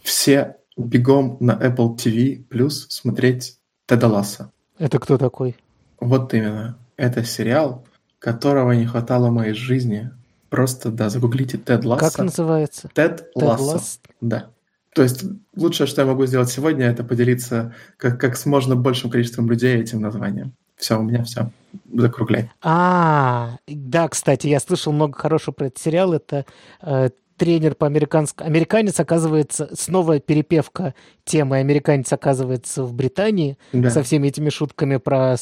[0.02, 4.51] Все бегом на Apple TV Plus смотреть Теда Ласса.
[4.78, 5.56] Это кто такой?
[6.01, 6.78] Вот именно.
[6.97, 7.84] Это сериал,
[8.18, 10.10] которого не хватало в моей жизни.
[10.48, 12.10] Просто, да, загуглите Тед Ласса.
[12.16, 12.89] Как называется?
[12.94, 13.62] Тед, Тед Ласса.
[13.62, 14.01] Ласс?
[14.20, 14.51] Да.
[14.94, 15.24] То есть
[15.55, 19.76] лучшее, что я могу сделать сегодня, это поделиться как, как с можно большим количеством людей
[19.76, 20.55] этим названием.
[20.82, 21.48] Все, у меня все.
[21.94, 22.50] Закругляй.
[22.60, 26.12] А, да, кстати, я слышал много хорошего про этот сериал.
[26.12, 26.44] Это
[26.82, 28.50] э, тренер по американскому...
[28.50, 30.94] Американец, оказывается, снова перепевка
[31.24, 31.59] темы.
[31.59, 33.90] Американец оказывается в Британии да.
[33.90, 35.36] со всеми этими шутками про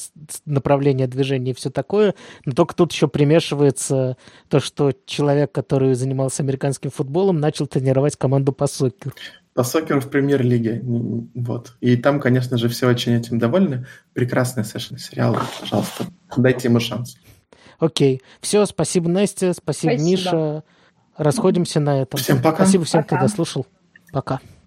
[0.44, 2.14] направление движения и все такое.
[2.44, 4.18] Но только тут еще примешивается
[4.50, 9.14] то, что человек, который занимался американским футболом, начал тренировать команду по сокеру.
[9.60, 10.80] По сокеру в премьер-лиге.
[10.82, 11.74] Вот.
[11.82, 13.84] И там, конечно же, все очень этим довольны.
[14.14, 15.36] Прекрасный совершенно сериал.
[15.60, 17.18] Пожалуйста, дайте ему шанс.
[17.78, 18.22] Окей.
[18.40, 20.10] Все, спасибо, Настя, спасибо, спасибо.
[20.10, 20.64] Миша.
[21.14, 22.18] Расходимся на этом.
[22.18, 22.64] Всем пока.
[22.64, 23.16] Спасибо всем, пока.
[23.16, 23.66] кто дослушал.
[24.12, 24.40] Пока.